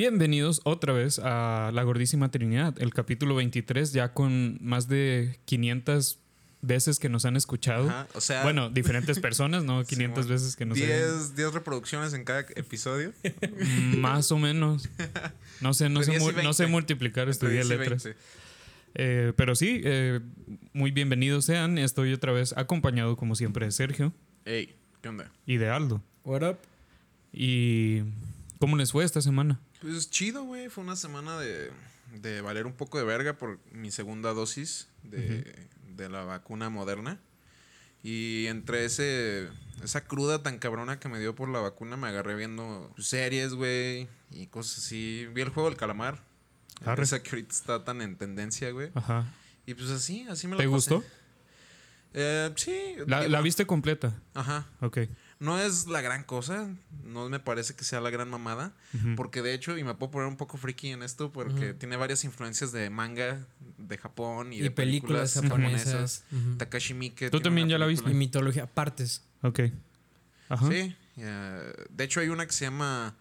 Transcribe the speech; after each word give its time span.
Bienvenidos 0.00 0.60
otra 0.64 0.92
vez 0.92 1.18
a 1.24 1.70
La 1.72 1.82
Gordísima 1.82 2.30
Trinidad, 2.30 2.74
el 2.82 2.92
capítulo 2.92 3.34
23, 3.34 3.94
ya 3.94 4.12
con 4.12 4.58
más 4.60 4.88
de 4.88 5.38
500 5.46 6.18
veces 6.60 6.98
que 6.98 7.08
nos 7.08 7.24
han 7.24 7.34
escuchado. 7.34 7.88
Ajá, 7.88 8.06
o 8.12 8.20
sea, 8.20 8.42
bueno, 8.42 8.68
diferentes 8.68 9.18
personas, 9.20 9.64
¿no? 9.64 9.82
500 9.84 10.24
Simón. 10.26 10.34
veces 10.38 10.54
que 10.54 10.66
nos 10.66 10.78
han 10.78 10.84
10, 10.86 11.36
10 11.36 11.54
reproducciones 11.54 12.12
en 12.12 12.24
cada 12.24 12.40
episodio. 12.40 13.14
Más 13.96 14.30
o 14.32 14.38
menos. 14.38 14.86
No 15.62 15.72
sé, 15.72 15.88
no, 15.88 16.02
sé, 16.02 16.12
Entre 16.12 16.24
10 16.26 16.34
y 16.34 16.36
mu- 16.36 16.42
no 16.42 16.52
sé 16.52 16.64
20. 16.64 16.72
multiplicar, 16.72 17.30
estudié 17.30 17.54
10 17.64 17.68
letras. 17.70 18.04
20. 18.04 18.20
Eh, 18.96 19.32
pero 19.34 19.54
sí, 19.54 19.80
eh, 19.82 20.20
muy 20.74 20.90
bienvenidos 20.90 21.46
sean. 21.46 21.78
Estoy 21.78 22.12
otra 22.12 22.32
vez 22.32 22.54
acompañado, 22.58 23.16
como 23.16 23.34
siempre, 23.34 23.64
de 23.64 23.72
Sergio 23.72 24.12
Ey, 24.44 24.74
¿qué 25.00 25.08
onda? 25.08 25.32
y 25.46 25.56
de 25.56 25.70
Aldo. 25.70 26.02
What 26.22 26.42
up? 26.50 26.58
¿Y 27.32 28.02
cómo 28.58 28.76
les 28.76 28.92
fue 28.92 29.02
esta 29.02 29.22
semana? 29.22 29.58
Pues 29.86 30.10
chido, 30.10 30.42
güey. 30.44 30.68
Fue 30.68 30.82
una 30.82 30.96
semana 30.96 31.38
de, 31.38 31.70
de 32.14 32.40
valer 32.40 32.66
un 32.66 32.72
poco 32.72 32.98
de 32.98 33.04
verga 33.04 33.34
por 33.34 33.60
mi 33.72 33.90
segunda 33.92 34.32
dosis 34.32 34.88
de, 35.04 35.68
de 35.94 36.08
la 36.08 36.24
vacuna 36.24 36.70
moderna. 36.70 37.20
Y 38.02 38.46
entre 38.46 38.84
ese 38.84 39.48
esa 39.84 40.04
cruda 40.04 40.42
tan 40.42 40.58
cabrona 40.58 40.98
que 40.98 41.08
me 41.08 41.18
dio 41.20 41.34
por 41.34 41.48
la 41.48 41.60
vacuna, 41.60 41.96
me 41.96 42.08
agarré 42.08 42.34
viendo 42.34 42.92
series, 42.98 43.54
güey, 43.54 44.08
y 44.30 44.46
cosas 44.48 44.78
así. 44.78 45.28
Vi 45.32 45.42
el 45.42 45.50
juego 45.50 45.68
del 45.68 45.78
calamar. 45.78 46.22
Arre. 46.84 47.04
Esa 47.04 47.22
que 47.22 47.30
ahorita 47.30 47.52
está 47.52 47.84
tan 47.84 48.02
en 48.02 48.16
tendencia, 48.16 48.70
güey. 48.70 48.90
Ajá. 48.94 49.32
Y 49.66 49.74
pues 49.74 49.90
así, 49.90 50.26
así 50.28 50.46
me 50.46 50.56
la 50.56 50.58
¿Te 50.58 50.68
pasé. 50.68 50.94
gustó? 50.94 51.04
Eh, 52.12 52.52
sí. 52.56 52.94
¿La, 53.06 53.28
la 53.28 53.40
viste 53.40 53.66
completa? 53.66 54.20
Ajá. 54.34 54.66
Ok. 54.80 54.98
No 55.38 55.60
es 55.60 55.86
la 55.86 56.00
gran 56.00 56.24
cosa, 56.24 56.74
no 57.04 57.28
me 57.28 57.38
parece 57.38 57.74
que 57.74 57.84
sea 57.84 58.00
la 58.00 58.08
gran 58.08 58.30
mamada, 58.30 58.74
porque 59.16 59.42
de 59.42 59.52
hecho, 59.52 59.76
y 59.76 59.84
me 59.84 59.94
puedo 59.94 60.10
poner 60.10 60.28
un 60.28 60.36
poco 60.36 60.56
friki 60.56 60.88
en 60.88 61.02
esto, 61.02 61.30
porque 61.30 61.74
tiene 61.74 61.96
varias 61.96 62.24
influencias 62.24 62.72
de 62.72 62.88
manga 62.88 63.46
de 63.76 63.98
Japón 63.98 64.54
y, 64.54 64.56
Y, 64.56 64.60
de 64.62 64.70
películas, 64.70 65.34
japonesas. 65.34 66.24
Takashi 66.56 66.94
Miike. 66.94 67.28
¿Tú 67.30 67.40
también 67.40 67.68
ya 67.68 67.76
la 67.78 67.84
película. 67.86 68.10
Y 68.10 68.14
mitología, 68.14 68.66
partes. 68.66 69.22
Ok. 69.42 69.60
Ajá. 70.48 70.68
Sí, 70.70 70.96
de 71.16 72.04
hecho 72.04 72.20
hay 72.20 72.28
una 72.28 72.46
que 72.46 72.52
se 72.52 72.64
llama 72.64 73.14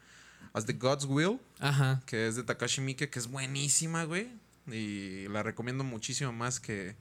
As 0.54 0.66
the 0.66 0.74
God's 0.74 1.04
Will, 1.06 1.40
Ajá. 1.60 2.02
que 2.06 2.28
es 2.28 2.38
de 2.38 2.44
Takashi 2.44 2.80
Miike, 2.82 3.10
que 3.10 3.20
es 3.20 3.28
buenísima, 3.28 4.06
güey, 4.06 4.30
y 4.72 5.28
la 5.28 5.44
recomiendo 5.44 5.84
muchísimo 5.84 6.32
más 6.32 6.62
que, 6.62 6.96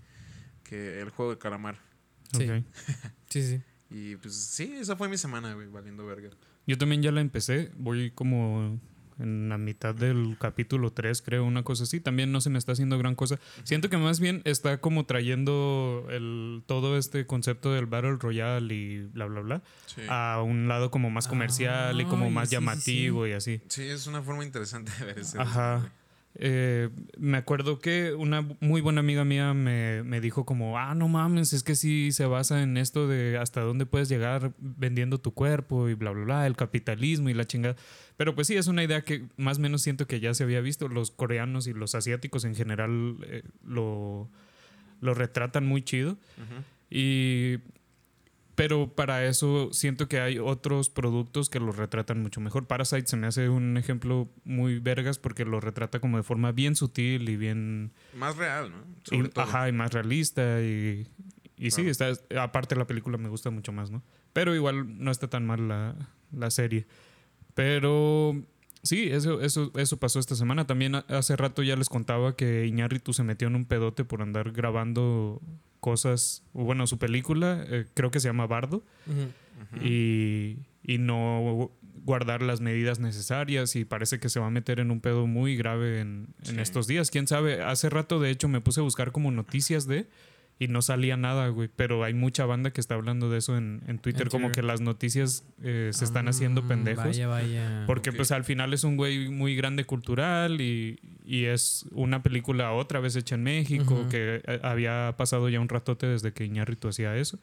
que 0.64 1.00
el 1.00 1.10
juego 1.10 1.32
de 1.32 1.38
calamar. 1.38 1.78
Sí. 2.36 2.48
Sí, 3.28 3.42
sí. 3.48 3.62
Y 3.96 4.16
pues 4.16 4.34
sí, 4.34 4.74
esa 4.80 4.96
fue 4.96 5.08
mi 5.08 5.16
semana, 5.16 5.54
güey, 5.54 5.68
valiendo 5.68 6.04
verga. 6.04 6.28
Yo 6.66 6.76
también 6.76 7.00
ya 7.00 7.12
la 7.12 7.20
empecé. 7.20 7.70
Voy 7.76 8.10
como 8.10 8.80
en 9.20 9.48
la 9.48 9.56
mitad 9.56 9.94
del 9.94 10.36
capítulo 10.40 10.92
3, 10.92 11.22
creo, 11.22 11.44
una 11.44 11.62
cosa 11.62 11.84
así. 11.84 12.00
También 12.00 12.32
no 12.32 12.40
se 12.40 12.50
me 12.50 12.58
está 12.58 12.72
haciendo 12.72 12.98
gran 12.98 13.14
cosa. 13.14 13.38
Siento 13.62 13.88
que 13.88 13.96
más 13.96 14.18
bien 14.18 14.42
está 14.46 14.80
como 14.80 15.06
trayendo 15.06 16.08
el, 16.10 16.64
todo 16.66 16.98
este 16.98 17.24
concepto 17.24 17.72
del 17.72 17.86
Battle 17.86 18.16
Royale 18.16 18.74
y 18.74 19.02
bla, 19.02 19.26
bla, 19.26 19.40
bla, 19.42 19.62
Sí. 19.86 20.00
a 20.08 20.42
un 20.44 20.66
lado 20.66 20.90
como 20.90 21.10
más 21.10 21.28
comercial 21.28 22.00
y 22.00 22.04
como 22.04 22.28
más 22.32 22.48
sí, 22.48 22.56
sí, 22.56 22.60
sí. 22.60 22.64
llamativo 22.64 23.26
y 23.28 23.32
así. 23.32 23.60
Sí, 23.68 23.82
es 23.84 24.08
una 24.08 24.22
forma 24.22 24.44
interesante 24.44 24.90
de 24.98 25.04
ver 25.04 25.18
ese. 25.20 25.38
Ajá. 25.40 25.92
Eh, 26.36 26.90
me 27.16 27.38
acuerdo 27.38 27.78
que 27.78 28.12
una 28.12 28.42
muy 28.60 28.80
buena 28.80 29.00
amiga 29.00 29.24
mía 29.24 29.54
me, 29.54 30.02
me 30.02 30.20
dijo 30.20 30.44
como, 30.44 30.78
ah, 30.78 30.94
no 30.94 31.06
mames, 31.08 31.52
es 31.52 31.62
que 31.62 31.76
sí 31.76 32.10
se 32.10 32.26
basa 32.26 32.62
en 32.62 32.76
esto 32.76 33.06
de 33.06 33.38
hasta 33.38 33.60
dónde 33.60 33.86
puedes 33.86 34.08
llegar 34.08 34.52
vendiendo 34.58 35.18
tu 35.18 35.32
cuerpo 35.32 35.88
y 35.88 35.94
bla, 35.94 36.10
bla, 36.10 36.24
bla, 36.24 36.46
el 36.46 36.56
capitalismo 36.56 37.28
y 37.28 37.34
la 37.34 37.44
chingada. 37.44 37.76
Pero 38.16 38.34
pues 38.34 38.48
sí, 38.48 38.56
es 38.56 38.66
una 38.66 38.82
idea 38.82 39.02
que 39.02 39.26
más 39.36 39.58
o 39.58 39.60
menos 39.60 39.82
siento 39.82 40.06
que 40.06 40.20
ya 40.20 40.34
se 40.34 40.42
había 40.42 40.60
visto. 40.60 40.88
Los 40.88 41.10
coreanos 41.10 41.66
y 41.66 41.72
los 41.72 41.94
asiáticos 41.94 42.44
en 42.44 42.54
general 42.54 43.16
eh, 43.26 43.42
lo, 43.64 44.28
lo 45.00 45.14
retratan 45.14 45.66
muy 45.66 45.82
chido. 45.82 46.16
Y... 46.90 47.58
Pero 48.54 48.88
para 48.94 49.26
eso 49.26 49.70
siento 49.72 50.06
que 50.06 50.20
hay 50.20 50.38
otros 50.38 50.88
productos 50.88 51.50
que 51.50 51.58
lo 51.58 51.72
retratan 51.72 52.22
mucho 52.22 52.40
mejor. 52.40 52.66
Parasite 52.66 53.06
se 53.06 53.16
me 53.16 53.26
hace 53.26 53.48
un 53.48 53.76
ejemplo 53.76 54.28
muy 54.44 54.78
vergas 54.78 55.18
porque 55.18 55.44
lo 55.44 55.60
retrata 55.60 55.98
como 55.98 56.18
de 56.18 56.22
forma 56.22 56.52
bien 56.52 56.76
sutil 56.76 57.28
y 57.28 57.36
bien... 57.36 57.92
Más 58.16 58.36
real, 58.36 58.70
¿no? 58.70 58.76
y- 59.10 59.16
Sobre 59.16 59.28
todo. 59.30 59.44
ajá, 59.44 59.68
y 59.68 59.72
más 59.72 59.92
realista. 59.92 60.60
Y, 60.62 61.08
y 61.56 61.70
sí, 61.72 61.88
está, 61.88 62.12
aparte 62.40 62.76
la 62.76 62.86
película 62.86 63.18
me 63.18 63.28
gusta 63.28 63.50
mucho 63.50 63.72
más, 63.72 63.90
¿no? 63.90 64.02
Pero 64.32 64.54
igual 64.54 65.02
no 65.02 65.10
está 65.10 65.28
tan 65.28 65.44
mal 65.46 65.66
la, 65.66 65.96
la 66.30 66.50
serie. 66.50 66.86
Pero 67.54 68.40
sí, 68.82 69.08
eso, 69.10 69.40
eso, 69.40 69.72
eso 69.76 69.96
pasó 69.98 70.18
esta 70.20 70.34
semana. 70.36 70.66
También 70.66 70.94
hace 71.08 71.36
rato 71.36 71.62
ya 71.62 71.76
les 71.76 71.88
contaba 71.88 72.36
que 72.36 72.66
Iñárritu 72.66 73.12
se 73.12 73.22
metió 73.24 73.48
en 73.48 73.56
un 73.56 73.64
pedote 73.64 74.04
por 74.04 74.22
andar 74.22 74.52
grabando 74.52 75.40
cosas, 75.84 76.42
bueno, 76.54 76.86
su 76.86 76.96
película, 76.96 77.62
eh, 77.68 77.84
creo 77.92 78.10
que 78.10 78.20
se 78.20 78.28
llama 78.28 78.46
Bardo, 78.46 78.82
y, 79.82 80.56
y 80.82 80.96
no 80.96 81.70
guardar 82.06 82.40
las 82.40 82.60
medidas 82.62 83.00
necesarias 83.00 83.76
y 83.76 83.84
parece 83.84 84.18
que 84.18 84.30
se 84.30 84.40
va 84.40 84.46
a 84.46 84.50
meter 84.50 84.80
en 84.80 84.90
un 84.90 85.00
pedo 85.00 85.26
muy 85.26 85.56
grave 85.56 86.00
en, 86.00 86.28
en 86.48 86.58
estos 86.58 86.86
días. 86.86 87.10
¿Quién 87.10 87.26
sabe? 87.26 87.62
Hace 87.62 87.90
rato, 87.90 88.18
de 88.18 88.30
hecho, 88.30 88.48
me 88.48 88.62
puse 88.62 88.80
a 88.80 88.82
buscar 88.82 89.12
como 89.12 89.30
noticias 89.30 89.86
de... 89.86 90.06
Y 90.58 90.68
no 90.68 90.82
salía 90.82 91.16
nada, 91.16 91.48
güey. 91.48 91.68
Pero 91.74 92.04
hay 92.04 92.14
mucha 92.14 92.46
banda 92.46 92.70
que 92.70 92.80
está 92.80 92.94
hablando 92.94 93.28
de 93.28 93.38
eso 93.38 93.56
en, 93.56 93.82
en 93.88 93.98
Twitter. 93.98 94.22
En 94.22 94.28
como 94.28 94.46
Twitter. 94.48 94.62
que 94.62 94.66
las 94.66 94.80
noticias 94.80 95.44
eh, 95.62 95.90
se 95.92 96.04
están 96.04 96.28
haciendo 96.28 96.60
Ah, 96.64 96.68
pendejos. 96.68 97.04
Vaya, 97.06 97.26
vaya. 97.26 97.84
Porque 97.88 98.12
pues 98.12 98.30
al 98.30 98.44
final 98.44 98.72
es 98.72 98.84
un 98.84 98.96
güey 98.96 99.28
muy 99.30 99.56
grande 99.56 99.84
cultural 99.84 100.60
y, 100.60 101.00
y 101.26 101.46
es 101.46 101.86
una 101.90 102.22
película 102.22 102.72
otra 102.72 103.00
vez 103.00 103.16
hecha 103.16 103.34
en 103.34 103.42
México 103.42 104.06
que 104.10 104.42
eh, 104.46 104.60
había 104.62 105.14
pasado 105.16 105.48
ya 105.48 105.58
un 105.58 105.68
ratote 105.68 106.06
desde 106.06 106.32
que 106.32 106.44
Iñárritu 106.44 106.86
hacía 106.88 107.16
eso. 107.16 107.40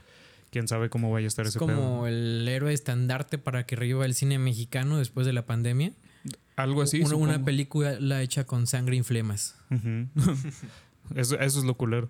Quién 0.49 0.67
sabe 0.69 0.89
cómo 0.89 1.11
vaya 1.11 1.25
a 1.25 1.27
estar 1.27 1.45
es 1.45 1.49
ese 1.49 1.59
como 1.59 1.73
pedo. 2.03 2.07
el 2.07 2.47
héroe 2.47 2.73
estandarte 2.73 3.37
para 3.37 3.65
que 3.65 3.75
reviva 3.75 4.05
el 4.05 4.15
cine 4.15 4.39
mexicano 4.39 4.97
después 4.97 5.25
de 5.25 5.33
la 5.33 5.45
pandemia. 5.45 5.91
Algo 6.55 6.81
así. 6.81 7.01
una, 7.01 7.15
una 7.15 7.43
película 7.45 8.21
hecha 8.21 8.45
con 8.45 8.67
sangre 8.67 8.95
y 8.95 9.03
flemas. 9.03 9.55
Eso, 11.15 11.37
eso 11.39 11.59
es 11.59 11.65
lo 11.65 11.75
culero. 11.75 12.09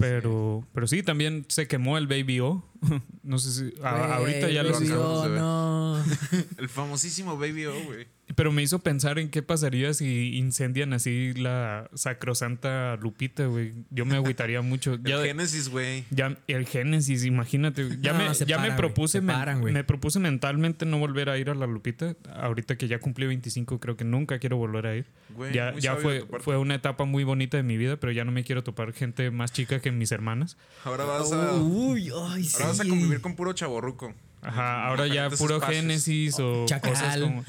Pero, 0.00 0.66
pero 0.72 0.86
sí, 0.86 1.02
también 1.02 1.44
se 1.48 1.68
quemó 1.68 1.98
el 1.98 2.06
Baby 2.06 2.40
O. 2.40 2.64
no 3.22 3.38
sé 3.38 3.50
si. 3.70 3.82
a- 3.82 4.14
ahorita 4.16 4.48
ya 4.48 4.62
lo 4.62 4.70
acabamos 4.70 5.24
de 5.24 5.28
ver. 5.30 5.38
no. 5.40 6.04
El 6.58 6.68
famosísimo 6.70 7.36
Baby 7.36 7.66
O, 7.66 7.84
güey. 7.84 8.06
Pero 8.36 8.52
me 8.52 8.62
hizo 8.62 8.78
pensar 8.78 9.18
en 9.18 9.28
qué 9.30 9.42
pasaría 9.42 9.92
si 9.94 10.36
incendian 10.36 10.92
así 10.92 11.32
la 11.34 11.90
sacrosanta 11.94 12.96
Lupita, 12.96 13.46
güey. 13.46 13.72
Yo 13.90 14.04
me 14.06 14.16
agüitaría 14.16 14.60
mucho. 14.62 14.94
El 14.94 15.02
Ya, 15.02 15.22
Génesis, 15.22 15.68
güey. 15.68 16.04
ya 16.10 16.36
el 16.46 16.66
Génesis, 16.66 17.24
imagínate. 17.24 17.88
Ya 18.00 18.12
No, 18.12 18.18
me, 18.20 18.34
ya 18.34 18.58
me 18.58 18.72
propuse 18.72 19.20
paran, 19.20 19.62
me 19.62 19.84
propuse 19.84 20.18
mentalmente 20.20 20.86
no 20.86 20.98
volver 20.98 21.28
a 21.28 21.38
ir 21.38 21.50
a 21.50 21.54
la 21.54 21.66
Lupita. 21.66 22.14
Ahorita 22.34 22.76
que 22.76 22.88
ya 22.88 22.98
cumplí 22.98 23.26
25, 23.26 23.78
creo 23.80 23.96
que 23.96 24.04
nunca 24.04 24.38
quiero 24.38 24.56
volver 24.56 24.86
a 24.86 24.96
ir. 24.96 25.06
Güey, 25.34 25.52
ya 25.52 25.74
ya 25.78 25.96
fue, 25.96 26.24
fue 26.40 26.56
una 26.56 26.74
etapa 26.74 27.04
muy 27.04 27.24
bonita 27.24 27.56
de 27.56 27.62
mi 27.62 27.76
vida, 27.76 27.96
pero 27.98 28.12
ya 28.12 28.24
no 28.24 28.32
me 28.32 28.44
quiero 28.44 28.62
topar 28.64 28.92
gente 28.92 29.30
más 29.30 29.52
chica 29.52 29.80
que 29.80 29.90
mis 29.92 30.12
hermanas. 30.12 30.56
Ahora 30.84 31.04
vas 31.04 31.32
a, 31.32 31.54
Uy, 31.56 32.10
ay, 32.14 32.48
ahora 32.54 32.66
vas 32.68 32.80
a 32.80 32.84
convivir 32.88 33.20
con 33.20 33.34
puro 33.36 33.52
chaborruco. 33.52 34.14
Ajá, 34.42 34.86
ahora 34.86 35.06
ya 35.06 35.28
puro 35.30 35.56
espacios. 35.56 35.80
Génesis 35.82 36.38
o 36.40 36.64
Chacal. 36.66 36.92
cosas 36.92 37.18
como... 37.18 37.44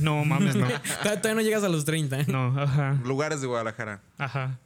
No, 0.00 0.24
mames, 0.24 0.56
no. 0.56 0.66
Todavía 1.02 1.34
no 1.34 1.40
llegas 1.40 1.62
a 1.64 1.68
los 1.68 1.84
30. 1.84 2.20
¿eh? 2.20 2.26
No, 2.28 2.58
ajá. 2.60 2.98
Lugares 3.04 3.40
de 3.40 3.46
Guadalajara. 3.46 4.00
Ajá. 4.18 4.58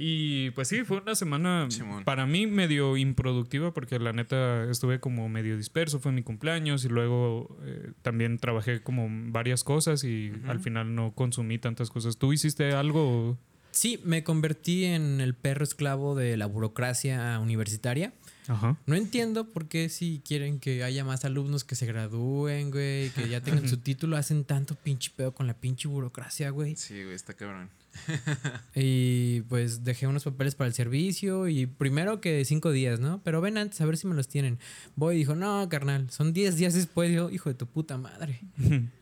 Y 0.00 0.50
pues 0.52 0.68
sí, 0.68 0.84
fue 0.84 0.98
una 0.98 1.16
semana 1.16 1.66
Simón. 1.70 2.04
para 2.04 2.24
mí 2.24 2.46
medio 2.46 2.96
improductiva 2.96 3.74
porque 3.74 3.98
la 3.98 4.12
neta 4.12 4.70
estuve 4.70 5.00
como 5.00 5.28
medio 5.28 5.56
disperso, 5.56 5.98
fue 5.98 6.12
mi 6.12 6.22
cumpleaños 6.22 6.84
y 6.84 6.88
luego 6.88 7.58
eh, 7.64 7.90
también 8.02 8.38
trabajé 8.38 8.80
como 8.80 9.08
varias 9.32 9.64
cosas 9.64 10.04
y 10.04 10.32
al 10.46 10.60
final 10.60 10.94
no 10.94 11.12
consumí 11.16 11.58
tantas 11.58 11.90
cosas. 11.90 12.16
¿Tú 12.16 12.32
hiciste 12.32 12.74
algo? 12.74 13.36
Sí, 13.72 14.00
me 14.04 14.22
convertí 14.22 14.84
en 14.84 15.20
el 15.20 15.34
perro 15.34 15.64
esclavo 15.64 16.14
de 16.14 16.36
la 16.36 16.46
burocracia 16.46 17.36
universitaria. 17.40 18.12
Ajá. 18.48 18.76
No 18.86 18.96
entiendo 18.96 19.48
por 19.48 19.68
qué 19.68 19.88
si 19.88 20.22
quieren 20.24 20.58
que 20.58 20.82
haya 20.82 21.04
más 21.04 21.24
alumnos 21.24 21.64
que 21.64 21.74
se 21.74 21.86
gradúen, 21.86 22.70
güey, 22.70 23.10
que 23.10 23.28
ya 23.28 23.40
tengan 23.42 23.68
su 23.68 23.76
título, 23.78 24.16
hacen 24.16 24.44
tanto 24.44 24.74
pinche 24.74 25.12
pedo 25.14 25.32
con 25.32 25.46
la 25.46 25.54
pinche 25.54 25.86
burocracia, 25.86 26.50
güey. 26.50 26.74
Sí, 26.76 27.02
güey, 27.04 27.14
está 27.14 27.34
cabrón. 27.34 27.70
Y 28.74 29.42
pues 29.42 29.84
dejé 29.84 30.06
unos 30.06 30.24
papeles 30.24 30.54
para 30.54 30.68
el 30.68 30.74
servicio 30.74 31.48
y 31.48 31.66
primero 31.66 32.20
que 32.20 32.44
cinco 32.44 32.70
días, 32.70 33.00
¿no? 33.00 33.20
Pero 33.24 33.40
ven 33.40 33.58
antes 33.58 33.80
a 33.80 33.86
ver 33.86 33.96
si 33.96 34.06
me 34.06 34.14
los 34.14 34.28
tienen. 34.28 34.58
Voy 34.94 35.16
y 35.16 35.18
dijo, 35.18 35.34
no, 35.34 35.68
carnal, 35.68 36.10
son 36.10 36.32
diez 36.32 36.56
días 36.56 36.74
después. 36.74 37.12
Yo, 37.12 37.30
hijo 37.30 37.48
de 37.48 37.54
tu 37.54 37.66
puta 37.66 37.96
madre. 37.98 38.40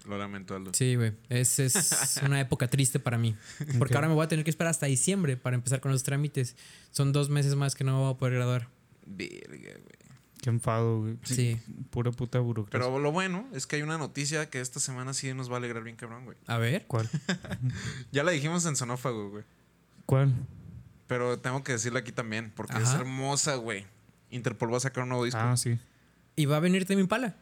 Lo 0.07 0.19
lamento, 0.19 0.55
Aldo. 0.55 0.73
Sí, 0.73 0.95
güey. 0.95 1.13
Es, 1.29 1.59
es 1.59 2.21
una 2.25 2.41
época 2.41 2.69
triste 2.69 2.99
para 2.99 3.19
mí. 3.19 3.35
Porque 3.79 3.95
ahora 3.95 4.09
me 4.09 4.15
voy 4.15 4.25
a 4.25 4.29
tener 4.29 4.45
que 4.45 4.51
esperar 4.51 4.71
hasta 4.71 4.87
diciembre 4.87 5.37
para 5.37 5.57
empezar 5.57 5.81
con 5.81 5.93
los 5.93 6.03
trámites. 6.03 6.57
Son 6.91 7.13
dos 7.13 7.29
meses 7.29 7.55
más 7.55 7.75
que 7.75 7.85
no 7.85 7.93
me 7.93 7.99
voy 8.05 8.15
a 8.15 8.17
poder 8.17 8.35
graduar. 8.35 8.76
Verga, 9.07 9.73
güey. 9.73 9.97
Qué 10.43 10.51
enfado, 10.51 11.01
güey. 11.01 11.19
Sí. 11.25 11.61
Pura 11.91 12.13
puta 12.13 12.39
burocracia. 12.41 12.79
Pero 12.87 12.99
lo 13.01 13.11
bueno 13.11 13.49
es 13.53 13.67
que 13.67 13.77
hay 13.77 13.83
una 13.83 13.99
noticia 13.99 14.49
que 14.51 14.61
esta 14.61 14.79
semana 14.81 15.15
sí 15.15 15.33
nos 15.35 15.51
va 15.51 15.55
a 15.55 15.57
alegrar 15.59 15.83
bien 15.83 15.97
cabrón, 15.97 16.25
güey. 16.25 16.37
A 16.47 16.59
ver. 16.59 16.85
¿Cuál? 16.87 17.09
Ya 18.13 18.23
la 18.23 18.31
dijimos 18.33 18.65
en 18.67 18.77
Sonófago, 18.77 19.31
güey. 19.31 19.45
¿Cuál? 20.05 20.33
Pero 21.07 21.39
tengo 21.39 21.63
que 21.65 21.73
decirla 21.73 22.01
aquí 22.01 22.13
también, 22.13 22.53
porque 22.55 22.77
es 22.79 22.93
hermosa, 22.95 23.55
güey. 23.57 23.87
Interpol 24.31 24.73
va 24.73 24.77
a 24.77 24.81
sacar 24.81 25.05
un 25.05 25.09
nuevo 25.11 25.25
disco. 25.25 25.41
Ah, 25.41 25.57
sí. 25.57 25.79
Y 26.37 26.47
va 26.47 26.57
a 26.57 26.61
venir 26.61 26.85
Temi 26.85 27.01
Impala. 27.03 27.37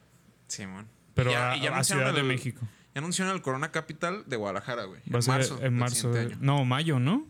Sí, 0.49 0.67
man. 0.67 0.87
Pero 1.15 1.31
Y 1.31 1.33
ya- 1.35 1.51
a, 1.53 1.57
y 1.57 1.61
ya 1.63 1.77
a 1.79 2.13
de 2.13 2.23
México. 2.23 2.61
Ya 2.95 3.01
anunciaron 3.01 3.35
el 3.35 3.43
Corona 3.43 3.73
Capital 3.73 4.25
de 4.27 4.37
Guadalajara, 4.37 4.85
güey. 4.85 5.01
Va 5.13 5.19
a 5.19 5.23
ser 5.23 5.35
marzo 5.35 5.59
en 5.63 5.75
marzo. 5.75 6.13
de- 6.13 6.37
no, 6.37 6.65
mayo, 6.65 7.01
¿no? 7.01 7.27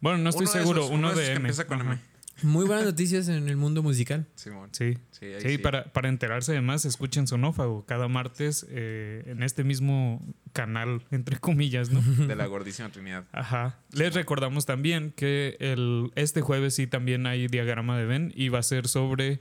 Bueno, 0.00 0.18
no 0.18 0.30
estoy 0.30 0.44
Uno 0.46 0.52
de 0.52 0.58
seguro. 0.60 0.80
esos, 0.82 0.92
uno, 0.92 1.08
de 1.14 1.22
que 1.22 1.30
M. 1.30 1.36
empieza 1.36 1.66
con 1.66 1.80
Ajá. 1.80 1.92
M. 1.92 2.00
Muy 2.42 2.66
buenas 2.66 2.84
noticias 2.84 3.28
en 3.28 3.48
el 3.48 3.56
mundo 3.56 3.82
musical. 3.82 4.26
Simón. 4.34 4.68
Sí. 4.72 4.98
Sí, 5.12 5.26
ahí 5.26 5.40
Sí, 5.40 5.48
sí. 5.50 5.58
Para, 5.58 5.84
para 5.92 6.08
enterarse 6.08 6.52
de 6.52 6.60
más, 6.60 6.84
escuchen 6.84 7.26
Sonófago 7.26 7.84
cada 7.86 8.08
martes 8.08 8.66
eh, 8.70 9.22
en 9.26 9.42
este 9.42 9.62
mismo 9.62 10.20
canal, 10.52 11.02
entre 11.12 11.38
comillas, 11.38 11.90
¿no? 11.90 12.00
De 12.26 12.34
la 12.34 12.46
gordísima 12.46 12.88
Trinidad. 12.90 13.24
Ajá. 13.32 13.78
Les 13.92 14.14
recordamos 14.14 14.66
también 14.66 15.12
que 15.16 15.56
el, 15.60 16.10
este 16.16 16.40
jueves 16.40 16.74
sí 16.74 16.86
también 16.88 17.26
hay 17.26 17.46
diagrama 17.46 17.96
de 17.98 18.04
Ben 18.04 18.32
y 18.34 18.48
va 18.48 18.58
a 18.58 18.62
ser 18.64 18.88
sobre, 18.88 19.38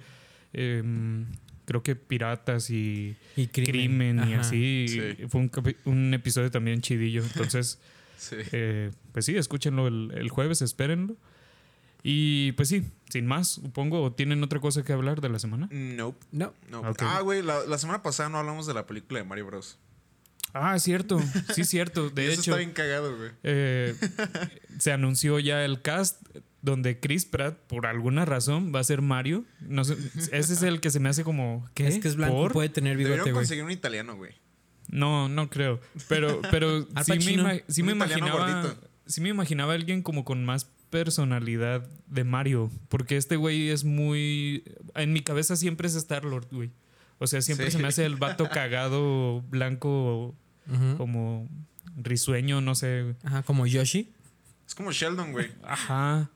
em, 0.53 1.25
creo 1.65 1.81
que 1.81 1.95
piratas 1.95 2.69
y 2.69 3.15
Y 3.35 3.47
crimen. 3.47 3.71
crimen, 4.17 4.29
y 4.29 4.33
así. 4.35 4.85
Sí. 4.87 5.01
Fue 5.29 5.49
un, 5.85 6.13
episodio 6.13 6.51
también 6.51 6.81
chidillo. 6.81 7.23
Entonces, 7.23 7.79
Sí. 8.17 8.35
eh, 8.53 8.91
pues 9.11 9.25
sí, 9.25 9.35
escúchenlo 9.35 9.87
el, 9.87 10.11
el 10.15 10.29
jueves, 10.29 10.61
espérenlo. 10.61 11.17
Y 12.03 12.51
pues 12.53 12.67
sí, 12.69 12.83
sin 13.09 13.25
más, 13.25 13.47
supongo, 13.47 14.03
¿o 14.03 14.11
¿tienen 14.11 14.43
otra 14.43 14.59
cosa 14.59 14.83
que 14.83 14.91
hablar 14.91 15.21
de 15.21 15.29
la 15.29 15.39
semana? 15.39 15.69
Nope. 15.71 16.25
No. 16.31 16.53
No. 16.69 16.81
Ok. 16.81 17.01
Ah, 17.01 17.21
güey, 17.21 17.41
la, 17.41 17.63
la 17.65 17.77
semana 17.77 18.03
pasada 18.03 18.27
no 18.29 18.37
hablamos 18.39 18.67
de 18.67 18.73
la 18.73 18.85
película 18.85 19.19
de 19.19 19.25
Mario 19.25 19.45
Bros. 19.45 19.77
Ah, 20.53 20.77
cierto, 20.77 21.19
sí, 21.55 21.63
cierto. 21.63 22.09
De 22.13 22.25
Eso 22.31 22.41
hecho, 22.41 22.51
está 22.51 22.57
bien 22.57 22.71
cagado, 22.73 23.17
güey. 23.17 23.31
eh, 23.41 23.95
se 24.77 24.91
anunció 24.91 25.39
ya 25.39 25.65
el 25.65 25.81
cast 25.81 26.21
donde 26.61 26.99
Chris 26.99 27.25
Pratt, 27.25 27.57
por 27.67 27.87
alguna 27.87 28.23
razón, 28.25 28.71
va 28.73 28.79
a 28.79 28.83
ser 28.83 29.01
Mario. 29.01 29.45
No 29.61 29.83
sé, 29.83 29.97
ese 30.31 30.53
es 30.53 30.61
el 30.61 30.79
que 30.79 30.91
se 30.91 30.99
me 30.99 31.09
hace 31.09 31.23
como. 31.23 31.67
¿Qué? 31.73 31.87
Es 31.87 31.99
que 31.99 32.07
es 32.07 32.15
blanco, 32.17 32.35
¿Por? 32.35 32.51
puede 32.53 32.69
tener 32.69 32.97
bigote, 32.97 33.15
Deberían 33.15 33.35
conseguir 33.35 33.63
un 33.63 33.71
italiano, 33.71 34.15
güey. 34.15 34.33
No, 34.89 35.27
no 35.27 35.49
creo. 35.49 35.79
Pero, 36.07 36.39
pero 36.51 36.83
sí, 37.05 37.35
me, 37.35 37.63
sí 37.67 37.81
imaginaba. 37.81 38.61
gordito. 38.61 38.89
Sí 39.07 39.21
me 39.21 39.29
imaginaba 39.29 39.73
alguien 39.73 40.01
como 40.03 40.23
con 40.23 40.45
más 40.45 40.65
personalidad 40.93 41.89
de 42.07 42.23
Mario. 42.23 42.69
Porque 42.87 43.17
este 43.17 43.35
güey 43.35 43.69
es 43.69 43.83
muy. 43.83 44.63
En 44.93 45.11
mi 45.11 45.21
cabeza 45.21 45.55
siempre 45.55 45.87
es 45.87 45.95
Star 45.95 46.23
Lord, 46.23 46.47
güey. 46.51 46.69
O 47.17 47.25
sea, 47.27 47.41
siempre 47.41 47.65
Sí. 47.67 47.73
se 47.73 47.79
me 47.81 47.87
hace 47.87 48.05
el 48.05 48.15
vato 48.15 48.47
cagado, 48.53 49.41
blanco, 49.49 50.35
como 50.97 51.49
risueño, 51.97 52.61
no 52.61 52.75
sé. 52.75 53.15
Ajá, 53.23 53.41
como 53.43 53.65
Yoshi. 53.65 54.11
Es 54.67 54.75
como 54.75 54.91
Sheldon, 54.91 55.31
güey. 55.31 55.51
Ajá. 55.63 56.29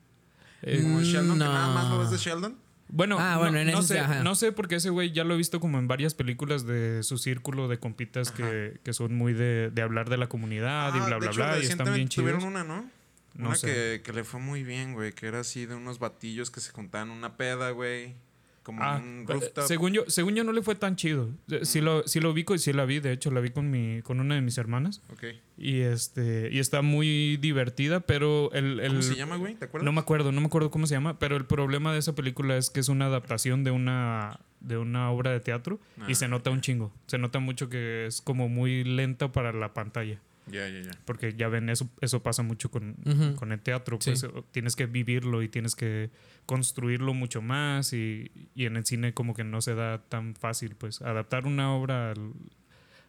Eh, 0.63 0.79
Como 0.81 0.99
Mm, 0.99 1.03
Sheldon, 1.03 1.37
que 1.37 1.43
nada 1.45 1.73
más 1.73 1.83
lo 1.89 1.95
no. 1.95 1.99
ves 1.99 2.11
de 2.11 2.17
Sheldon. 2.17 2.57
Bueno, 2.89 3.17
Ah, 3.19 3.33
no, 3.33 3.39
bueno, 3.39 3.59
en 3.59 3.67
no 3.71 3.79
ese 3.79 3.87
sé, 3.95 3.99
ajá. 3.99 4.23
no 4.23 4.33
sé 4.33 4.51
porque 4.53 4.75
ese 4.75 4.89
güey 4.89 5.11
ya 5.11 5.23
lo 5.25 5.33
he 5.33 5.37
visto 5.37 5.59
como 5.59 5.77
en 5.77 5.87
varias 5.89 6.13
películas 6.13 6.65
de 6.65 7.03
su 7.03 7.17
círculo 7.17 7.67
de 7.67 7.79
compitas 7.79 8.31
que, 8.31 8.79
que 8.83 8.93
son 8.93 9.13
muy 9.13 9.33
de, 9.33 9.69
de 9.71 9.81
hablar 9.81 10.09
de 10.09 10.15
la 10.17 10.27
comunidad 10.29 10.95
y 10.95 10.99
bla, 10.99 11.15
de 11.15 11.17
bla, 11.19 11.27
hecho, 11.27 11.35
bla, 11.35 11.59
y 11.59 11.63
están 11.65 11.93
bien 11.93 12.07
chidos. 12.07 12.31
Tuvieron 12.31 12.43
una, 12.45 12.63
¿no? 12.63 12.89
No 13.37 13.47
una 13.49 13.55
sé. 13.55 13.67
que, 13.67 14.01
que 14.03 14.13
le 14.13 14.23
fue 14.23 14.39
muy 14.39 14.63
bien, 14.63 14.93
güey. 14.93 15.13
Que 15.13 15.27
era 15.27 15.39
así 15.41 15.65
de 15.65 15.75
unos 15.75 15.99
batillos 15.99 16.51
que 16.51 16.59
se 16.59 16.71
juntaban 16.71 17.09
una 17.11 17.37
peda, 17.37 17.69
güey. 17.71 18.15
Como 18.63 18.83
Ah, 18.83 18.97
un 19.01 19.21
eh, 19.21 19.31
rooftop. 19.31 19.63
según 19.65 19.93
yo, 19.93 20.03
según 20.07 20.35
yo 20.35 20.43
no 20.43 20.51
le 20.51 20.61
fue 20.61 20.75
tan 20.75 20.97
chido. 20.97 21.29
Eh, 21.49 21.61
Sí 21.63 21.79
lo, 21.79 22.05
sí 22.05 22.19
lo 22.19 22.31
ubico 22.31 22.53
y 22.53 22.59
sí 22.59 22.73
la 22.73 22.83
vi, 22.83 22.99
de 22.99 23.13
hecho 23.13 23.31
la 23.31 23.39
vi 23.39 23.49
con 23.51 23.71
mi, 23.71 24.01
con 24.01 24.19
una 24.19 24.35
de 24.35 24.41
mis 24.41 24.57
hermanas. 24.57 25.01
Ok. 25.13 25.23
Y 25.57 25.79
este, 25.79 26.49
y 26.51 26.59
está 26.59 26.81
muy 26.81 27.37
divertida, 27.37 28.01
pero 28.01 28.51
el, 28.51 28.81
el 28.81 28.89
¿Cómo 28.89 29.01
se 29.03 29.15
llama, 29.15 29.37
güey? 29.37 29.55
¿Te 29.55 29.65
acuerdas? 29.65 29.85
no 29.85 29.93
me 29.93 30.01
acuerdo, 30.01 30.33
no 30.33 30.41
me 30.41 30.47
acuerdo 30.47 30.69
cómo 30.69 30.85
se 30.85 30.95
llama, 30.95 31.17
pero 31.17 31.37
el 31.37 31.45
problema 31.45 31.93
de 31.93 31.99
esa 31.99 32.13
película 32.13 32.57
es 32.57 32.69
que 32.69 32.81
es 32.81 32.89
una 32.89 33.05
adaptación 33.05 33.63
de 33.63 33.71
una, 33.71 34.41
de 34.59 34.77
una 34.77 35.11
obra 35.11 35.31
de 35.31 35.39
teatro 35.39 35.79
y 36.05 36.11
Ah. 36.11 36.15
se 36.15 36.27
nota 36.27 36.49
un 36.49 36.59
chingo. 36.59 36.91
Se 37.05 37.17
nota 37.17 37.39
mucho 37.39 37.69
que 37.69 38.07
es 38.07 38.19
como 38.19 38.49
muy 38.49 38.83
lenta 38.83 39.31
para 39.31 39.53
la 39.53 39.73
pantalla. 39.73 40.19
Ya, 40.51 40.67
ya, 40.69 40.81
ya. 40.81 40.91
Porque 41.05 41.33
ya 41.33 41.47
ven, 41.47 41.69
eso, 41.69 41.89
eso 42.01 42.23
pasa 42.23 42.43
mucho 42.43 42.69
con, 42.71 42.95
con 43.37 43.51
el 43.51 43.59
teatro. 43.59 43.99
Pues 43.99 44.25
tienes 44.51 44.75
que 44.75 44.85
vivirlo 44.85 45.41
y 45.43 45.49
tienes 45.49 45.75
que 45.75 46.09
construirlo 46.45 47.13
mucho 47.13 47.41
más. 47.41 47.93
Y, 47.93 48.31
y 48.55 48.65
en 48.65 48.77
el 48.77 48.85
cine, 48.85 49.13
como 49.13 49.33
que 49.33 49.43
no 49.43 49.61
se 49.61 49.75
da 49.75 49.99
tan 50.09 50.35
fácil. 50.35 50.75
Pues 50.75 51.01
adaptar 51.01 51.45
una 51.45 51.73
obra 51.73 52.11
al, 52.11 52.31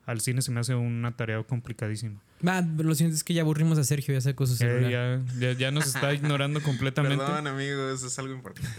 al 0.06 0.20
cine 0.20 0.43
se 0.43 0.50
me 0.50 0.61
hace 0.61 0.75
una 0.75 1.17
tarea 1.17 1.43
complicadísima. 1.43 2.20
Va, 2.46 2.61
lo 2.62 2.94
siento, 2.94 3.14
es 3.17 3.25
que 3.25 3.35
ya 3.35 3.43
aburrimos 3.43 3.79
a 3.79 3.85
Sergio, 3.85 4.14
ya 4.14 4.20
sacó 4.20 4.46
su 4.46 4.55
Eh, 4.55 4.56
celular. 4.56 4.90
ya, 4.90 5.20
ya, 5.38 5.52
ya 5.52 5.70
nos 5.70 5.87
está 5.87 6.14
ignorando 6.14 6.61
completamente. 6.62 7.17
Perdón, 7.19 7.46
amigo, 7.46 7.90
eso 7.90 8.06
es 8.06 8.19
algo 8.19 8.32
importante. 8.35 8.70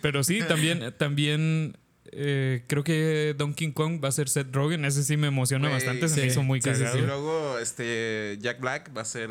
Pero 0.00 0.22
sí, 0.24 0.40
también, 0.46 0.94
también 0.96 1.76
eh, 2.16 2.62
creo 2.66 2.84
que 2.84 3.34
Donkey 3.36 3.72
Kong 3.72 4.00
va 4.02 4.08
a 4.08 4.12
ser 4.12 4.28
Seth 4.28 4.54
Rogen. 4.54 4.84
Ese 4.84 5.02
sí 5.02 5.16
me 5.16 5.26
emociona 5.28 5.68
bastante. 5.68 6.08
Se 6.08 6.20
me 6.20 6.26
hizo 6.28 6.42
muy 6.42 6.60
sí. 6.62 6.70
Y 6.70 7.02
luego, 7.02 7.58
este, 7.58 8.38
Jack 8.40 8.60
Black 8.60 8.90
va 8.96 9.02
a 9.02 9.04
ser 9.04 9.28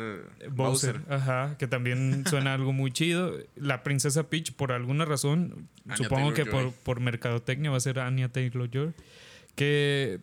Bowser, 0.50 0.98
Bowser. 1.00 1.12
ajá, 1.12 1.56
que 1.58 1.66
también 1.66 2.24
suena 2.30 2.54
algo 2.54 2.72
muy 2.72 2.90
chido. 2.92 3.32
La 3.56 3.82
princesa 3.82 4.28
Peach, 4.28 4.52
por 4.52 4.72
alguna 4.72 5.04
razón, 5.04 5.68
Anya 5.86 5.96
supongo 5.96 6.32
que 6.34 6.46
por, 6.46 6.72
por 6.72 7.00
mercadotecnia 7.00 7.70
va 7.70 7.76
a 7.76 7.80
ser 7.80 7.98
Anya 8.00 8.28
Taylor 8.28 8.68
que 9.54 10.20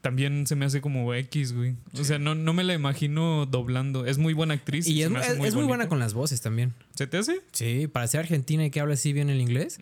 también 0.00 0.46
se 0.46 0.54
me 0.54 0.66
hace 0.66 0.82
como 0.82 1.14
X, 1.14 1.54
güey. 1.54 1.76
O 1.98 2.04
sea, 2.04 2.18
no, 2.18 2.34
no 2.34 2.52
me 2.52 2.62
la 2.62 2.74
imagino 2.74 3.46
doblando. 3.46 4.04
Es 4.04 4.18
muy 4.18 4.34
buena 4.34 4.52
actriz. 4.52 4.86
Y 4.86 5.02
es, 5.02 5.08
me 5.10 5.18
hace 5.20 5.32
es- 5.32 5.42
es 5.42 5.54
muy 5.54 5.64
buena 5.64 5.88
con 5.88 5.98
las 5.98 6.12
voces 6.12 6.42
también. 6.42 6.74
¿Se 6.94 7.06
te 7.06 7.16
hace? 7.16 7.40
Sí, 7.52 7.86
para 7.86 8.06
ser 8.06 8.20
argentina 8.20 8.66
y 8.66 8.70
que 8.70 8.80
habla 8.80 8.94
así 8.94 9.14
bien 9.14 9.30
el 9.30 9.40
inglés. 9.40 9.78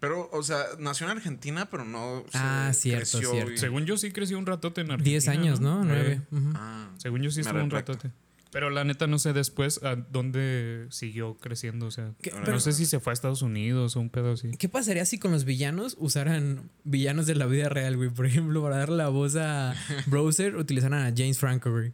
Pero, 0.00 0.30
o 0.32 0.42
sea, 0.42 0.64
nació 0.78 1.06
en 1.10 1.12
Argentina, 1.18 1.68
pero 1.70 1.84
no 1.84 2.24
se 2.32 2.38
Ah, 2.38 2.70
cierto, 2.74 3.18
creció 3.18 3.32
cierto. 3.32 3.52
y- 3.52 3.58
Según 3.58 3.84
yo 3.84 3.98
sí 3.98 4.10
creció 4.12 4.38
un 4.38 4.46
ratote 4.46 4.80
en 4.80 4.90
Argentina. 4.92 5.10
10 5.10 5.28
años, 5.28 5.60
¿no? 5.60 5.82
Eh, 5.82 6.20
9. 6.30 6.52
Ah, 6.54 6.88
según 6.96 7.20
yo 7.22 7.30
sí 7.30 7.40
estuvo 7.40 7.62
un 7.62 7.70
ratote. 7.70 8.10
Pero 8.52 8.68
la 8.68 8.82
neta 8.82 9.06
no 9.06 9.20
sé 9.20 9.32
después 9.32 9.80
a 9.84 9.94
dónde 9.94 10.86
siguió 10.90 11.34
creciendo. 11.36 11.86
O 11.86 11.90
sea, 11.92 12.14
¿Qué- 12.20 12.30
Ahora 12.30 12.46
pero- 12.46 12.56
no 12.56 12.60
sé 12.60 12.72
si 12.72 12.84
se 12.84 12.98
fue 12.98 13.12
a 13.12 13.14
Estados 13.14 13.42
Unidos 13.42 13.94
o 13.94 14.00
un 14.00 14.10
pedo 14.10 14.32
así. 14.32 14.50
¿Qué 14.58 14.68
pasaría 14.68 15.04
si 15.04 15.20
con 15.20 15.30
los 15.30 15.44
villanos 15.44 15.94
usaran 16.00 16.68
villanos 16.82 17.26
de 17.26 17.36
la 17.36 17.46
vida 17.46 17.68
real, 17.68 17.96
güey? 17.96 18.08
Por 18.10 18.26
ejemplo, 18.26 18.60
para 18.60 18.78
darle 18.78 18.96
la 18.96 19.08
voz 19.08 19.36
a 19.36 19.76
Browser, 20.06 20.56
utilizaran 20.56 21.00
a 21.06 21.14
James 21.16 21.38
Franco, 21.38 21.70
güey. 21.70 21.92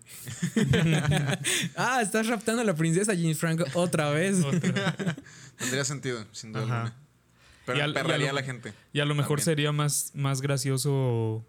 ah, 1.77 2.01
estás 2.01 2.27
raptando 2.27 2.63
a 2.63 2.65
la 2.65 2.75
princesa 2.75 3.13
James 3.15 3.37
Franco 3.39 3.65
otra 3.75 4.11
vez. 4.11 4.39
tendría 5.59 5.85
sentido, 5.85 6.25
sin 6.33 6.53
duda 6.53 6.65
Ajá. 6.65 6.83
alguna. 6.85 7.06
Pero 7.67 7.85
al- 7.85 7.93
perraría 7.93 8.31
a 8.31 8.33
la 8.33 8.43
gente. 8.43 8.73
Y 8.93 9.01
a 9.01 9.05
lo 9.05 9.15
mejor 9.15 9.39
También. 9.41 9.45
sería 9.45 9.73
más, 9.73 10.13
más 10.15 10.41
gracioso 10.41 11.45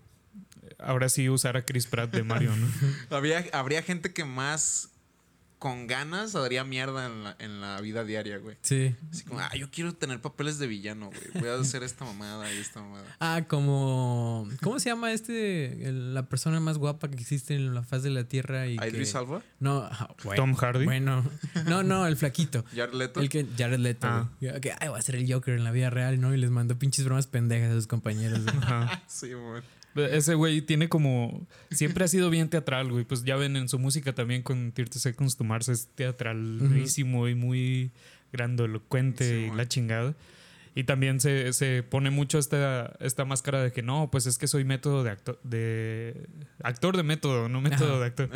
ahora 0.80 1.10
sí 1.10 1.30
usar 1.30 1.58
a 1.58 1.64
Chris 1.66 1.88
Pratt 1.88 2.12
de 2.12 2.24
Mario, 2.24 2.56
¿no? 2.56 2.68
Habría, 3.16 3.46
habría 3.54 3.82
gente 3.84 4.14
que 4.14 4.26
más 4.26 4.90
con 5.60 5.88
ganas 5.88 6.34
daría 6.34 6.64
mierda 6.64 7.08
en 7.08 7.24
la, 7.24 7.36
en 7.40 7.62
la 7.62 7.82
vida 7.82 8.04
diaria, 8.04 8.38
güey. 8.38 8.58
Sí. 8.62 8.96
Así 9.12 9.24
como, 9.24 9.40
ah, 9.40 9.50
yo 9.58 9.72
quiero 9.72 9.94
tener 9.96 10.22
papeles 10.22 10.60
de 10.60 10.68
villano, 10.68 11.08
güey. 11.08 11.42
Voy 11.42 11.50
a 11.50 11.56
hacer 11.60 11.82
esta 11.84 12.06
mamada 12.06 12.52
y 12.54 12.58
esta 12.58 12.82
mamada. 12.82 13.06
Ah, 13.20 13.44
como. 13.48 14.48
¿Cómo 14.62 14.80
se 14.80 14.90
llama 14.90 15.12
este? 15.14 15.88
el- 15.90 16.14
la 16.14 16.28
persona 16.30 16.60
más 16.60 16.78
guapa 16.78 17.10
que 17.10 17.16
existe 17.16 17.56
en 17.56 17.74
la 17.74 17.82
faz 17.84 18.04
de 18.04 18.10
la 18.12 18.24
tierra. 18.26 18.68
y 18.68 18.76
Idris 18.76 19.12
que... 19.14 19.18
Alba, 19.18 19.42
No, 19.60 19.80
ah. 19.92 20.16
Tom 20.36 20.54
Hardy. 20.56 20.86
Bueno, 20.86 21.24
no, 21.66 21.82
no, 21.84 22.06
el 22.06 22.18
flaquito. 22.18 22.64
Jared 22.76 22.94
Leto. 22.94 23.20
El 23.20 23.30
que 23.30 23.46
Jared 23.58 23.80
Leto. 23.80 24.08
Ah. 24.08 24.30
güey. 24.40 24.62
Que 24.62 24.74
ay, 24.80 24.90
va 24.90 24.98
a 24.98 25.02
ser 25.02 25.16
el 25.16 25.32
Joker 25.32 25.56
en 25.56 25.64
la 25.64 25.72
vida 25.72 25.90
real, 25.90 26.22
¿no? 26.22 26.34
Y 26.34 26.38
les 26.38 26.52
mandó 26.52 26.78
pinches 26.78 27.04
bromas 27.06 27.26
pendejas 27.28 27.72
a 27.72 27.74
sus 27.74 27.88
compañeros. 27.88 28.44
güey. 28.44 28.56
Sí, 29.08 29.34
güey. 29.34 29.64
Ese 30.06 30.36
güey 30.36 30.62
tiene 30.62 30.90
como. 30.90 31.48
Siempre 31.72 32.06
ha 32.06 32.08
sido 32.08 32.30
bien 32.30 32.50
teatral, 32.50 32.92
güey. 32.92 33.06
Pues 33.06 33.24
ya 33.24 33.36
ven 33.36 33.56
en 33.56 33.70
su 33.70 33.80
música 33.80 34.14
también 34.14 34.44
con 34.44 34.72
30 34.72 35.00
Seconds 35.00 35.38
to 35.38 35.44
Mars 35.44 35.70
es 35.70 35.88
teatralísimo 35.96 37.28
y 37.28 37.36
muy 37.36 37.92
grandoelocuente 38.32 39.28
Sí, 39.28 39.50
y 39.52 39.56
la 39.56 39.68
chingada. 39.68 40.16
Y 40.76 40.84
también 40.84 41.20
se, 41.20 41.54
se 41.54 41.82
pone 41.82 42.12
mucho 42.12 42.38
esta, 42.38 42.96
esta 43.00 43.26
máscara 43.26 43.64
de 43.64 43.72
que 43.72 43.82
no, 43.82 44.12
pues 44.12 44.28
es 44.28 44.38
que 44.38 44.48
soy 44.48 44.64
método 44.64 45.04
de 45.04 45.10
actor, 45.10 45.40
de 45.44 46.28
actor 46.62 46.96
de 46.96 47.02
método, 47.02 47.50
no 47.50 47.62
método 47.62 47.96
Ajá. 47.96 48.00
de 48.00 48.06
actor. 48.06 48.30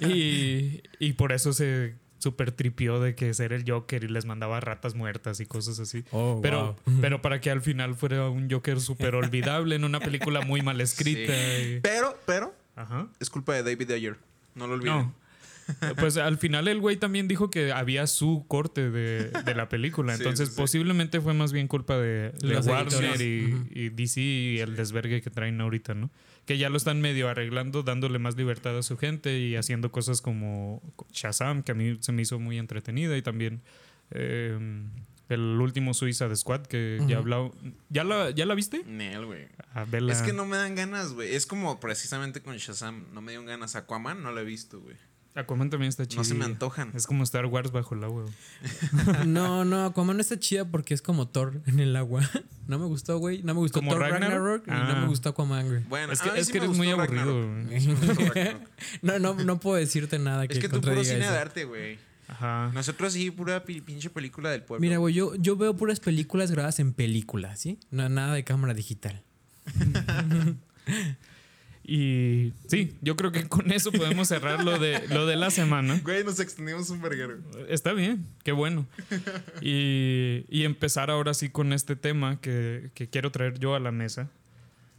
y, 0.00 0.82
y 0.98 1.12
por 1.12 1.30
eso 1.30 1.52
se 1.52 1.94
super 2.18 2.52
tripió 2.52 3.00
de 3.00 3.14
que 3.14 3.32
ser 3.34 3.52
el 3.52 3.68
Joker 3.70 4.02
y 4.04 4.08
les 4.08 4.24
mandaba 4.24 4.60
ratas 4.60 4.94
muertas 4.94 5.40
y 5.40 5.46
cosas 5.46 5.78
así. 5.80 6.04
Oh, 6.10 6.40
Pero, 6.42 6.76
wow. 6.86 6.96
pero 7.00 7.20
para 7.22 7.40
que 7.40 7.50
al 7.50 7.60
final 7.60 7.94
fuera 7.94 8.28
un 8.30 8.50
Joker 8.50 8.80
súper 8.80 9.14
olvidable 9.16 9.76
en 9.76 9.84
una 9.84 10.00
película 10.00 10.40
muy 10.42 10.62
mal 10.62 10.80
escrita. 10.80 11.32
Sí. 11.34 11.74
y- 11.76 11.80
Pero, 11.80 12.18
pero, 12.26 12.54
Ajá. 12.76 13.08
es 13.20 13.28
culpa 13.30 13.54
de 13.54 13.62
David 13.62 13.90
Ayer. 13.90 14.16
No 14.54 14.66
lo 14.66 14.74
olviden. 14.74 14.94
No. 14.94 15.14
Pues 15.98 16.18
al 16.18 16.36
final 16.36 16.68
el 16.68 16.78
güey 16.78 16.98
también 16.98 17.26
dijo 17.26 17.48
que 17.48 17.72
había 17.72 18.06
su 18.06 18.44
corte 18.48 18.90
de, 18.90 19.30
de 19.30 19.54
la 19.54 19.70
película. 19.70 20.12
Sí, 20.16 20.22
Entonces 20.22 20.48
sí, 20.50 20.54
sí. 20.54 20.60
posiblemente 20.60 21.22
fue 21.22 21.32
más 21.32 21.54
bien 21.54 21.68
culpa 21.68 21.96
de, 21.96 22.32
de 22.32 22.58
Warner 22.58 23.18
y, 23.22 23.66
y 23.70 23.88
DC 23.88 24.20
y 24.20 24.58
el 24.58 24.76
desvergue 24.76 25.22
que 25.22 25.30
traen 25.30 25.58
ahorita, 25.62 25.94
¿no? 25.94 26.10
Que 26.46 26.58
ya 26.58 26.68
lo 26.68 26.76
están 26.76 27.00
medio 27.00 27.28
arreglando, 27.28 27.82
dándole 27.82 28.18
más 28.18 28.36
libertad 28.36 28.76
a 28.76 28.82
su 28.82 28.96
gente 28.98 29.38
y 29.38 29.56
haciendo 29.56 29.90
cosas 29.90 30.20
como 30.20 30.82
Shazam, 31.10 31.62
que 31.62 31.72
a 31.72 31.74
mí 31.74 31.96
se 32.00 32.12
me 32.12 32.22
hizo 32.22 32.38
muy 32.38 32.58
entretenida, 32.58 33.16
y 33.16 33.22
también 33.22 33.62
eh, 34.10 34.58
el 35.30 35.40
último 35.40 35.94
Suiza 35.94 36.34
Squad, 36.36 36.66
que 36.66 36.98
ya 37.00 37.04
Ujú. 37.04 37.16
hablado. 37.16 37.54
¿Ya 37.88 38.04
la, 38.04 38.30
¿Ya 38.30 38.44
la 38.44 38.54
viste? 38.54 38.82
Nel, 38.84 39.24
güey. 39.24 39.46
Es 40.10 40.20
que 40.22 40.32
no 40.34 40.44
me 40.44 40.56
dan 40.58 40.74
ganas, 40.74 41.14
güey. 41.14 41.34
Es 41.34 41.46
como 41.46 41.80
precisamente 41.80 42.42
con 42.42 42.56
Shazam. 42.58 43.06
No 43.14 43.22
me 43.22 43.32
dieron 43.32 43.46
ganas. 43.46 43.74
Aquaman 43.74 44.22
no 44.22 44.30
la 44.32 44.42
he 44.42 44.44
visto, 44.44 44.80
güey. 44.80 44.96
Aquaman 45.36 45.68
también 45.68 45.88
está 45.88 46.06
chido. 46.06 46.20
No 46.20 46.24
se 46.24 46.34
me 46.34 46.44
antojan. 46.44 46.92
Es 46.94 47.06
como 47.08 47.24
Star 47.24 47.46
Wars 47.46 47.72
bajo 47.72 47.94
el 47.96 48.04
agua. 48.04 48.22
güey. 48.22 49.26
No, 49.26 49.64
no, 49.64 49.86
Aquaman 49.86 50.16
no 50.16 50.20
está 50.20 50.38
chida 50.38 50.64
porque 50.64 50.94
es 50.94 51.02
como 51.02 51.26
Thor 51.28 51.60
en 51.66 51.80
el 51.80 51.96
agua. 51.96 52.22
No 52.66 52.78
me 52.78 52.86
gustó, 52.86 53.18
güey. 53.18 53.42
No 53.42 53.52
me 53.52 53.60
gustó 53.60 53.80
¿Como 53.80 53.90
Thor 53.92 54.00
Ragnarok? 54.00 54.66
Ragnarok, 54.66 54.68
y 54.68 54.70
no 54.70 54.76
Ah. 54.98 55.00
me 55.02 55.06
gustó 55.08 55.28
Aquaman, 55.30 55.66
güey. 55.68 55.82
Bueno, 55.84 56.12
Es 56.14 56.22
que, 56.22 56.30
es 56.38 56.46
sí 56.46 56.52
que 56.52 56.60
me 56.60 56.64
eres 56.66 56.76
muy 56.78 56.88
aburrido. 56.90 57.46
No, 59.02 59.18
no, 59.18 59.34
no 59.34 59.60
puedo 59.60 59.76
decirte 59.76 60.18
nada 60.18 60.46
que 60.48 60.54
Es 60.54 60.60
que 60.60 60.68
tú 60.70 60.80
puro 60.80 61.04
cine 61.04 61.20
eso. 61.24 61.32
de 61.32 61.38
arte, 61.38 61.64
güey. 61.64 61.98
Ajá. 62.26 62.70
Nosotros 62.72 63.12
sí, 63.12 63.30
pura 63.30 63.64
pi- 63.64 63.82
pinche 63.82 64.08
película 64.08 64.48
del 64.50 64.62
pueblo. 64.62 64.80
Mira, 64.80 64.96
güey, 64.96 65.12
yo, 65.12 65.34
yo 65.34 65.56
veo 65.56 65.76
puras 65.76 66.00
películas 66.00 66.50
grabadas 66.50 66.78
en 66.78 66.94
película, 66.94 67.54
¿sí? 67.56 67.78
No, 67.90 68.08
nada 68.08 68.32
de 68.32 68.44
cámara 68.44 68.72
digital. 68.72 69.22
Y 71.86 72.54
sí, 72.66 72.96
yo 73.02 73.14
creo 73.14 73.30
que 73.30 73.46
con 73.46 73.70
eso 73.70 73.92
podemos 73.92 74.28
cerrar 74.28 74.64
lo 74.64 74.78
de, 74.78 75.06
lo 75.08 75.26
de 75.26 75.36
la 75.36 75.50
semana. 75.50 76.00
Güey, 76.02 76.24
nos 76.24 76.40
extendimos 76.40 76.88
un 76.88 77.02
verguero. 77.02 77.36
Está 77.68 77.92
bien, 77.92 78.26
qué 78.42 78.52
bueno. 78.52 78.86
Y, 79.60 80.46
y 80.48 80.64
empezar 80.64 81.10
ahora 81.10 81.34
sí 81.34 81.50
con 81.50 81.74
este 81.74 81.94
tema 81.94 82.40
que, 82.40 82.90
que 82.94 83.10
quiero 83.10 83.30
traer 83.30 83.58
yo 83.58 83.74
a 83.74 83.80
la 83.80 83.92
mesa 83.92 84.30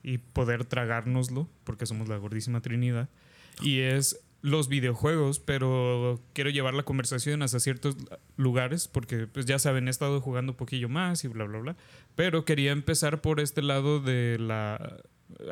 y 0.03 0.19
poder 0.19 0.65
tragárnoslo, 0.65 1.49
porque 1.63 1.87
somos 1.87 2.07
la 2.07 2.17
gordísima 2.17 2.61
Trinidad. 2.61 3.09
Y 3.61 3.79
es 3.79 4.19
los 4.43 4.69
videojuegos, 4.69 5.39
pero 5.39 6.21
quiero 6.33 6.51
llevar 6.51 6.75
la 6.75 6.83
conversación 6.83 7.41
hacia 7.41 7.59
ciertos 7.59 7.97
lugares, 8.37 8.87
porque 8.87 9.25
pues 9.25 9.47
ya 9.47 9.57
saben, 9.57 9.87
he 9.87 9.89
estado 9.89 10.21
jugando 10.21 10.51
un 10.51 10.57
poquillo 10.57 10.87
más 10.87 11.23
y 11.23 11.29
bla, 11.29 11.45
bla, 11.45 11.57
bla. 11.57 11.75
Pero 12.15 12.45
quería 12.45 12.71
empezar 12.71 13.21
por 13.21 13.39
este 13.39 13.63
lado 13.63 13.99
de 13.99 14.37
la... 14.39 15.01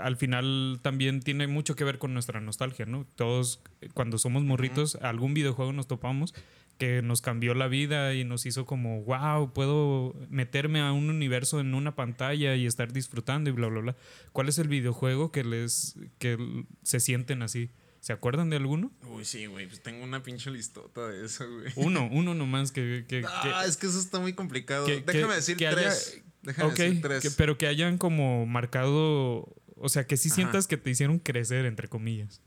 Al 0.02 0.16
final 0.18 0.80
también 0.82 1.22
tiene 1.22 1.48
mucho 1.48 1.76
que 1.76 1.84
ver 1.84 1.98
con 1.98 2.14
nuestra 2.14 2.40
nostalgia, 2.42 2.86
¿no? 2.86 3.06
Todos 3.16 3.62
eh, 3.82 3.90
cuando 3.94 4.18
somos 4.18 4.44
morritos, 4.44 4.96
algún 5.02 5.34
videojuego 5.34 5.74
nos 5.74 5.88
topamos 5.88 6.34
que 6.80 7.04
nos 7.04 7.22
cambió 7.22 7.54
la 7.54 7.68
vida 7.68 8.16
y 8.16 8.24
nos 8.24 8.46
hizo 8.48 8.66
como, 8.66 9.04
wow, 9.04 9.54
puedo 9.54 10.16
meterme 10.30 10.82
a 10.82 10.92
un 10.92 11.10
universo 11.10 11.60
en 11.60 11.76
una 11.76 11.96
pantalla 11.96 12.56
y 12.56 12.66
estar 12.66 12.92
disfrutando 12.92 13.50
y 13.50 13.54
bla, 13.54 13.68
bla, 13.68 13.80
bla. 13.82 13.96
¿Cuál 14.32 14.50
es 14.50 14.58
el 14.58 14.68
videojuego 14.68 15.32
que 15.32 15.44
les 15.44 15.96
que 16.18 16.66
se 16.82 17.00
sienten 17.00 17.44
así? 17.44 17.70
¿Se 18.00 18.12
acuerdan 18.12 18.50
de 18.50 18.56
alguno? 18.58 18.92
Uy, 19.08 19.24
sí, 19.24 19.46
güey. 19.46 19.68
Pues 19.68 19.82
tengo 19.84 20.04
una 20.04 20.24
pinche 20.24 20.50
listota 20.52 21.08
de 21.08 21.26
eso, 21.26 21.46
güey. 21.50 21.72
Uno, 21.76 22.10
uno 22.12 22.34
nomás 22.34 22.72
que... 22.72 23.06
que, 23.08 23.24
Ah, 23.26 23.62
que- 23.62 23.70
es 23.70 23.78
que 23.78 23.88
eso 23.88 24.00
está 24.00 24.20
muy 24.20 24.34
complicado. 24.34 24.86
que- 24.88 25.02
Déjame 25.02 25.36
decir 25.36 25.56
haya- 25.58 25.72
tres. 25.72 26.22
Déjame 26.42 26.72
ok, 26.72 26.76
decir 26.78 27.02
tres. 27.02 27.36
pero 27.38 27.58
que 27.58 27.68
hayan 27.68 27.98
como 27.98 28.46
marcado, 28.46 29.48
o 29.78 29.90
sea, 29.90 30.06
que 30.08 30.18
sí 30.18 30.30
Ajá. 30.30 30.36
sientas 30.36 30.68
que 30.68 30.78
te 30.78 30.90
hicieron 30.90 31.20
crecer, 31.20 31.66
entre 31.66 31.88
comillas. 31.88 32.42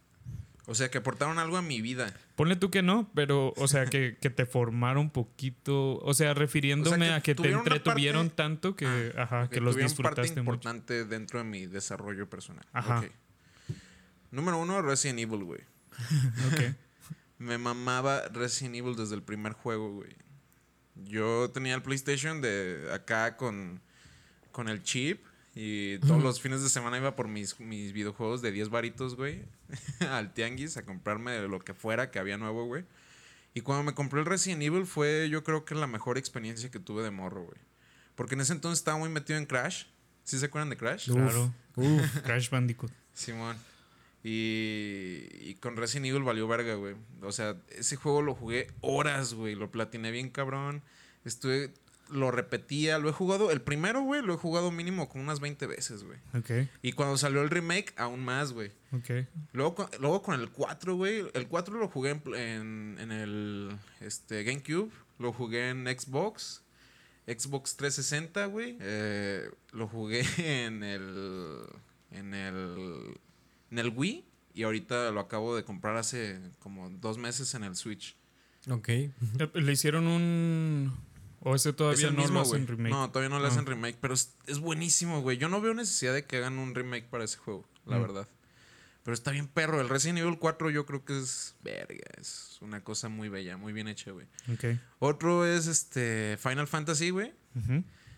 O 0.69 0.75
sea, 0.75 0.91
que 0.91 0.99
aportaron 0.99 1.39
algo 1.39 1.57
a 1.57 1.63
mi 1.63 1.81
vida. 1.81 2.13
Ponle 2.35 2.57
tú 2.57 2.71
que 2.73 2.83
no, 2.83 3.09
pero, 3.15 3.55
o 3.57 3.69
sea, 3.69 3.87
que, 3.87 4.17
que 4.21 4.31
te 4.31 4.47
formaron 4.47 5.05
un 5.05 5.11
poquito, 5.11 5.99
o 5.99 6.13
sea, 6.13 6.35
refiriéndome 6.35 7.07
que 7.07 7.13
a 7.13 7.21
que 7.21 7.35
te 7.37 7.51
entretuvieron 7.53 8.27
parte- 8.31 8.37
tanto 8.37 8.75
que, 8.75 9.13
Ah, 9.17 9.23
ajá, 9.23 9.49
que 9.49 9.55
que 9.57 9.61
los 9.61 9.75
tuvieron 9.75 9.95
parte 9.97 10.23
disfrutaste 10.23 10.43
mucho. 10.43 10.55
importante 10.57 11.05
dentro 11.05 11.39
de 11.39 11.45
mi 11.45 11.67
desarrollo 11.67 12.29
personal. 12.29 12.65
Ajá. 12.73 13.05
Número 14.33 14.59
uno, 14.59 14.83
Resident 14.83 15.21
Evil, 15.21 15.45
güey. 15.45 15.61
Ok. 16.53 16.75
Me 17.39 17.59
mamaba 17.59 18.23
Resident 18.33 18.75
Evil 18.77 18.97
desde 18.97 19.15
el 19.15 19.23
primer 19.23 19.53
juego, 19.53 19.93
güey. 19.93 20.17
Yo 20.97 21.51
tenía 21.51 21.75
el 21.75 21.83
PlayStation 21.83 22.41
de 22.41 22.89
acá 22.93 23.37
con, 23.37 23.81
con 24.51 24.69
el 24.69 24.83
chip 24.83 25.23
y 25.59 25.99
todos 26.01 26.23
los 26.23 26.41
fines 26.43 26.63
de 26.63 26.69
semana 26.69 26.99
iba 26.99 27.17
por 27.17 27.29
mis, 27.29 27.59
mis 27.59 27.95
videojuegos 27.95 28.43
de 28.43 28.53
10 28.53 28.69
varitos, 28.69 29.17
güey, 29.17 29.43
al 30.11 30.35
tianguis 30.35 30.77
a 30.77 30.85
comprarme 30.85 31.41
lo 31.49 31.61
que 31.61 31.73
fuera 31.73 32.11
que 32.11 32.19
había 32.19 32.37
nuevo, 32.37 32.67
güey. 32.67 32.85
Y 33.55 33.63
cuando 33.63 33.85
me 33.85 33.95
compré 33.95 34.21
el 34.21 34.27
Resident 34.27 34.63
Evil 34.63 34.85
fue 34.85 35.31
yo 35.31 35.43
creo 35.43 35.65
que 35.65 35.75
la 35.75 35.87
mejor 35.87 36.19
experiencia 36.19 36.71
que 36.71 36.79
tuve 36.79 37.03
de 37.03 37.11
morro, 37.11 37.45
güey. 37.45 37.59
Porque 38.15 38.35
en 38.35 38.43
ese 38.43 38.53
entonces 38.53 38.81
estaba 38.81 38.99
muy 38.99 39.09
metido 39.09 39.39
en 39.39 39.47
Crash. 39.47 39.85
¿Sí 40.25 40.39
se 40.39 40.45
acuerdan 40.45 40.69
de 40.69 40.77
Crash? 40.77 41.11
Claro. 41.11 41.55
Crash 42.25 42.51
Bandicoot. 42.51 42.93
Simón. 43.15 43.57
Y, 44.23 45.29
y 45.41 45.57
con 45.59 45.77
Resident 45.77 46.07
Evil 46.07 46.23
valió 46.23 46.47
verga, 46.47 46.75
güey. 46.75 46.97
O 47.23 47.33
sea, 47.33 47.57
ese 47.71 47.97
juego 47.97 48.21
lo 48.21 48.35
jugué 48.35 48.67
horas, 48.83 49.33
güey. 49.33 49.55
Lo 49.55 49.71
platiné 49.71 50.11
bien 50.11 50.29
cabrón. 50.29 50.83
Estuve. 51.25 51.73
Lo 52.11 52.31
repetía. 52.31 52.99
Lo 52.99 53.09
he 53.09 53.13
jugado. 53.13 53.51
El 53.51 53.61
primero, 53.63 54.03
güey, 54.03 54.23
lo 54.23 54.35
he 54.35 54.37
jugado 54.37 54.71
mínimo 54.71 55.09
como 55.09 55.25
unas 55.25 55.41
20 55.41 55.67
veces, 55.67 56.05
güey. 56.05 56.19
Ok, 56.35 56.69
Y 56.83 56.93
cuando 56.93 57.17
salió 57.19 57.43
el 57.43 57.51
remake, 57.51 57.93
aún 57.97 58.25
más, 58.25 58.53
güey. 58.53 58.71
ok. 58.93 59.27
Luego, 59.53 59.75
con- 59.75 59.89
luego 60.01 60.23
con 60.23 60.39
el 60.41 60.51
4, 60.51 60.95
güey. 60.97 61.25
El 61.35 61.49
4 61.49 61.79
lo 61.79 61.89
jugué 61.89 62.11
en, 62.11 62.23
en, 62.35 62.99
en 63.01 63.13
el 63.13 63.77
este, 64.01 64.43
GameCube. 64.45 64.91
Lo 65.19 65.33
jugué 65.33 65.71
en 65.71 65.87
Xbox. 65.87 66.63
Xbox 67.27 67.77
360, 67.77 68.47
güey. 68.47 68.77
Eh, 68.81 69.51
lo 69.73 69.89
jugué 69.89 70.23
en 70.39 70.85
el. 70.85 71.59
En 72.13 72.35
el. 72.35 73.19
En 73.71 73.79
el 73.79 73.89
Wii. 73.97 74.25
Y 74.55 74.63
ahorita 74.63 75.11
lo 75.11 75.21
acabo 75.21 75.57
de 75.57 75.65
comprar 75.65 75.97
hace 75.97 76.39
como 76.61 76.89
dos 76.89 77.19
meses 77.19 77.53
en 77.55 77.65
el 77.65 77.75
Switch. 77.77 78.17
Ok. 78.71 78.89
¿Le 79.55 79.73
hicieron 79.73 80.07
un... 80.07 80.93
o 81.49 81.55
ese 81.55 81.71
Es 81.71 81.77
todavía 81.77 82.09
el 82.09 82.17
no 82.17 82.23
mismo, 82.23 82.35
lo 82.41 82.43
hacen 82.43 82.67
remake? 82.67 82.91
No, 82.93 83.09
todavía 83.11 83.29
no 83.29 83.39
le 83.39 83.47
Ah. 83.47 83.51
hacen 83.51 83.67
remake. 83.67 83.99
Pero 84.01 84.15
es, 84.15 84.35
es 84.47 84.59
buenísimo, 84.59 85.21
güey. 85.23 85.39
Yo 85.39 85.49
no 85.49 85.61
veo 85.61 85.75
necesidad 85.75 86.13
de 86.13 86.25
que 86.25 86.39
hagan 86.39 86.59
un 86.59 86.75
remake 86.75 87.09
para 87.09 87.23
ese 87.25 87.37
juego, 87.39 87.65
la 87.87 87.99
Mm. 87.99 88.03
verdad. 88.03 88.29
Pero 89.05 89.15
está 89.15 89.31
bien 89.31 89.47
perro. 89.47 89.81
El 89.81 89.89
Resident 89.89 90.19
Evil 90.19 90.37
4 90.41 90.69
yo 90.71 90.85
creo 90.85 91.05
que 91.05 91.17
es. 91.17 91.55
Verga. 91.63 92.03
Es 92.21 92.59
una 92.61 92.83
cosa 92.83 93.09
muy 93.09 93.29
bella, 93.29 93.57
muy 93.57 93.73
bien 93.73 93.87
hecha, 93.87 94.11
güey. 94.11 94.27
Ok. 94.53 94.81
Otro 94.99 95.47
es 95.47 95.69
este 95.69 96.37
Final 96.43 96.67
Fantasy, 96.67 97.11
güey. 97.11 97.33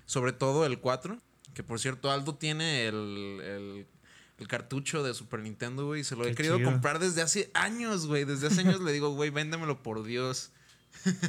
Sobre 0.06 0.32
todo 0.32 0.64
el 0.64 0.78
4. 0.80 1.18
Que 1.52 1.62
por 1.62 1.78
cierto, 1.80 2.10
Aldo 2.10 2.36
tiene 2.36 2.86
el, 2.86 2.94
el, 3.42 3.86
el 4.38 4.48
cartucho 4.48 5.02
de 5.02 5.12
Super 5.12 5.40
Nintendo, 5.40 5.84
güey. 5.84 6.00
y 6.00 6.04
Se 6.04 6.16
lo 6.16 6.24
he 6.24 6.34
querido 6.34 6.56
chido. 6.56 6.70
comprar 6.70 6.98
desde 7.00 7.20
hace 7.20 7.50
años, 7.52 8.06
güey. 8.06 8.24
Desde 8.24 8.46
hace 8.46 8.60
años 8.62 8.80
le 8.80 8.92
digo, 8.92 9.10
güey, 9.10 9.28
véndemelo 9.28 9.82
por 9.82 10.02
Dios. 10.04 10.52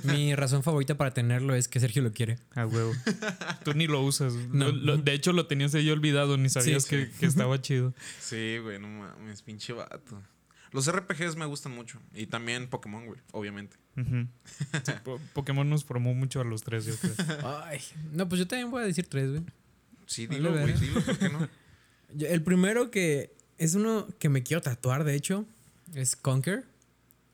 Mi 0.04 0.36
razón 0.36 0.64
favorita 0.64 0.96
para 0.98 1.14
tenerlo 1.14 1.56
es 1.56 1.68
que 1.68 1.80
Sergio 1.80 2.02
lo 2.02 2.12
quiere. 2.12 2.38
A 2.56 2.66
huevo. 2.66 2.92
Tú 3.64 3.74
ni 3.74 3.88
lo 3.88 4.02
usas. 4.02 4.34
No. 4.34 4.66
Lo- 4.66 4.72
lo- 4.72 4.98
de 4.98 5.14
hecho, 5.14 5.32
lo 5.34 5.48
tenías 5.48 5.74
ahí 5.76 5.90
olvidado, 5.90 6.38
ni 6.38 6.50
sabías 6.50 6.84
Sí. 6.84 6.90
que, 6.90 7.10
que 7.12 7.26
estaba 7.26 7.62
chido. 7.62 7.94
Sí, 8.20 8.58
güey, 8.62 8.80
no 8.80 8.88
mames, 8.88 9.42
pinche 9.42 9.74
vato. 9.74 10.22
Los 10.72 10.92
RPGs 10.92 11.36
me 11.36 11.46
gustan 11.46 11.72
mucho. 11.74 12.00
Y 12.14 12.28
también 12.28 12.68
Pokémon, 12.70 13.06
güey, 13.06 13.20
obviamente. 13.32 13.78
Ujú. 13.98 14.28
Sí, 14.86 14.92
Po- 15.04 15.20
Pokémon 15.34 15.68
nos 15.70 15.84
formó 15.84 16.14
mucho 16.14 16.42
a 16.42 16.44
los 16.44 16.64
tres, 16.64 16.86
yo 16.86 16.96
creo. 16.98 17.14
Ay. 17.66 17.80
No, 18.14 18.30
pues 18.30 18.40
yo 18.40 18.48
también 18.48 18.70
voy 18.70 18.84
a 18.84 18.86
decir 18.86 19.08
tres, 19.08 19.30
güey. 19.32 19.44
Sí, 20.06 20.28
dilo, 20.28 20.52
güey, 20.52 20.74
dilo, 20.74 21.02
¿por 21.02 21.18
qué 21.18 21.30
no? 21.30 21.48
Yo- 22.14 22.28
El 22.28 22.42
primero 22.44 22.92
que 22.92 23.34
es 23.58 23.76
uno 23.76 24.08
que 24.20 24.30
me 24.30 24.44
quiero 24.44 24.62
tatuar, 24.62 25.04
de 25.04 25.16
hecho, 25.16 25.46
es 25.96 26.16
Conquer. 26.16 26.66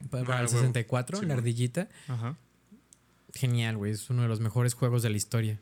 Pa- 0.09 0.23
Para, 0.23 0.39
Ah, 0.39 0.41
el 0.41 0.47
huevo. 0.47 0.57
64, 0.59 1.21
la 1.23 1.33
ardillita. 1.33 1.89
Ajá. 2.07 2.37
Genial, 3.33 3.77
güey. 3.77 3.91
Es 3.91 4.09
uno 4.09 4.21
de 4.21 4.27
los 4.27 4.39
mejores 4.39 4.73
juegos 4.73 5.01
de 5.03 5.09
la 5.09 5.17
historia. 5.17 5.59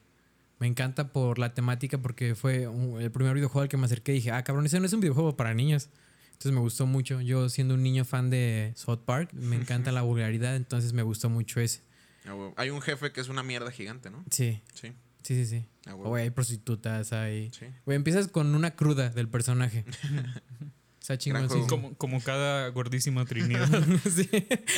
Me 0.60 0.68
encanta 0.68 1.12
por 1.12 1.40
la 1.40 1.54
temática 1.54 1.98
porque 1.98 2.36
fue 2.36 2.68
un- 2.68 3.02
el 3.02 3.12
primer 3.12 3.34
videojuego 3.34 3.64
al 3.64 3.70
que 3.70 3.78
me 3.78 3.86
acerqué 3.86 4.12
y 4.14 4.16
dije, 4.16 4.32
ah, 4.32 4.44
cabrón, 4.44 4.66
ese 4.66 4.80
no 4.80 4.86
es 4.86 4.94
un 4.94 5.00
videojuego 5.02 5.36
para 5.36 5.54
niños. 5.54 5.90
Entonces 6.34 6.52
me 6.52 6.60
gustó 6.60 6.86
mucho. 6.86 7.22
Yo 7.22 7.50
siendo 7.50 7.74
un 7.74 7.84
niño 7.84 8.06
fan 8.06 8.30
de 8.30 8.74
South 8.76 9.00
Park, 9.06 9.32
me 9.34 9.56
encanta 9.56 9.92
la 9.92 10.02
vulgaridad, 10.02 10.56
entonces 10.56 10.94
me 10.94 11.02
gustó 11.04 11.30
mucho 11.30 11.60
ese. 11.60 11.82
Ah. 12.26 12.36
Hay 12.58 12.70
un 12.70 12.82
jefe 12.82 13.12
que 13.12 13.22
es 13.22 13.28
una 13.30 13.44
mierda 13.44 13.72
gigante, 13.72 14.10
¿no? 14.10 14.24
Sí, 14.30 14.62
Sí. 14.74 14.94
sí, 15.24 15.36
sí, 15.36 15.46
sí. 15.46 15.66
Ah. 15.86 15.94
Güey, 15.94 16.24
hay 16.24 16.30
prostitutas, 16.30 17.12
hay... 17.14 17.50
Sí. 17.52 17.66
Güey, 17.86 17.96
empiezas 17.96 18.28
con 18.28 18.54
una 18.56 18.72
cruda 18.76 19.10
del 19.10 19.28
personaje. 19.30 19.84
Está 21.04 21.18
chingón, 21.18 21.50
sí. 21.50 21.60
Como, 21.68 21.94
como 21.96 22.22
cada 22.22 22.70
gordísima 22.70 23.26
Trinidad. 23.30 23.68
sí. 24.10 24.30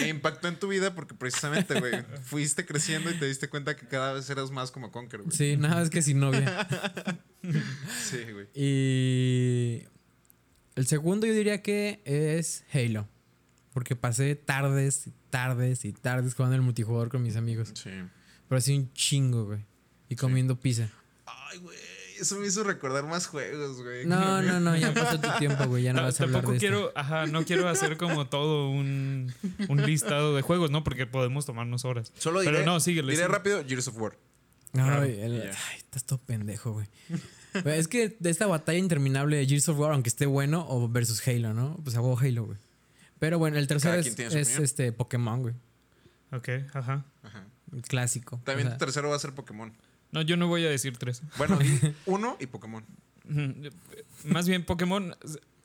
E 0.02 0.08
impactó 0.08 0.48
en 0.48 0.58
tu 0.58 0.68
vida 0.68 0.96
porque 0.96 1.14
precisamente, 1.14 1.80
güey, 1.80 2.04
fuiste 2.24 2.66
creciendo 2.66 3.12
y 3.12 3.20
te 3.20 3.28
diste 3.28 3.48
cuenta 3.48 3.76
que 3.76 3.88
cada 3.88 4.14
vez 4.14 4.28
eras 4.32 4.50
más 4.50 4.72
como 4.72 4.92
Conker, 4.92 5.22
güey. 5.22 5.38
Sí, 5.38 5.56
nada 5.56 5.76
más 5.76 5.92
que 5.92 6.02
sin 6.02 6.20
novia. 6.20 6.68
Sí, 8.10 8.24
güey. 8.34 8.48
Y 8.56 9.84
el 10.74 10.88
segundo 10.88 11.28
yo 11.28 11.34
diría 11.36 11.62
que 11.62 12.02
es 12.06 12.64
Halo. 12.74 13.08
Porque 13.72 13.96
pasé 13.96 14.34
tardes 14.34 15.06
y 15.06 15.14
tardes 15.30 15.86
y 15.86 15.94
tardes 15.94 16.34
jugando 16.34 16.56
el 16.56 16.64
multijugador 16.64 17.10
con 17.10 17.22
mis 17.22 17.36
amigos. 17.36 17.72
Sí. 17.76 17.92
Pero 18.50 18.58
así 18.58 18.76
un 18.76 18.92
chingo, 18.94 19.46
güey. 19.46 19.64
Y 20.10 20.16
comiendo 20.16 20.60
pizza. 20.60 20.90
Ay, 21.28 21.60
güey. 21.60 21.78
Eso 22.20 22.38
me 22.38 22.48
hizo 22.48 22.64
recordar 22.64 23.06
más 23.06 23.28
juegos, 23.28 23.82
güey. 23.82 24.06
No, 24.06 24.42
no, 24.42 24.60
no, 24.60 24.76
ya 24.76 24.94
pasó 24.94 25.20
tu 25.20 25.30
tiempo, 25.38 25.66
güey. 25.68 25.84
Ya 25.84 25.94
no 25.94 26.02
vas 26.04 26.20
a 26.20 26.24
hablar 26.24 26.42
Tampoco 26.42 26.52
de 26.52 26.58
esto. 26.58 26.68
quiero, 26.68 26.92
ajá, 26.96 27.28
no 27.28 27.44
quiero 27.46 27.68
hacer 27.68 27.98
como 27.98 28.28
todo 28.28 28.70
un, 28.70 29.34
un 29.68 29.86
listado 29.86 30.36
de 30.36 30.42
juegos, 30.42 30.72
¿no? 30.72 30.84
Porque 30.84 31.06
podemos 31.08 31.46
tomarnos 31.46 31.86
horas. 31.86 32.12
Solo 32.18 32.40
Pero 32.40 32.52
diré, 32.52 32.66
no, 32.66 32.80
síguele, 32.80 33.12
diré 33.14 33.28
rápido 33.28 33.64
Gears 33.66 33.88
of 33.88 33.98
War. 34.00 34.18
Ay, 34.74 35.20
el- 35.22 35.44
Ya. 35.44 35.50
ay, 35.72 35.78
estás 35.78 36.04
todo 36.06 36.20
pendejo, 36.20 36.74
güey. 36.74 36.88
Es 37.64 37.88
que 37.88 38.18
de 38.20 38.30
esta 38.30 38.48
batalla 38.48 38.78
interminable 38.80 39.38
de 39.38 39.46
Gears 39.46 39.70
of 39.70 39.80
War, 39.80 39.94
aunque 39.94 40.10
esté 40.10 40.26
bueno, 40.26 40.66
o 40.68 40.90
versus 40.90 41.26
Halo, 41.28 41.54
¿no? 41.54 41.78
Pues 41.84 41.96
hago 41.96 42.18
Halo, 42.20 42.46
güey. 42.46 42.58
Pero 43.20 43.40
bueno, 43.40 43.58
el 43.58 43.68
tercero 43.68 43.96
es, 43.96 44.60
este 44.60 44.92
Pokémon, 44.92 45.42
güey. 45.42 45.54
Ok, 46.34 46.50
ajá. 46.74 47.06
Ajá. 47.24 47.46
El 47.74 47.82
clásico. 47.84 48.42
También 48.44 48.68
O 48.68 48.72
sea, 48.72 48.78
tu 48.78 48.86
tercero 48.86 49.10
va 49.10 49.16
a 49.16 49.20
ser 49.20 49.34
Pokémon. 49.34 49.74
No, 50.16 50.22
yo 50.22 50.38
no 50.38 50.48
voy 50.48 50.66
a 50.66 50.70
decir 50.70 50.98
tres. 50.98 51.22
Bueno, 51.38 51.60
uno 52.06 52.38
y 52.40 52.46
Pokémon. 52.48 52.86
Más 54.24 54.48
bien 54.48 54.64
Pokémon, 54.64 55.14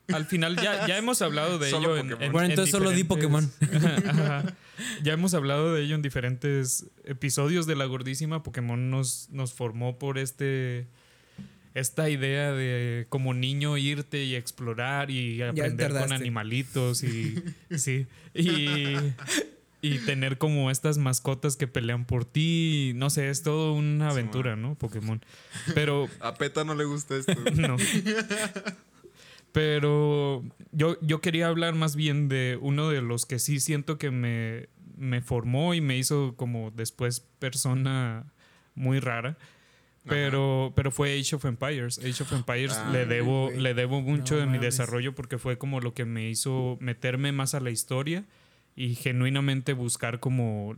al 0.09 0.27
final 0.27 0.57
ya, 0.57 0.89
ya 0.89 0.99
hemos 0.99 1.23
hablado 1.23 1.59
de 1.61 1.71
Solo 1.71 1.95
ello 1.95 1.99
en, 1.99 2.03
Pokémon. 2.09 2.23
en- 2.25 2.33
Bueno, 2.33 2.45
en 2.47 2.51
entonces 2.53 2.73
solo 2.73 2.91
di 2.91 3.05
Ajá. 4.09 4.57
Ya 5.05 5.13
hemos 5.13 5.35
hablado 5.35 5.73
de 5.73 5.83
ello 5.83 5.95
en 5.95 6.03
diferentes 6.03 6.87
episodios 7.05 7.67
de 7.67 7.77
La 7.77 7.85
Gordísima. 7.85 8.43
Pokémon 8.43 8.91
nos, 8.91 9.29
nos 9.31 9.53
formó 9.53 9.99
por 9.99 10.19
este 10.19 10.89
esta 11.75 12.11
idea 12.11 12.51
de 12.51 13.07
como 13.09 13.33
niño 13.33 13.77
irte 13.77 14.25
y 14.25 14.35
explorar 14.35 15.13
y 15.13 15.41
aprender 15.41 15.93
con 15.93 16.13
animalitos 16.13 17.05
y 17.05 17.37
sí 17.77 18.09
y, 18.35 18.97
y 19.83 19.99
tener 19.99 20.39
como 20.39 20.71
estas 20.71 20.99
mascotas 20.99 21.57
que 21.57 21.67
pelean 21.67 22.05
por 22.05 22.25
ti. 22.25 22.93
No 22.97 23.11
sé, 23.11 23.31
es 23.31 23.43
todo 23.43 23.73
una 23.73 24.11
aventura, 24.11 24.57
¿no? 24.57 24.75
Pokémon. 24.75 25.25
Pero 25.75 26.09
A 26.21 26.35
Peta 26.35 26.65
no 26.65 26.75
le 26.75 26.85
gusta 26.85 27.17
esto. 27.17 27.35
no. 27.55 27.77
Pero 29.53 30.45
yo, 30.73 30.97
yo 31.01 31.21
quería 31.21 31.49
hablar 31.49 31.75
más 31.75 31.97
bien 31.97 32.29
de 32.29 32.59
uno 32.61 32.89
de 32.89 33.03
los 33.03 33.27
que 33.27 33.39
sí 33.39 33.59
siento 33.59 33.99
que 33.99 34.11
me, 34.11 34.69
me 34.97 35.23
formó 35.23 35.75
y 35.75 35.81
me 35.81 35.97
hizo 35.97 36.35
como 36.37 36.71
después 36.71 37.21
persona 37.39 38.33
muy 38.75 39.01
rara. 39.01 39.37
Pero, 40.07 40.73
pero 40.75 40.91
fue 40.91 41.19
Age 41.19 41.37
of 41.37 41.45
Empires. 41.45 41.99
Age 41.99 42.23
of 42.23 42.33
Empires 42.33 42.75
Ah, 42.75 42.91
le 42.91 43.05
debo, 43.05 43.51
le 43.51 43.75
debo 43.75 44.01
mucho 44.01 44.35
No 44.37 44.41
de 44.41 44.47
mi 44.47 44.59
desarrollo 44.59 45.15
porque 45.15 45.37
fue 45.37 45.59
como 45.59 45.81
lo 45.81 45.93
que 45.93 46.07
me 46.07 46.29
hizo 46.29 46.79
meterme 46.81 47.33
más 47.33 47.55
a 47.55 47.61
la 47.61 47.71
historia 47.71 48.25
y 48.77 48.95
genuinamente 48.95 49.73
buscar 49.75 50.21
como 50.21 50.77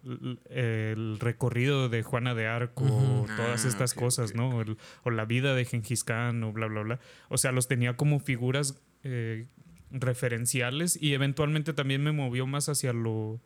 el 0.50 1.18
recorrido 1.20 1.88
de 1.88 2.02
Juana 2.02 2.34
de 2.34 2.46
Arco, 2.46 3.26
todas 3.36 3.64
Ah, 3.64 3.68
estas 3.68 3.94
cosas, 3.94 4.34
¿no? 4.34 4.60
El- 4.62 4.76
o 5.04 5.10
la 5.10 5.24
vida 5.24 5.54
de 5.54 5.64
Gengis 5.64 6.02
Khan 6.02 6.42
o 6.42 6.52
bla, 6.52 6.66
bla, 6.66 6.82
bla. 6.82 7.00
O 7.28 7.38
sea, 7.38 7.52
los 7.52 7.68
tenía 7.68 7.96
como 7.96 8.18
figuras 8.20 8.80
eh, 9.04 9.46
referenciales 9.90 10.96
y 11.00 11.12
eventualmente 11.14 11.72
también 11.72 12.02
me 12.02 12.12
movió 12.12 12.46
más 12.46 12.68
hacia 12.68 12.92
lo, 12.92 13.40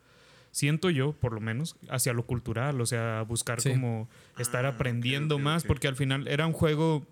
siento 0.51 0.91
yo, 0.91 1.13
por 1.13 1.33
lo 1.33 1.41
menos, 1.41 1.77
hacia 1.89 2.13
lo 2.13 2.25
cultural, 2.27 2.81
o 2.81 2.87
sea, 2.87 3.23
buscar 3.23 3.61
Sí. 3.61 3.71
como 3.71 4.09
estar 4.39 4.65
Ah, 4.67 4.71
aprendiendo 4.71 5.39
más, 5.39 5.65
porque 5.65 5.89
al 5.89 5.97
final 5.97 6.29
era 6.29 6.47
un 6.47 6.53
juego, 6.53 7.07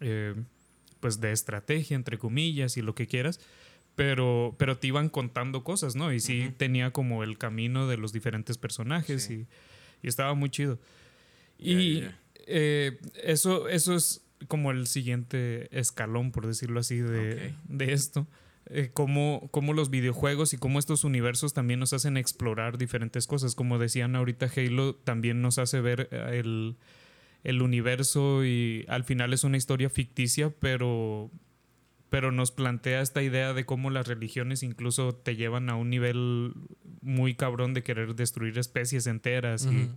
eh, 0.00 0.34
pues, 1.00 1.20
de 1.20 1.32
estrategia, 1.32 1.96
entre 1.96 2.18
comillas, 2.18 2.76
y 2.76 2.82
lo 2.82 2.94
que 2.94 3.06
quieras. 3.06 3.40
Pero, 3.94 4.54
pero 4.58 4.78
te 4.78 4.86
iban 4.86 5.08
contando 5.10 5.64
cosas, 5.64 5.94
¿no? 5.96 6.12
Y 6.12 6.20
sí 6.20 6.46
Ujú. 6.46 6.52
tenía 6.56 6.90
como 6.92 7.22
el 7.24 7.36
camino 7.36 7.86
de 7.88 7.98
los 7.98 8.12
diferentes 8.12 8.56
personajes 8.58 9.24
Sí. 9.24 9.46
y, 10.02 10.06
y 10.06 10.08
estaba 10.08 10.34
muy 10.34 10.48
chido. 10.50 10.78
Ya, 11.58 11.72
Y 11.80 12.00
ya. 12.00 12.18
eh, 12.46 12.98
eso, 13.22 13.68
eso 13.68 13.94
es 13.94 14.24
como 14.48 14.70
el 14.70 14.86
siguiente 14.86 15.68
escalón, 15.78 16.32
por 16.32 16.46
decirlo 16.46 16.80
así, 16.80 16.96
de, 16.98 17.52
Ok. 17.52 17.56
de 17.68 17.92
esto. 17.92 18.26
Eh, 18.66 18.90
cómo, 18.94 19.48
cómo 19.50 19.72
los 19.74 19.90
videojuegos 19.90 20.54
y 20.54 20.56
cómo 20.56 20.78
estos 20.78 21.04
universos 21.04 21.52
también 21.52 21.78
nos 21.80 21.92
hacen 21.92 22.16
explorar 22.16 22.78
diferentes 22.78 23.26
cosas. 23.26 23.54
Como 23.54 23.78
decían 23.78 24.16
ahorita, 24.16 24.50
Halo 24.56 24.94
también 24.94 25.42
nos 25.42 25.58
hace 25.58 25.80
ver 25.80 26.08
eh, 26.12 26.40
el, 26.40 26.76
el 27.44 27.60
universo 27.60 28.44
y 28.44 28.84
al 28.88 29.04
final 29.04 29.32
es 29.32 29.44
una 29.44 29.56
historia 29.58 29.90
ficticia, 29.90 30.50
pero, 30.60 31.30
pero 32.12 32.30
nos 32.30 32.52
plantea 32.52 33.00
esta 33.00 33.22
idea 33.22 33.54
de 33.54 33.64
cómo 33.64 33.90
las 33.90 34.06
religiones 34.06 34.62
incluso 34.62 35.14
te 35.14 35.34
llevan 35.34 35.68
a 35.70 35.74
un 35.74 35.90
nivel 35.90 36.52
muy 37.00 37.34
cabrón 37.34 37.74
de 37.74 37.82
querer 37.82 38.14
destruir 38.14 38.58
especies 38.58 39.06
enteras 39.08 39.66
y 39.66 39.90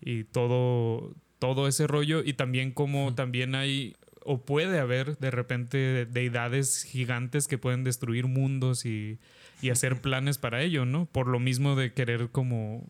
y 0.00 0.24
todo, 0.24 1.14
todo 1.38 1.68
ese 1.68 1.86
rollo. 1.86 2.22
Y 2.24 2.34
también 2.34 2.72
como 2.72 3.06
Ujú. 3.06 3.14
también 3.14 3.54
hay 3.54 3.96
o 4.24 4.44
puede 4.44 4.78
haber 4.78 5.16
de 5.18 5.30
repente 5.30 6.06
deidades 6.06 6.84
gigantes 6.84 7.48
que 7.48 7.56
pueden 7.56 7.82
destruir 7.82 8.26
mundos 8.26 8.84
y, 8.84 9.18
y 9.62 9.70
hacer 9.70 10.00
planes 10.02 10.38
para 10.38 10.62
ello, 10.62 10.84
¿no? 10.84 11.06
Por 11.06 11.28
lo 11.28 11.40
mismo 11.40 11.76
de 11.76 11.92
querer 11.94 12.28
como 12.30 12.86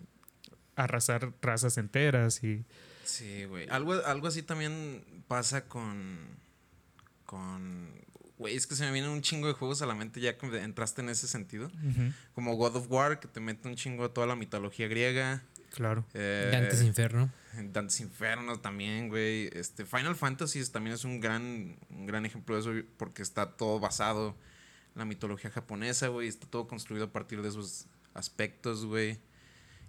arrasar 0.74 1.32
razas 1.42 1.78
enteras 1.78 2.42
y... 2.42 2.64
Sí, 3.04 3.44
güey. 3.44 3.68
Algo, 3.70 3.94
algo 4.04 4.26
así 4.26 4.42
también 4.42 5.02
pasa 5.28 5.66
con. 5.66 6.18
Con. 7.24 7.88
Güey, 8.38 8.54
es 8.56 8.66
que 8.68 8.76
se 8.76 8.84
me 8.84 8.92
vienen 8.92 9.10
un 9.10 9.20
chingo 9.20 9.48
de 9.48 9.52
juegos 9.52 9.82
a 9.82 9.86
la 9.86 9.94
mente 9.94 10.20
ya 10.20 10.38
que 10.38 10.46
entraste 10.62 11.02
en 11.02 11.08
ese 11.08 11.26
sentido. 11.26 11.70
Como 12.34 12.54
God 12.56 12.76
of 12.76 12.90
War, 12.90 13.18
que 13.18 13.26
te 13.26 13.40
mete 13.40 13.68
un 13.68 13.74
chingo 13.74 14.04
a 14.04 14.14
toda 14.14 14.26
la 14.26 14.36
mitología 14.36 14.86
griega. 14.86 15.42
claro. 15.74 16.04
Eh, 16.14 16.48
Dantes 16.52 16.82
Inferno. 16.82 17.32
Dantes 17.72 18.00
Inferno 18.00 18.60
también, 18.60 19.08
güey. 19.08 19.50
Este, 19.52 19.84
Final 19.84 20.14
Fantasy 20.14 20.64
también 20.70 20.94
es 20.94 21.04
un 21.04 21.20
gran, 21.20 21.76
un 21.90 22.06
gran 22.06 22.24
ejemplo 22.26 22.54
de 22.54 22.60
eso 22.60 22.88
porque 22.96 23.22
está 23.22 23.56
todo 23.56 23.80
basado 23.80 24.36
en 24.94 25.00
la 25.00 25.04
mitología 25.04 25.50
japonesa, 25.50 26.06
güey. 26.06 26.28
Está 26.28 26.46
todo 26.46 26.68
construido 26.68 27.06
a 27.06 27.12
partir 27.12 27.42
de 27.42 27.48
esos 27.48 27.86
aspectos, 28.14 28.84
güey. 28.84 29.18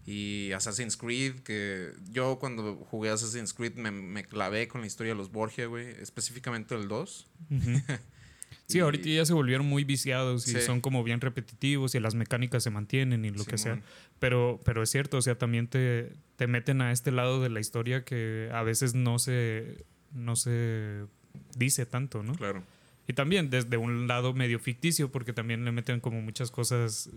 Y 0.07 0.51
Assassin's 0.53 0.97
Creed, 0.97 1.41
que 1.41 1.93
yo 2.09 2.39
cuando 2.39 2.77
jugué 2.89 3.11
Assassin's 3.11 3.53
Creed 3.53 3.75
me, 3.75 3.91
me 3.91 4.23
clavé 4.23 4.67
con 4.67 4.81
la 4.81 4.87
historia 4.87 5.13
de 5.13 5.17
los 5.17 5.31
Borgia, 5.31 5.67
güey. 5.67 5.87
Específicamente 6.01 6.73
el 6.73 6.87
2. 6.87 7.27
Ujú. 7.51 7.81
Sí, 8.67 8.79
ahorita 8.79 9.09
ya 9.09 9.25
se 9.25 9.33
volvieron 9.33 9.65
muy 9.65 9.83
viciados 9.83 10.47
y 10.47 10.51
Sí. 10.51 10.61
son 10.61 10.79
como 10.81 11.03
bien 11.03 11.21
repetitivos 11.21 11.95
y 11.95 11.99
las 11.99 12.15
mecánicas 12.15 12.63
se 12.63 12.69
mantienen 12.69 13.25
y 13.25 13.31
lo 13.31 13.43
que 13.45 13.57
sea. 13.57 13.81
Pero, 14.19 14.59
pero 14.63 14.83
es 14.83 14.89
cierto, 14.89 15.17
o 15.17 15.21
sea, 15.21 15.35
también 15.37 15.67
te, 15.67 16.11
te 16.35 16.47
meten 16.47 16.81
a 16.81 16.91
este 16.91 17.11
lado 17.11 17.41
de 17.41 17.49
la 17.49 17.59
historia 17.59 18.03
que 18.03 18.49
a 18.53 18.61
veces 18.63 18.93
no 18.93 19.17
se, 19.19 19.85
no 20.13 20.35
se 20.35 21.05
dice 21.57 21.85
tanto, 21.85 22.21
¿no? 22.23 22.33
Claro. 22.35 22.63
Y 23.07 23.13
también 23.13 23.49
desde 23.49 23.77
un 23.77 24.07
lado 24.07 24.33
medio 24.33 24.59
ficticio, 24.59 25.11
porque 25.11 25.33
también 25.33 25.65
le 25.65 25.71
meten 25.71 25.99
como 25.99 26.21
muchas 26.21 26.51
cosas 26.51 27.09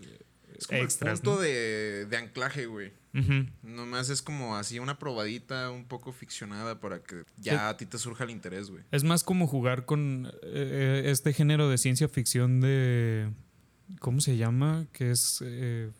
Es 0.58 0.66
como 0.66 0.80
extras. 0.82 1.18
el 1.18 1.24
punto 1.24 1.36
¿no? 1.36 1.40
de, 1.42 2.06
de 2.06 2.16
anclaje, 2.16 2.66
güey. 2.66 2.92
Ujú. 3.14 3.46
Nomás 3.62 4.08
es 4.08 4.22
como 4.22 4.56
así 4.56 4.78
una 4.78 4.98
probadita 4.98 5.70
un 5.70 5.84
poco 5.86 6.12
ficcionada 6.12 6.80
para 6.80 7.02
que 7.02 7.24
ya 7.36 7.68
a 7.68 7.76
ti 7.76 7.84
te 7.86 7.98
surja 7.98 8.24
el 8.24 8.30
interés, 8.30 8.70
güey. 8.70 8.82
Es 8.90 9.04
más 9.04 9.22
como 9.24 9.46
jugar 9.46 9.84
con 9.84 10.32
eh, 10.42 11.02
este 11.06 11.32
género 11.32 11.68
de 11.68 11.76
ciencia 11.78 12.08
ficción 12.08 12.60
de. 12.60 13.30
¿Cómo 14.00 14.20
se 14.22 14.36
llama? 14.38 14.86
Que 14.92 15.10
es 15.10 15.42
eh, 15.44 15.90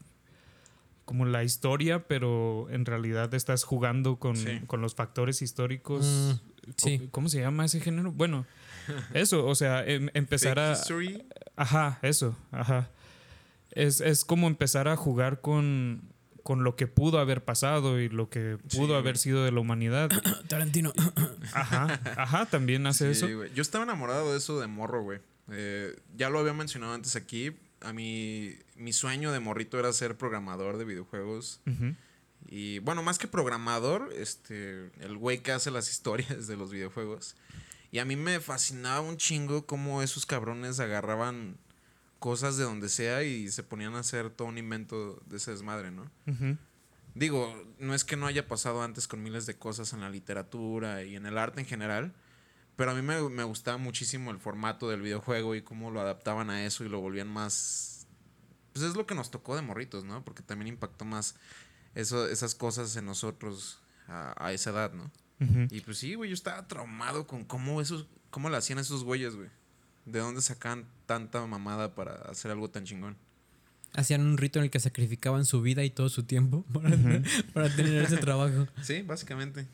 como 1.04 1.26
la 1.26 1.44
historia, 1.44 2.06
pero 2.06 2.68
en 2.70 2.86
realidad 2.86 3.34
estás 3.34 3.64
jugando 3.64 4.16
con, 4.18 4.36
Sí. 4.36 4.60
con 4.66 4.80
los 4.80 4.94
factores 4.94 5.42
históricos. 5.42 6.06
Mm, 6.06 6.70
sí. 6.76 6.98
¿Cómo, 6.98 7.10
cómo 7.10 7.28
se 7.28 7.40
llama 7.40 7.64
ese 7.66 7.80
género? 7.80 8.12
Bueno, 8.12 8.46
eso, 9.12 9.46
o 9.46 9.54
sea, 9.54 9.84
em- 9.84 10.08
empezar 10.14 10.56
Fake 10.56 10.68
a. 10.68 10.72
history. 10.72 11.24
Ajá, 11.56 11.98
eso, 12.00 12.34
ajá. 12.50 12.88
Es, 13.72 14.00
es 14.00 14.24
como 14.24 14.46
empezar 14.46 14.86
a 14.88 14.96
jugar 14.96 15.40
con, 15.40 16.12
con 16.42 16.64
lo 16.64 16.76
que 16.76 16.86
pudo 16.86 17.18
haber 17.18 17.44
pasado 17.44 18.00
y 18.00 18.08
lo 18.08 18.28
que 18.28 18.58
Sí, 18.68 18.78
pudo 18.78 18.96
haber 18.96 19.18
sido 19.18 19.44
de 19.44 19.52
la 19.52 19.60
humanidad. 19.60 20.10
Tarantino. 20.48 20.92
Ajá, 21.54 22.00
ajá, 22.16 22.46
también 22.46 22.86
hace 22.86 23.14
Sí, 23.14 23.24
eso. 23.26 23.44
Yo 23.46 23.62
estaba 23.62 23.84
enamorado 23.84 24.32
de 24.32 24.38
eso 24.38 24.60
de 24.60 24.66
morro, 24.66 25.02
güey. 25.02 25.20
Eh, 25.50 25.94
ya 26.16 26.30
lo 26.30 26.38
había 26.38 26.52
mencionado 26.54 26.94
antes 26.94 27.16
aquí. 27.16 27.52
A 27.80 27.92
mí, 27.92 28.54
mi 28.76 28.92
sueño 28.92 29.32
de 29.32 29.40
morrito 29.40 29.78
era 29.78 29.92
ser 29.92 30.16
programador 30.16 30.78
de 30.78 30.84
videojuegos. 30.84 31.60
Y 32.46 32.78
bueno, 32.80 33.02
más 33.02 33.18
que 33.18 33.28
programador, 33.28 34.12
este, 34.16 34.90
el 35.00 35.16
güey 35.16 35.38
que 35.42 35.52
hace 35.52 35.70
las 35.70 35.90
historias 35.90 36.46
de 36.46 36.56
los 36.56 36.70
videojuegos. 36.70 37.36
Y 37.90 37.98
a 37.98 38.04
mí 38.04 38.16
me 38.16 38.40
fascinaba 38.40 39.00
un 39.00 39.16
chingo 39.18 39.66
cómo 39.66 40.02
esos 40.02 40.24
cabrones 40.26 40.80
agarraban 40.80 41.58
cosas 42.22 42.56
de 42.56 42.62
donde 42.62 42.88
sea 42.88 43.24
y 43.24 43.50
se 43.50 43.64
ponían 43.64 43.96
a 43.96 43.98
hacer 43.98 44.30
todo 44.30 44.46
un 44.46 44.56
invento 44.56 45.20
de 45.26 45.38
ese 45.38 45.50
desmadre, 45.50 45.90
¿no? 45.90 46.08
Digo, 47.16 47.52
no 47.80 47.94
es 47.94 48.04
que 48.04 48.14
no 48.14 48.28
haya 48.28 48.46
pasado 48.46 48.80
antes 48.80 49.08
con 49.08 49.24
miles 49.24 49.44
de 49.44 49.58
cosas 49.58 49.92
en 49.92 50.02
la 50.02 50.08
literatura 50.08 51.02
y 51.02 51.16
en 51.16 51.26
el 51.26 51.36
arte 51.36 51.58
en 51.60 51.66
general, 51.66 52.14
pero 52.76 52.92
a 52.92 52.94
mí 52.94 53.02
me, 53.02 53.28
me 53.28 53.42
gustaba 53.42 53.76
muchísimo 53.76 54.30
el 54.30 54.38
formato 54.38 54.88
del 54.88 55.02
videojuego 55.02 55.56
y 55.56 55.62
cómo 55.62 55.90
lo 55.90 56.00
adaptaban 56.00 56.48
a 56.48 56.64
eso 56.64 56.84
y 56.84 56.88
lo 56.88 57.00
volvían 57.00 57.26
más 57.26 58.06
pues 58.72 58.84
es 58.84 58.94
lo 58.94 59.04
que 59.04 59.16
nos 59.16 59.32
tocó 59.32 59.56
de 59.56 59.62
morritos, 59.62 60.04
¿no? 60.04 60.24
Porque 60.24 60.44
también 60.44 60.68
impactó 60.68 61.04
más 61.04 61.34
eso, 61.96 62.28
esas 62.28 62.54
cosas 62.54 62.94
en 62.94 63.04
nosotros 63.04 63.80
a, 64.06 64.46
a 64.46 64.52
esa 64.52 64.70
edad, 64.70 64.92
¿no? 64.92 65.10
Y 65.70 65.80
pues 65.80 65.98
sí, 65.98 66.14
güey, 66.14 66.30
yo 66.30 66.34
estaba 66.34 66.68
traumado 66.68 67.26
con 67.26 67.44
cómo 67.44 67.80
esos, 67.80 68.06
cómo 68.30 68.48
le 68.48 68.56
hacían 68.56 68.78
esos 68.78 69.02
güeyes, 69.02 69.34
güey. 69.34 69.48
¿De 70.04 70.18
dónde 70.18 70.40
sacaban 70.42 70.86
tanta 71.06 71.44
mamada 71.46 71.94
para 71.94 72.14
hacer 72.30 72.50
algo 72.50 72.70
tan 72.70 72.84
chingón? 72.84 73.16
Hacían 73.94 74.22
un 74.22 74.38
rito 74.38 74.58
en 74.58 74.64
el 74.64 74.70
que 74.70 74.80
sacrificaban 74.80 75.44
su 75.44 75.60
vida 75.60 75.84
y 75.84 75.90
todo 75.90 76.08
su 76.08 76.24
tiempo 76.24 76.64
para, 76.72 76.90
para 77.52 77.74
tener 77.74 78.02
ese 78.02 78.16
trabajo. 78.16 78.66
Sí, 78.82 79.02
básicamente. 79.02 79.66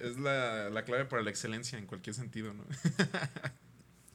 Es 0.00 0.18
la, 0.18 0.70
la 0.70 0.84
clave 0.84 1.04
para 1.04 1.22
la 1.22 1.30
excelencia 1.30 1.78
en 1.78 1.86
cualquier 1.86 2.14
sentido, 2.14 2.52
¿no? 2.52 2.64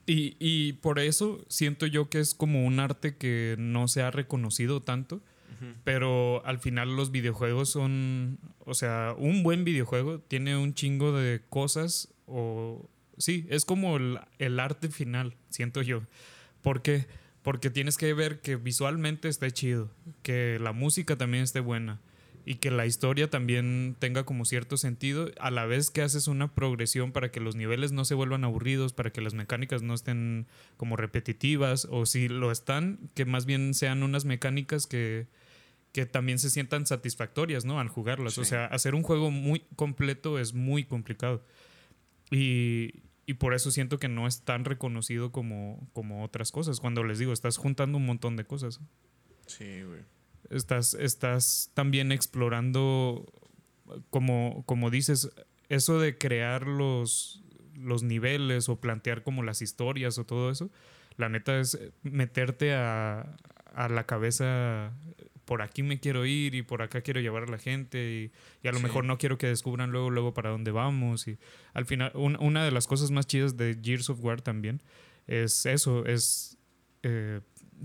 Y, 0.05 0.35
y 0.39 0.73
por 0.73 0.97
eso 0.97 1.45
siento 1.49 1.85
yo 1.85 2.09
que 2.09 2.19
es 2.19 2.33
como 2.33 2.65
un 2.65 2.79
arte 2.79 3.15
que 3.15 3.55
no 3.59 3.88
se 3.88 4.01
ha 4.01 4.09
reconocido 4.09 4.81
tanto. 4.81 5.21
Pero 5.83 6.43
al 6.45 6.59
final 6.59 6.95
los 6.95 7.12
videojuegos 7.12 7.69
son, 7.69 8.39
o 8.59 8.73
sea, 8.73 9.13
un 9.17 9.43
buen 9.43 9.65
videojuego 9.65 10.19
tiene 10.19 10.55
un 10.55 10.73
chingo 10.73 11.12
de 11.12 11.41
cosas 11.49 12.07
o 12.27 12.89
sí, 13.19 13.45
es 13.49 13.65
como 13.65 13.97
el, 13.97 14.19
el 14.39 14.60
arte 14.60 14.89
final, 14.89 15.36
siento 15.49 15.84
yo. 15.84 16.01
¿Por 16.63 16.82
qué? 16.82 17.05
Porque 17.43 17.69
tienes 17.69 17.97
que 17.97 18.13
ver 18.13 18.41
que 18.41 18.55
visualmente 18.55 19.27
esté 19.27 19.51
chido, 19.51 19.91
que 20.23 20.58
la 20.60 20.71
música 20.71 21.15
también 21.15 21.43
esté 21.43 21.60
buena 21.60 22.01
y 22.45 22.55
que 22.55 22.71
la 22.71 22.86
historia 22.86 23.29
también 23.29 23.95
tenga 23.99 24.23
como 24.23 24.43
cierto 24.43 24.75
sentido, 24.75 25.29
a 25.39 25.51
la 25.51 25.65
vez 25.65 25.91
que 25.91 26.01
haces 26.01 26.27
una 26.27 26.53
progresión 26.55 27.12
para 27.12 27.32
que 27.32 27.39
los 27.39 27.55
niveles 27.55 27.91
no 27.91 28.05
se 28.05 28.15
vuelvan 28.15 28.43
aburridos, 28.43 28.91
para 28.91 29.12
que 29.12 29.21
las 29.21 29.36
mecánicas 29.36 29.84
no 29.84 29.93
estén 29.93 30.47
como 30.75 30.95
repetitivas, 30.95 31.88
o 31.91 32.08
si 32.08 32.27
lo 32.27 32.51
están, 32.51 32.99
que 33.13 33.25
más 33.25 33.45
bien 33.45 33.75
sean 33.75 34.01
unas 34.01 34.25
mecánicas 34.25 34.88
que, 34.88 35.27
que 35.91 36.05
también 36.05 36.39
se 36.39 36.49
sientan 36.49 36.88
satisfactorias, 36.88 37.65
¿no? 37.65 37.79
Al 37.79 37.88
jugarlas. 37.88 38.38
O 38.39 38.45
sea, 38.45 38.65
hacer 38.65 38.95
un 38.95 39.03
juego 39.03 39.32
muy 39.32 39.63
completo 39.75 40.39
es 40.39 40.53
muy 40.53 40.86
complicado. 40.86 41.45
Y, 42.32 42.93
y 43.30 43.36
por 43.36 43.54
eso 43.54 43.70
siento 43.70 44.00
que 44.00 44.08
no 44.08 44.26
es 44.26 44.42
tan 44.42 44.65
reconocido 44.65 45.32
como, 45.32 45.88
como 45.94 46.24
otras 46.24 46.52
cosas. 46.52 46.80
Cuando 46.80 47.04
les 47.04 47.20
digo, 47.20 47.32
estás 47.32 47.58
juntando 47.58 48.00
un 48.00 48.08
montón 48.08 48.36
de 48.36 48.44
cosas. 48.44 48.82
Sí, 49.46 49.84
güey. 49.84 50.02
Estás, 50.50 50.96
estás 50.96 51.70
también 51.76 52.12
explorando, 52.12 53.32
como, 54.10 54.63
como 54.65 54.89
dices, 54.89 55.30
eso 55.68 56.00
de 56.00 56.18
crear 56.18 56.65
los, 56.65 57.44
los 57.76 58.02
niveles 58.02 58.68
o 58.68 58.82
plantear 58.82 59.22
como 59.22 59.44
las 59.44 59.62
historias 59.62 60.18
o 60.18 60.26
todo 60.26 60.50
eso. 60.50 60.72
La 61.15 61.30
neta 61.30 61.60
es 61.60 61.78
meterte 62.02 62.74
a, 62.74 63.38
a 63.76 63.89
la 63.89 64.08
cabeza, 64.08 64.92
por 65.49 65.63
aquí 65.63 65.81
me 65.83 65.99
quiero 65.99 66.25
ir 66.27 66.53
y 66.53 66.62
por 66.62 66.81
acá 66.83 67.01
quiero 67.01 67.19
llevar 67.19 67.43
a 67.43 67.47
la 67.47 67.57
gente 67.57 67.97
y, 67.97 68.31
y 68.63 68.67
a 68.67 68.71
lo 68.71 68.77
Sí. 68.77 68.83
mejor 68.83 69.03
no 69.03 69.17
quiero 69.17 69.38
que 69.39 69.47
descubran 69.47 69.89
luego, 69.91 70.12
luego 70.12 70.33
para 70.33 70.51
dónde 70.51 70.69
vamos. 70.71 71.27
Y 71.27 71.38
al 71.73 71.85
final, 71.88 72.12
un- 72.13 72.38
una 72.39 72.63
de 72.63 72.71
las 72.71 72.85
cosas 72.85 73.09
más 73.09 73.25
chidas 73.25 73.57
de 73.57 73.75
Gears 73.83 74.09
of 74.12 74.23
War 74.23 74.41
también 74.41 74.81
es 75.25 75.65
eso, 75.65 76.05
es 76.05 76.57
eh, 77.03 77.41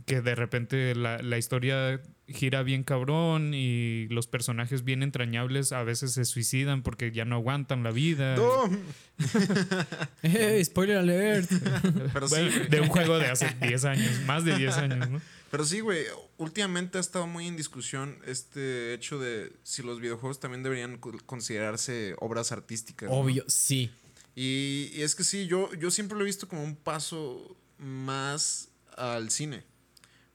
que 0.07 0.20
de 0.20 0.35
repente 0.35 0.94
la, 0.94 1.18
la 1.22 1.38
historia 1.38 2.00
gira 2.27 2.62
bien 2.62 2.85
cabrón 2.85 3.53
y 3.55 4.09
los 4.09 4.27
personajes 4.27 4.83
bien 4.83 5.03
entrañables 5.03 5.72
a 5.72 5.83
veces 5.85 6.14
se 6.14 6.24
suicidan 6.24 6.83
porque 6.83 7.12
ya 7.12 7.24
no 7.24 7.37
aguantan 7.37 7.83
la 7.83 7.90
vida. 7.92 8.35
¡No! 8.37 8.70
¡Eh! 10.22 10.62
¡Spoiler 10.64 10.96
alert! 10.98 11.50
Pero 12.12 12.29
Bueno, 12.29 12.50
de 12.68 12.81
un 12.81 12.88
juego 12.88 13.18
de 13.18 13.27
hace 13.27 13.55
10 13.61 13.85
años, 13.85 14.20
más 14.27 14.44
de 14.44 14.57
10 14.57 14.77
años, 14.79 15.11
¿no? 15.11 15.20
Pero 15.55 15.64
sí, 15.64 15.79
güey, 15.79 16.05
últimamente 16.37 16.99
ha 16.99 17.01
estado 17.01 17.29
muy 17.29 17.47
en 17.47 17.55
discusión 17.57 18.19
este 18.27 18.93
hecho 18.93 19.21
de 19.21 19.53
si 19.62 19.85
los 19.85 20.01
videojuegos 20.01 20.40
también 20.40 20.64
deberían 20.64 20.99
co- 20.99 21.12
considerarse 21.27 22.17
obras 22.19 22.51
artísticas. 22.51 23.09
¿no? 23.09 23.14
Obvio, 23.19 23.45
sí. 23.47 23.88
Y, 24.35 24.90
y 24.93 25.03
es 25.03 25.14
que 25.14 25.23
sí, 25.23 25.47
yo, 25.47 25.73
yo 25.75 25.93
siempre 25.93 26.19
lo 26.19 26.25
he 26.25 26.27
visto 26.27 26.49
como 26.49 26.64
un 26.64 26.75
paso 26.75 27.57
más 27.79 28.71
al 28.97 29.31
cine. 29.31 29.62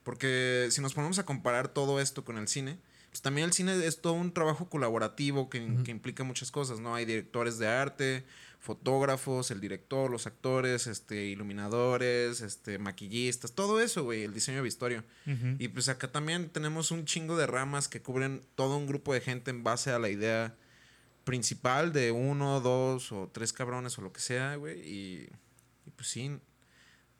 Porque 0.04 0.68
si 0.70 0.80
nos 0.80 0.94
ponemos 0.94 1.18
a 1.18 1.26
comparar 1.26 1.68
todo 1.68 2.00
esto 2.00 2.24
con 2.24 2.38
el 2.38 2.48
cine, 2.48 2.78
pues 3.10 3.20
también 3.20 3.44
el 3.46 3.52
cine 3.52 3.84
es 3.84 4.00
todo 4.00 4.14
un 4.14 4.32
trabajo 4.32 4.70
colaborativo 4.70 5.50
que, 5.50 5.58
que 5.84 5.90
implica 5.90 6.24
muchas 6.24 6.50
cosas, 6.50 6.80
¿no? 6.80 6.94
Hay 6.94 7.04
directores 7.04 7.58
de 7.58 7.68
arte, 7.68 8.24
fotógrafos, 8.60 9.50
el 9.50 9.60
director, 9.60 10.10
los 10.10 10.26
actores, 10.26 10.86
este, 10.86 11.24
iluminadores, 11.24 12.42
este, 12.42 12.78
maquillistas, 12.78 13.52
todo 13.52 13.80
eso, 13.80 14.04
güey, 14.04 14.22
el 14.22 14.34
diseño 14.34 14.58
de 14.58 14.62
vestuario. 14.62 15.02
Y 15.58 15.68
pues 15.68 15.88
acá 15.88 16.12
también 16.12 16.50
tenemos 16.50 16.90
un 16.90 17.06
chingo 17.06 17.36
de 17.36 17.46
ramas 17.46 17.88
que 17.88 18.02
cubren 18.02 18.42
todo 18.54 18.76
un 18.76 18.86
grupo 18.86 19.14
de 19.14 19.22
gente 19.22 19.50
en 19.50 19.64
base 19.64 19.90
a 19.90 19.98
la 19.98 20.10
idea 20.10 20.54
principal 21.24 21.92
de 21.92 22.10
uno, 22.12 22.60
dos 22.60 23.12
o 23.12 23.30
tres 23.32 23.52
cabrones 23.54 23.98
o 23.98 24.02
lo 24.02 24.12
que 24.12 24.20
sea, 24.20 24.56
güey. 24.56 24.78
Y, 24.80 25.28
y 25.86 25.90
pues 25.96 26.08
sí, 26.08 26.38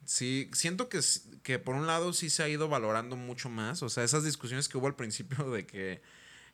sí, 0.05 0.51
siento 0.53 0.91
que, 0.91 1.01
que 1.43 1.59
por 1.59 1.75
un 1.75 1.87
lado 1.87 2.13
sí 2.13 2.29
se 2.29 2.43
ha 2.43 2.49
ido 2.51 2.69
valorando 2.69 3.17
mucho 3.17 3.49
más. 3.49 3.83
O 3.83 3.89
sea, 3.89 4.05
esas 4.05 4.25
discusiones 4.25 4.69
que 4.69 4.77
hubo 4.77 4.89
al 4.89 4.97
principio 4.97 5.51
de 5.51 5.65
que 5.65 6.03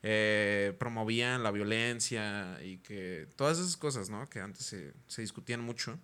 eh, 0.09 0.73
promovían 0.79 1.43
la 1.43 1.51
violencia 1.51 2.61
y 2.63 2.79
que 2.79 3.27
todas 3.35 3.59
esas 3.59 3.77
cosas, 3.77 4.09
¿no? 4.09 4.29
Que 4.29 4.41
antes 4.41 4.65
se, 4.65 4.93
se 5.09 5.21
discutían 5.21 5.61
mucho 5.61 5.99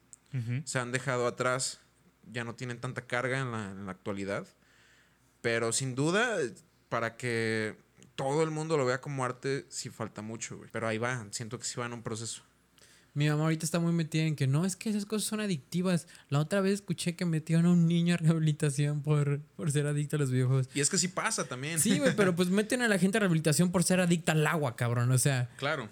se 0.64 0.78
han 0.78 0.92
dejado 0.92 1.26
atrás, 1.26 1.80
ya 2.30 2.42
no 2.44 2.54
tienen 2.54 2.80
tanta 2.80 3.02
carga 3.06 3.40
en 3.40 3.52
la, 3.52 3.70
en 3.70 3.86
la 3.86 3.92
actualidad. 3.92 4.46
Pero 5.42 5.72
sin 5.72 5.94
duda, 5.94 6.38
para 6.88 7.16
que 7.16 7.76
todo 8.14 8.42
el 8.42 8.50
mundo 8.50 8.76
lo 8.76 8.86
vea 8.86 9.00
como 9.00 9.24
arte, 9.24 9.66
sí 9.68 9.90
falta 9.90 10.22
mucho, 10.22 10.56
güey. 10.56 10.70
Pero 10.72 10.88
ahí 10.88 10.98
va, 10.98 11.26
siento 11.30 11.58
que 11.58 11.64
sí 11.64 11.78
va 11.78 11.86
en 11.86 11.92
un 11.92 12.02
proceso. 12.02 12.42
Mi 13.14 13.29
mamá 13.29 13.42
ahorita 13.42 13.66
está 13.66 13.79
muy 13.79 13.92
metida 13.92 14.22
en 14.25 14.37
que 14.37 14.46
no, 14.46 14.64
es 14.64 14.75
que 14.75 14.88
esas 14.88 15.05
cosas 15.05 15.29
son 15.29 15.40
adictivas. 15.40 16.07
La 16.31 16.38
otra 16.38 16.61
vez 16.62 16.75
escuché 16.75 17.14
que 17.14 17.27
metieron 17.27 17.66
a 17.66 17.70
un 17.70 17.87
niño 17.87 18.14
a 18.14 18.16
rehabilitación 18.16 19.03
por, 19.03 19.40
por 19.57 19.70
ser 19.70 19.87
adicto 19.87 20.16
a 20.16 20.18
los 20.18 20.31
videojuegos. 20.31 20.68
Y 20.75 20.81
es 20.81 20.88
que 20.88 20.96
sí 20.96 21.09
pasa 21.09 21.44
también. 21.46 21.79
Sí, 21.79 21.98
güey, 21.98 22.16
pero 22.16 22.35
pues 22.35 22.48
meten 22.51 22.81
a 22.81 22.88
la 22.88 22.98
gente 22.98 23.18
a 23.18 23.20
rehabilitación 23.20 23.70
por 23.70 23.85
ser 23.85 24.01
adicta 24.01 24.33
al 24.33 24.46
agua, 24.46 24.77
cabrón. 24.77 25.11
O 25.12 25.18
sea, 25.18 25.51
Claro, 25.59 25.90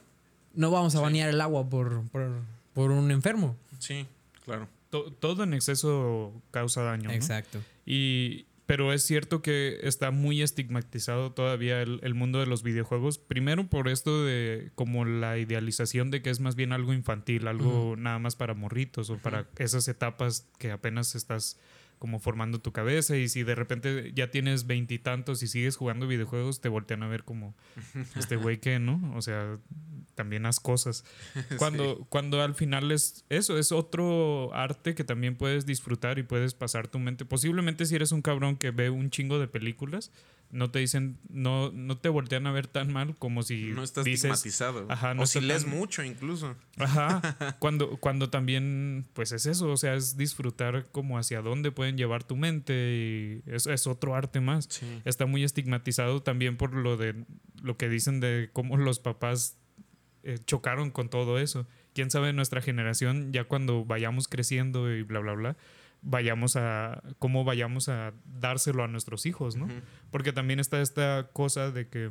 no 0.55 0.71
vamos 0.71 0.95
a 0.95 1.01
banear 1.01 1.29
el 1.29 1.41
agua 1.43 1.69
por, 1.69 2.09
por, 2.09 2.41
por 2.73 2.91
un 2.91 3.11
enfermo. 3.11 3.57
sí, 3.79 4.07
claro. 4.45 4.67
To- 4.91 5.13
todo 5.13 5.45
en 5.45 5.55
exceso 5.55 6.33
causa 6.51 6.83
daño. 6.83 7.11
¿no? 7.11 7.15
Exacto. 7.15 7.61
Y, 7.87 8.47
pero 8.71 8.93
es 8.93 9.03
cierto 9.03 9.43
que 9.43 9.81
está 9.83 10.13
muy 10.13 10.43
estigmatizado 10.43 11.33
todavía 11.33 11.83
el, 11.83 11.99
el 12.05 12.15
mundo 12.15 12.39
de 12.39 12.47
los 12.47 12.63
videojuegos. 12.63 13.19
Primero 13.19 13.69
por 13.69 13.89
esto 13.89 14.25
de 14.25 14.71
como 14.77 15.05
la 15.05 15.39
idealización 15.39 16.13
de 16.13 16.23
que 16.23 16.31
es 16.31 16.39
más 16.39 16.55
bien 16.55 16.73
algo 16.73 16.93
infantil, 16.93 17.49
algo 17.49 17.97
nada 17.99 18.21
más 18.21 18.37
para 18.37 18.55
morritos 18.55 19.11
o 19.11 19.19
para 19.19 19.49
esas 19.59 19.89
etapas 19.89 20.47
que 20.59 20.71
apenas 20.71 21.17
estás 21.17 21.59
como 21.99 22.21
formando 22.21 22.61
tu 22.61 22.71
cabeza 22.71 23.17
y 23.17 23.29
si 23.29 23.43
de 23.43 23.57
repente 23.57 24.13
ya 24.15 24.31
tienes 24.31 24.69
veintitantos 24.69 25.43
y, 25.43 25.49
sigues 25.49 25.77
jugando 25.77 26.07
videojuegos 26.07 26.61
te 26.61 26.69
voltean 26.69 27.03
a 27.03 27.09
ver 27.09 27.25
como 27.25 27.57
este 28.17 28.37
güey 28.37 28.61
que 28.61 28.79
no 28.79 29.13
o 29.17 29.21
sea 29.21 29.59
también 30.15 30.47
haz 30.47 30.61
cosas 30.61 31.05
cuando, 31.59 32.07
cuando 32.09 32.43
al 32.43 32.55
final 32.55 32.91
es 32.93 33.25
eso, 33.29 33.59
es 33.59 33.73
otro 33.73 34.53
arte 34.55 34.95
que 34.95 35.05
también 35.05 35.37
puedes 35.37 35.67
disfrutar 35.67 36.19
y 36.19 36.23
puedes 36.23 36.55
pasar 36.55 36.89
tu 36.89 36.99
mente. 36.99 37.25
Posiblemente 37.25 37.87
si 37.87 37.95
eres 37.95 38.13
un 38.13 38.23
cabrón 38.23 38.57
que 38.57 38.71
ve 38.71 38.91
un 38.91 39.11
chingo 39.11 39.39
de 39.39 39.49
películas, 39.49 40.11
no 40.53 40.69
te 40.73 40.81
dicen, 40.81 41.17
no, 41.29 41.71
no 41.71 41.97
te 41.99 42.09
voltean 42.09 42.45
a 42.49 42.51
ver 42.53 42.67
tan 42.67 42.93
mal 42.93 43.15
como 43.17 43.45
si 43.45 43.67
No 43.69 43.85
estás 43.85 44.05
dices, 44.05 44.33
estigmatizado. 44.33 44.87
Ajá, 44.91 45.15
no 45.15 45.23
o 45.23 45.27
si 45.27 45.41
lees 45.41 45.63
tan- 45.65 45.71
mucho 45.79 46.03
incluso. 46.03 46.57
Ajá, 46.77 47.37
cuando, 47.61 47.99
cuando 47.99 48.31
también, 48.31 49.07
pues 49.13 49.31
es 49.31 49.47
eso, 49.47 49.71
o 49.71 49.77
sea, 49.77 49.95
es 49.95 50.17
disfrutar 50.17 50.89
como 50.91 51.19
hacia 51.19 51.41
dónde 51.41 51.71
pueden 51.71 51.97
llevar 51.97 52.25
tu 52.25 52.35
mente 52.37 53.43
y 53.47 53.49
eso 53.49 53.73
es 53.73 53.87
otro 53.87 54.17
arte 54.17 54.41
más. 54.41 54.67
Sí. 54.71 54.87
Está 55.05 55.25
muy 55.27 55.45
estigmatizado 55.45 56.21
también 56.25 56.57
por 56.57 56.75
lo 56.75 56.97
de 56.97 57.25
lo 57.63 57.77
que 57.77 57.89
dicen 57.89 58.19
de 58.19 58.51
cómo 58.53 58.77
los 58.77 58.99
papás 58.99 59.57
eh, 60.23 60.39
chocaron 60.45 60.91
con 60.91 61.09
todo 61.09 61.39
eso. 61.39 61.67
Quién 61.95 62.11
sabe 62.11 62.33
nuestra 62.33 62.61
generación, 62.61 63.33
ya 63.33 63.45
cuando 63.45 63.85
vayamos 63.85 64.29
creciendo 64.29 64.93
y 64.93 65.03
bla, 65.03 65.21
bla, 65.21 65.33
bla, 65.33 65.57
vayamos 66.03 66.57
a, 66.57 67.03
cómo 67.19 67.45
vayamos 67.45 67.89
a 67.89 68.13
dárselo 68.25 68.85
a 68.85 68.89
nuestros 68.89 69.27
hijos, 69.27 69.57
¿no? 69.57 69.69
Porque 70.11 70.33
también 70.33 70.61
está 70.61 70.81
esta 70.81 71.29
cosa 71.33 71.71
de 71.71 71.89
que 71.89 72.11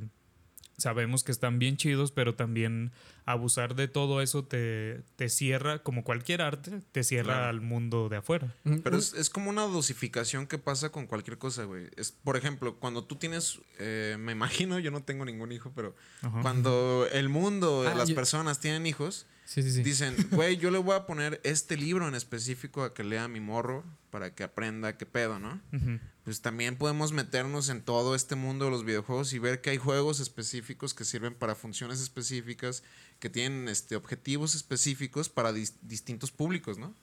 sabemos 0.80 1.24
que 1.24 1.32
están 1.32 1.60
bien 1.60 1.78
chidos, 1.78 2.12
pero 2.12 2.36
también 2.36 2.92
abusar 3.26 3.76
de 3.76 3.88
todo 3.88 4.22
eso 4.22 4.44
te, 4.46 5.04
te 5.16 5.30
cierra, 5.30 5.84
como 5.84 6.04
cualquier 6.04 6.42
arte, 6.42 6.82
te 6.92 7.04
cierra 7.04 7.34
Claro. 7.36 7.50
al 7.50 7.62
mundo 7.62 8.10
de 8.10 8.18
afuera. 8.18 8.56
Pero 8.84 8.98
es, 8.98 9.14
es 9.14 9.30
como 9.30 9.50
una 9.50 9.64
dosificación 9.64 10.48
que 10.48 10.58
pasa 10.58 10.90
con 10.92 11.06
cualquier 11.08 11.38
cosa, 11.38 11.64
güey. 11.66 11.88
Es, 11.96 12.12
por 12.12 12.38
ejemplo, 12.38 12.76
cuando 12.80 13.04
tú 13.04 13.16
tienes, 13.18 13.60
eh, 13.80 14.18
me 14.20 14.32
imagino, 14.32 14.80
yo 14.80 14.90
no 14.92 15.04
tengo 15.04 15.26
ningún 15.26 15.52
hijo, 15.52 15.72
pero 15.76 15.96
Ajá. 16.22 16.42
cuando 16.42 17.08
el 17.12 17.30
mundo, 17.30 17.86
Ah, 17.88 17.94
las 17.96 18.10
yo- 18.10 18.16
personas 18.16 18.60
tienen 18.60 18.86
hijos, 18.88 19.28
Sí, 19.46 19.64
sí, 19.64 19.72
sí. 19.72 19.84
dicen, 19.84 20.16
güey, 20.32 20.58
yo 20.58 20.70
le 20.72 20.78
voy 20.78 20.96
a 20.96 21.06
poner 21.08 21.40
este 21.44 21.76
libro 21.78 22.08
en 22.08 22.16
específico 22.16 22.84
a 22.84 22.94
que 22.94 23.04
lea 23.04 23.28
mi 23.28 23.40
morro 23.40 23.84
para 24.12 24.34
que 24.34 24.44
aprenda 24.44 24.98
qué 24.98 25.06
pedo, 25.06 25.40
¿no? 25.40 25.60
Ujú. 25.74 26.00
Pues 26.30 26.42
también 26.42 26.76
podemos 26.76 27.12
meternos 27.12 27.70
en 27.70 27.82
todo 27.82 28.14
este 28.14 28.36
mundo 28.36 28.66
de 28.66 28.70
los 28.70 28.86
videojuegos 28.86 29.34
y 29.34 29.40
ver 29.40 29.62
que 29.62 29.72
hay 29.72 29.78
juegos 29.80 30.20
específicos 30.20 30.94
que 30.94 31.04
sirven 31.04 31.34
para 31.34 31.56
funciones 31.56 32.00
específicas, 32.02 32.84
que 33.18 33.32
tienen 33.32 33.68
este, 33.68 33.96
objetivos 33.96 34.54
específicos 34.54 35.28
para 35.28 35.52
dis- 35.52 35.74
distintos 35.82 36.30
públicos, 36.30 36.78
¿no? 36.78 36.94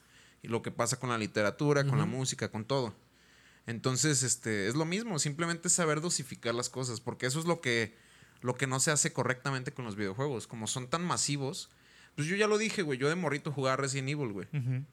Y 0.43 0.47
lo 0.47 0.61
que 0.61 0.71
pasa 0.71 0.97
con 0.97 1.09
la 1.09 1.17
literatura, 1.17 1.83
con 1.85 1.97
la 1.97 2.05
música, 2.05 2.49
con 2.49 2.63
todo. 2.63 2.95
Entonces, 3.65 4.23
este, 4.23 4.69
es 4.69 4.75
lo 4.75 4.85
mismo, 4.85 5.19
simplemente 5.19 5.67
saber 5.67 5.99
dosificar 5.99 6.55
las 6.55 6.69
cosas, 6.69 7.01
porque 7.01 7.25
eso 7.25 7.37
es 7.41 7.45
lo 7.45 7.59
que, 7.59 7.97
lo 8.39 8.55
que 8.55 8.65
no 8.65 8.79
se 8.79 8.91
hace 8.91 9.11
correctamente 9.11 9.73
con 9.73 9.83
los 9.83 9.97
videojuegos. 9.97 10.47
Como 10.47 10.67
son 10.67 10.87
tan 10.87 11.03
masivos, 11.03 11.69
pues 12.15 12.29
yo 12.29 12.37
ya 12.37 12.47
lo 12.47 12.57
dije, 12.57 12.81
güey, 12.81 12.97
yo 12.97 13.09
de 13.09 13.15
morrito 13.15 13.51
jugaba 13.51 13.75
Resident 13.75 14.07
Evil, 14.07 14.31
güey. 14.31 14.47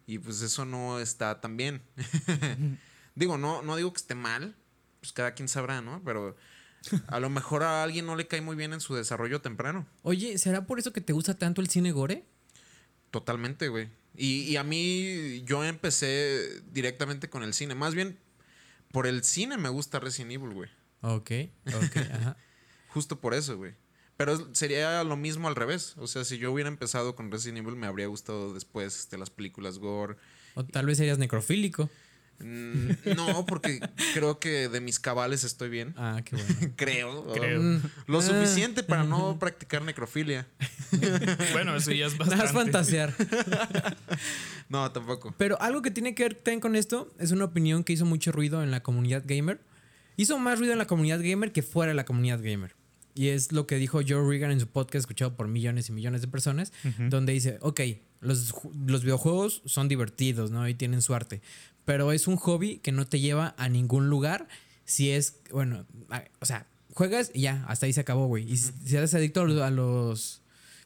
Y 0.08 0.18
pues 0.18 0.40
eso 0.42 0.64
no 0.64 0.98
está 0.98 1.40
tan 1.40 1.56
bien. 1.56 1.82
digo, 3.14 3.38
no, 3.38 3.62
no 3.62 3.76
digo 3.76 3.92
que 3.92 3.98
esté 3.98 4.14
mal, 4.14 4.54
pues 5.00 5.12
cada 5.12 5.34
quien 5.34 5.48
sabrá, 5.48 5.80
¿no? 5.80 6.02
Pero 6.04 6.36
a 7.08 7.20
lo 7.20 7.30
mejor 7.30 7.62
a 7.62 7.82
alguien 7.82 8.06
no 8.06 8.16
le 8.16 8.26
cae 8.26 8.40
muy 8.40 8.56
bien 8.56 8.72
en 8.72 8.80
su 8.80 8.94
desarrollo 8.94 9.40
temprano. 9.40 9.86
Oye, 10.02 10.38
¿será 10.38 10.66
por 10.66 10.78
eso 10.78 10.92
que 10.92 11.00
te 11.00 11.12
gusta 11.12 11.34
tanto 11.38 11.60
el 11.60 11.68
cine 11.68 11.92
gore? 11.92 12.24
Totalmente, 13.10 13.68
güey. 13.68 13.88
Y, 14.16 14.42
y 14.42 14.56
a 14.56 14.64
mí 14.64 15.42
yo 15.44 15.64
empecé 15.64 16.62
directamente 16.72 17.28
con 17.28 17.42
el 17.42 17.54
cine. 17.54 17.74
Más 17.74 17.94
bien, 17.94 18.18
por 18.92 19.06
el 19.06 19.24
cine 19.24 19.56
me 19.58 19.68
gusta 19.68 19.98
Resident 20.00 20.32
Evil, 20.32 20.54
güey. 20.54 20.70
Ok, 21.00 21.30
ok, 21.66 21.96
ajá. 22.12 22.36
Justo 22.88 23.20
por 23.20 23.34
eso, 23.34 23.56
güey. 23.56 23.74
Pero 24.16 24.54
sería 24.54 25.02
lo 25.02 25.16
mismo 25.16 25.48
al 25.48 25.56
revés. 25.56 25.94
O 25.98 26.06
sea, 26.06 26.24
si 26.24 26.38
yo 26.38 26.52
hubiera 26.52 26.68
empezado 26.68 27.16
con 27.16 27.32
Resident 27.32 27.58
Evil, 27.58 27.76
me 27.76 27.88
habría 27.88 28.06
gustado 28.06 28.54
después 28.54 28.96
este, 29.00 29.18
las 29.18 29.30
películas 29.30 29.78
gore. 29.78 30.16
O 30.54 30.64
tal 30.64 30.86
vez 30.86 30.98
serías 30.98 31.18
necrofílico. 31.18 31.90
Mm, 32.40 32.90
no, 33.16 33.46
porque 33.46 33.80
creo 34.12 34.38
que 34.38 34.68
de 34.68 34.80
mis 34.80 34.98
cabales 34.98 35.44
estoy 35.44 35.68
bien. 35.68 35.94
Ah, 35.96 36.20
qué 36.24 36.36
bueno. 36.58 36.72
Creo. 36.76 37.32
Creo. 37.32 37.62
Mm, 37.62 37.82
Lo 38.06 38.18
ah. 38.18 38.22
suficiente 38.22 38.82
para 38.82 39.04
no 39.04 39.38
practicar 39.38 39.82
necrofilia. 39.82 40.46
Bueno, 41.52 41.74
eso 41.76 41.90
ya 41.92 42.06
es 42.06 42.12
Nada 42.18 42.36
bastante. 42.36 42.52
fantasear. 42.52 43.14
No, 44.68 44.90
tampoco. 44.92 45.34
Pero 45.36 45.60
algo 45.60 45.82
que 45.82 45.90
tiene 45.90 46.14
que 46.14 46.22
ver 46.24 46.34
también 46.34 46.60
con 46.60 46.76
esto 46.76 47.12
es 47.18 47.30
una 47.32 47.44
opinión 47.44 47.84
que 47.84 47.92
hizo 47.92 48.04
mucho 48.04 48.32
ruido 48.32 48.62
en 48.62 48.70
la 48.70 48.82
comunidad 48.82 49.22
gamer. 49.26 49.60
Hizo 50.16 50.38
más 50.38 50.58
ruido 50.58 50.72
en 50.72 50.78
la 50.78 50.86
comunidad 50.86 51.20
gamer 51.22 51.52
que 51.52 51.62
fuera 51.62 51.90
de 51.90 51.94
la 51.94 52.04
comunidad 52.04 52.40
gamer. 52.42 52.74
Y 53.16 53.28
es 53.28 53.52
lo 53.52 53.66
que 53.66 53.76
dijo 53.76 54.00
Joe 54.06 54.28
Regan 54.28 54.50
en 54.50 54.58
su 54.60 54.66
podcast, 54.66 55.02
escuchado 55.02 55.36
por 55.36 55.46
millones 55.46 55.88
y 55.88 55.92
millones 55.92 56.20
de 56.20 56.28
personas, 56.28 56.72
donde 56.98 57.32
dice, 57.32 57.58
ok, 57.60 57.80
los, 58.20 58.52
los 58.86 59.02
videojuegos 59.02 59.62
son 59.66 59.86
divertidos, 59.88 60.50
¿no? 60.50 60.68
Y 60.68 60.74
tienen 60.74 61.00
su 61.00 61.14
arte. 61.14 61.40
Pero 61.84 62.12
es 62.12 62.26
un 62.26 62.36
hobby 62.36 62.78
que 62.78 62.92
no 62.92 63.06
te 63.06 63.20
lleva 63.20 63.54
a 63.58 63.68
ningún 63.68 64.08
lugar 64.08 64.48
si 64.84 65.10
es, 65.10 65.36
bueno, 65.50 65.86
a- 66.10 66.24
o 66.40 66.46
sea, 66.46 66.66
juegas 66.92 67.30
y 67.34 67.42
ya, 67.42 67.64
hasta 67.68 67.86
ahí 67.86 67.92
se 67.92 68.00
acabó, 68.00 68.26
güey. 68.26 68.50
Y 68.50 68.56
si 68.56 68.72
si 68.84 68.96
eres 68.96 69.14
adicto 69.14 69.40
a 69.42 69.44
los, 69.44 69.60
a 69.62 69.70
los 69.70 70.42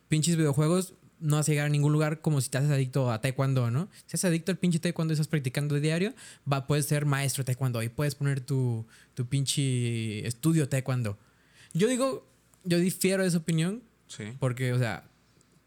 pinches 0.09 0.37
videojuegos, 0.37 0.95
no 1.21 1.35
vas 1.37 1.49
a 1.49 1.53
llegar 1.53 1.67
a 1.67 1.69
ningún 1.69 1.93
lugar 1.93 2.21
como 2.21 2.41
si 2.41 2.49
te 2.49 2.59
haces 2.59 2.71
adicto 2.71 3.11
a 3.11 3.21
taekwondo, 3.21 3.71
¿no? 3.73 3.89
Si 4.07 4.11
eres 4.15 4.25
adicto 4.25 4.53
al 4.53 4.59
pinche 4.59 4.79
taekwondo 4.79 5.13
y 5.13 5.15
estás 5.15 5.27
practicando 5.27 5.75
de 5.75 5.81
diario, 5.81 6.15
va, 6.51 6.67
puedes 6.69 6.87
ser 6.87 7.07
maestro 7.07 7.43
de 7.43 7.47
taekwondo 7.47 7.83
y 7.83 7.89
puedes 7.89 8.15
poner 8.15 8.41
tu, 8.41 8.87
tu 9.15 9.27
pinche 9.27 10.25
estudio 10.27 10.69
taekwondo. 10.69 11.19
Yo 11.75 11.89
digo, 11.89 12.25
yo 12.65 12.79
difiero 12.79 13.23
de 13.23 13.29
esa 13.31 13.39
opinión 13.39 13.83
Sí. 14.07 14.25
porque, 14.39 14.73
o 14.73 14.79
sea, 14.79 15.08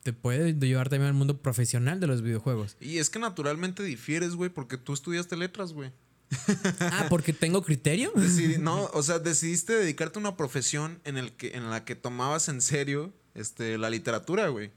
te 0.03 0.13
puede 0.13 0.53
llevar 0.53 0.89
también 0.89 1.07
al 1.09 1.13
mundo 1.13 1.41
profesional 1.41 1.99
de 1.99 2.07
los 2.07 2.21
videojuegos. 2.21 2.75
Y 2.79 2.97
es 2.97 3.09
que 3.09 3.19
naturalmente 3.19 3.83
difieres, 3.83 4.35
güey, 4.35 4.49
porque 4.49 4.77
tú 4.77 4.93
estudiaste 4.93 5.35
letras, 5.37 5.73
güey. 5.73 5.91
Ah, 6.79 7.07
porque 7.09 7.33
tengo 7.33 7.61
criterio. 7.63 8.13
Decidi- 8.15 8.57
no, 8.57 8.85
o 8.93 9.03
sea, 9.03 9.19
decidiste 9.19 9.73
dedicarte 9.73 10.17
a 10.19 10.21
una 10.21 10.37
profesión 10.37 10.99
en, 11.03 11.17
el 11.17 11.31
que, 11.33 11.55
en 11.55 11.69
la 11.69 11.83
que 11.85 11.95
tomabas 11.95 12.47
en 12.49 12.61
serio 12.61 13.13
este, 13.35 13.77
la 13.77 13.89
literatura, 13.89 14.47
güey. 14.47 14.71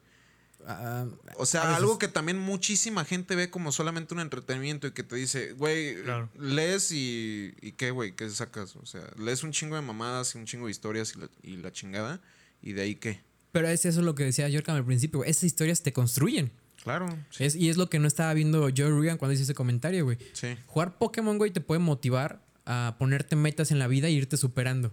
Ah, 0.66 1.06
O 1.37 1.44
sea, 1.46 1.76
algo 1.76 1.98
que 1.98 2.08
también 2.08 2.38
muchísima 2.38 3.04
gente 3.04 3.37
ve 3.37 3.50
como 3.50 3.70
solamente 3.70 4.14
un 4.14 4.20
entretenimiento 4.20 4.87
y 4.87 4.92
que 4.92 5.02
te 5.02 5.14
dice, 5.16 5.52
güey, 5.52 6.02
Claro. 6.02 6.30
lees 6.38 6.90
y, 6.90 7.54
y 7.60 7.72
qué, 7.72 7.90
güey, 7.90 8.12
qué 8.16 8.28
sacas. 8.30 8.74
O 8.76 8.87
sea, 8.87 9.02
lees 9.18 9.42
un 9.42 9.52
chingo 9.52 9.76
de 9.76 9.82
mamadas 9.82 10.34
y 10.34 10.38
un 10.38 10.46
chingo 10.46 10.64
de 10.66 10.70
historias 10.70 11.14
y 11.14 11.18
la, 11.20 11.28
y 11.42 11.56
la 11.58 11.70
chingada. 11.70 12.20
Y 12.62 12.72
de 12.72 12.82
ahí 12.82 12.94
qué. 12.94 13.20
Pero 13.55 13.69
es 13.69 13.85
eso 13.87 14.03
lo 14.03 14.17
que 14.17 14.25
decía 14.25 14.49
Yorkam 14.49 14.75
al 14.75 14.85
principio. 14.85 15.19
güey. 15.21 15.31
Esas 15.31 15.45
historias 15.45 15.81
te 15.85 15.93
construyen. 15.93 16.51
Claro. 16.83 17.07
Sí. 17.31 17.45
Es, 17.45 17.55
y 17.55 17.69
es 17.69 17.77
lo 17.77 17.88
que 17.88 18.01
no 18.01 18.09
estaba 18.09 18.35
viendo 18.35 18.62
Joe 18.77 18.90
Rogan 18.90 19.17
cuando 19.17 19.33
hizo 19.33 19.45
ese 19.45 19.55
comentario, 19.55 20.05
güey. 20.05 20.19
Sí. 20.33 20.57
Jugar 20.67 20.99
Pokémon, 20.99 21.38
güey, 21.38 21.53
te 21.53 21.61
puede 21.61 21.79
motivar 21.79 22.43
a 22.67 22.97
ponerte 22.99 23.37
metas 23.37 23.71
en 23.71 23.79
la 23.79 23.87
vida 23.87 24.09
e 24.09 24.11
irte 24.11 24.37
superando. 24.37 24.93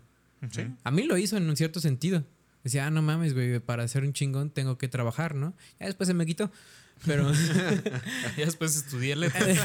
sí. 0.52 0.67
A 0.84 0.91
mí 0.91 1.04
lo 1.04 1.17
hizo 1.17 1.38
en 1.38 1.50
un 1.50 1.58
cierto 1.58 1.80
sentido. 1.80 2.24
Decía, 2.63 2.86
ah, 2.86 2.91
no 2.91 3.02
mames, 3.02 3.34
güey, 3.34 3.60
para 3.60 3.88
ser 3.88 4.04
un 4.04 4.13
chingón 4.13 4.52
tengo 4.52 4.78
que 4.78 4.88
trabajar, 4.88 5.34
¿no? 5.34 5.56
Ya 5.80 5.88
después 5.88 6.06
se 6.06 6.13
me 6.13 6.28
quitó. 6.28 6.52
Pero 7.08 7.32
Ya 8.38 8.45
después 8.45 8.76
estudié 8.76 9.15
letras. 9.15 9.58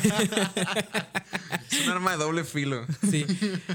Es 1.71 1.85
un 1.85 1.91
arma 1.91 2.13
de 2.13 2.17
doble 2.17 2.45
filo. 2.45 2.87
sí. 3.11 3.27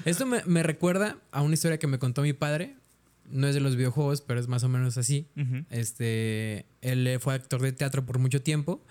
Esto 0.05 0.25
me, 0.25 0.41
me 0.45 0.63
recuerda 0.63 1.17
a 1.31 1.43
una 1.43 1.53
historia 1.53 1.77
que 1.77 1.85
me 1.85 1.99
contó 1.99 2.23
mi 2.23 2.33
padre. 2.33 2.75
No 3.31 3.47
es 3.47 3.53
de 3.55 3.61
los 3.61 3.75
videojuegos, 3.75 4.21
pero 4.21 4.39
es 4.39 4.47
más 4.47 4.63
o 4.63 4.69
menos 4.69 4.97
así. 4.97 5.27
Este, 5.69 6.65
él 6.81 7.17
fue 7.19 7.33
actor 7.33 7.61
de 7.61 7.71
teatro 7.71 8.05
por 8.05 8.19
mucho 8.19 8.41
tiempo 8.41 8.83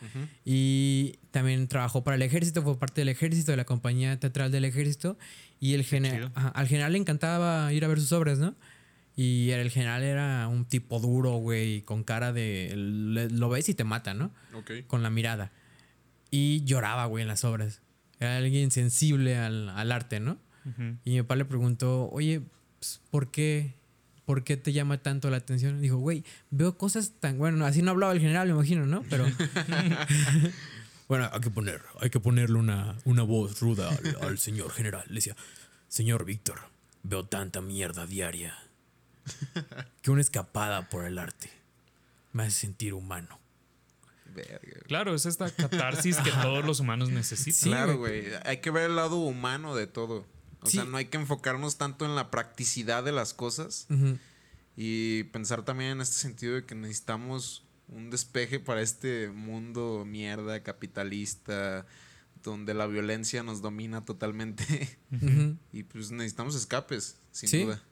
y 0.45 1.19
también 1.31 1.69
trabajó 1.69 2.03
para 2.05 2.17
el 2.17 2.23
ejército, 2.23 2.63
fue 2.63 2.79
parte 2.79 3.01
del 3.03 3.09
ejército, 3.09 3.53
de 3.53 3.57
la 3.57 3.65
compañía 3.65 4.19
teatral 4.19 4.51
del 4.51 4.65
ejército. 4.65 5.19
Y 5.61 5.75
el 5.75 5.85
gene- 5.85 6.11
chido. 6.13 6.31
ajá, 6.35 6.49
al 6.49 6.67
general 6.69 6.93
le 6.93 6.99
encantaba 6.99 7.73
ir 7.73 7.85
a 7.85 7.89
ver 7.89 8.01
sus 8.01 8.13
obras, 8.13 8.39
¿no? 8.39 8.55
Y 9.17 9.51
el 9.51 9.71
general 9.71 10.03
era 10.03 10.49
un 10.49 10.65
tipo 10.65 10.99
duro, 11.01 11.33
güey, 11.37 11.83
con 11.83 12.05
cara 12.05 12.33
de. 12.33 12.73
le- 12.77 13.29
Lo 13.31 13.49
ves 13.51 13.69
y 13.69 13.75
te 13.75 13.85
mata, 13.85 14.15
¿no? 14.15 14.33
Ok. 14.55 14.71
Con 14.87 15.03
la 15.03 15.11
mirada. 15.11 15.53
Y 16.31 16.65
lloraba, 16.65 17.05
güey, 17.07 17.23
en 17.23 17.29
las 17.29 17.45
obras. 17.45 17.83
Era 18.21 18.37
alguien 18.39 18.71
sensible 18.71 19.37
al, 19.37 19.69
al 19.69 19.93
arte, 19.93 20.21
¿no? 20.21 20.39
Y 21.05 21.11
mi 21.11 21.23
papá 21.23 21.37
le 21.37 21.45
preguntó, 21.45 22.09
oye, 22.11 22.41
pues, 22.79 23.01
¿por 23.11 23.31
qué? 23.31 23.75
¿Por 24.31 24.45
qué 24.45 24.57
te 24.57 24.73
llama 24.73 24.99
tanto 24.99 25.29
la 25.29 25.39
atención? 25.39 25.81
Dijo, 25.81 25.97
güey, 25.97 26.23
veo 26.51 26.79
cosas 26.79 27.15
tan... 27.19 27.37
Bueno, 27.37 27.67
así 27.67 27.83
no 27.83 27.91
hablaba 27.91 28.13
el 28.13 28.21
general, 28.21 28.47
me 28.47 28.55
imagino, 28.55 28.87
¿no? 28.87 29.03
Pero... 29.11 29.27
bueno, 31.09 31.29
hay 31.33 31.41
que 31.41 31.51
poner, 31.51 31.83
hay 31.99 32.11
que 32.11 32.21
ponerle 32.21 32.57
una, 32.57 32.97
una 33.05 33.25
voz 33.25 33.59
ruda 33.59 33.89
al, 33.89 34.29
al 34.29 34.39
señor 34.39 34.71
general. 34.71 35.03
Le 35.09 35.17
decía, 35.17 35.35
señor 35.89 36.25
Víctor, 36.25 36.61
veo 37.03 37.25
tanta 37.25 37.61
mierda 37.61 38.07
diaria 38.07 38.57
que 40.01 40.13
una 40.13 40.21
escapada 40.21 40.89
por 40.89 41.07
el 41.07 41.19
arte 41.19 41.51
me 42.33 42.45
hace 42.45 42.53
sentir 42.53 42.95
humano. 42.95 43.41
Verga. 44.33 44.79
Claro, 44.87 45.13
es 45.13 45.27
esta 45.27 45.51
catarsis 45.51 46.19
que 46.19 46.31
todos 46.41 46.65
los 46.65 46.79
humanos 46.79 47.11
necesitan. 47.11 47.53
Sí, 47.53 47.69
claro, 47.69 47.99
güey. 47.99 48.27
Hay 48.45 48.59
que 48.59 48.71
ver 48.71 48.91
el 48.91 48.95
lado 48.95 49.17
humano 49.17 49.75
de 49.75 49.89
todo. 49.89 50.25
O 50.63 50.67
Sí. 50.67 50.77
sea, 50.77 50.85
no 50.85 50.97
hay 50.97 51.07
que 51.07 51.17
enfocarnos 51.17 51.79
tanto 51.79 52.05
en 52.05 52.15
la 52.15 52.31
practicidad 52.31 53.03
de 53.05 53.13
las 53.13 53.33
cosas 53.35 53.87
y 54.77 55.25
pensar 55.25 55.65
también 55.65 55.93
en 55.93 56.01
este 56.01 56.17
sentido 56.17 56.55
de 56.55 56.65
que 56.65 56.75
necesitamos 56.75 57.65
un 57.89 58.11
despeje 58.11 58.61
para 58.61 58.81
este 58.83 59.29
mundo 59.31 60.05
mierda 60.07 60.63
capitalista 60.63 61.87
donde 62.43 62.73
la 62.73 62.87
violencia 62.87 63.43
nos 63.43 63.61
domina 63.63 64.05
totalmente 64.05 64.99
y 65.73 65.83
pues 65.85 66.11
necesitamos 66.11 66.55
escapes, 66.55 67.17
sin 67.33 67.49
Sí. 67.49 67.65
duda. 67.65 67.83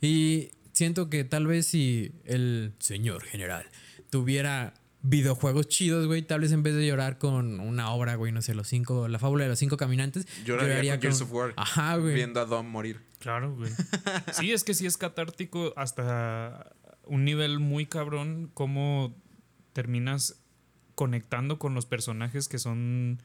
Y 0.00 0.50
siento 0.72 1.08
que 1.10 1.24
tal 1.24 1.46
vez 1.46 1.66
si 1.66 2.12
el 2.24 2.74
señor 2.78 3.22
general 3.24 3.66
tuviera 4.10 4.74
videojuegos 5.02 5.68
chidos, 5.68 6.06
güey, 6.06 6.22
tal 6.22 6.40
vez 6.40 6.52
en 6.52 6.62
vez 6.62 6.74
de 6.74 6.86
llorar 6.86 7.18
con 7.18 7.60
una 7.60 7.92
obra, 7.92 8.16
güey, 8.16 8.32
no 8.32 8.42
sé, 8.42 8.54
los 8.54 8.68
cinco, 8.68 9.08
la 9.08 9.18
fábula 9.18 9.44
de 9.44 9.50
los 9.50 9.58
cinco 9.58 9.76
caminantes, 9.76 10.26
Lloraría 10.44 10.94
con 10.94 11.02
Gears 11.02 11.20
of 11.22 11.32
War. 11.32 11.54
Ajá, 11.56 11.96
güey. 11.96 12.14
Viendo 12.14 12.40
a 12.40 12.44
Dom 12.44 12.66
morir. 12.68 13.00
Claro, 13.18 13.54
güey. 13.54 13.70
Sí, 14.32 14.52
es 14.52 14.64
que 14.64 14.74
sí 14.74 14.86
es 14.86 14.96
catártico 14.96 15.72
hasta 15.76 16.74
un 17.04 17.24
nivel 17.24 17.58
muy 17.58 17.86
cabrón 17.86 18.50
cómo 18.54 19.16
terminas 19.72 20.42
conectando 20.94 21.58
con 21.58 21.74
los 21.74 21.86
personajes 21.86 22.48
que 22.48 22.58
son 22.58 23.22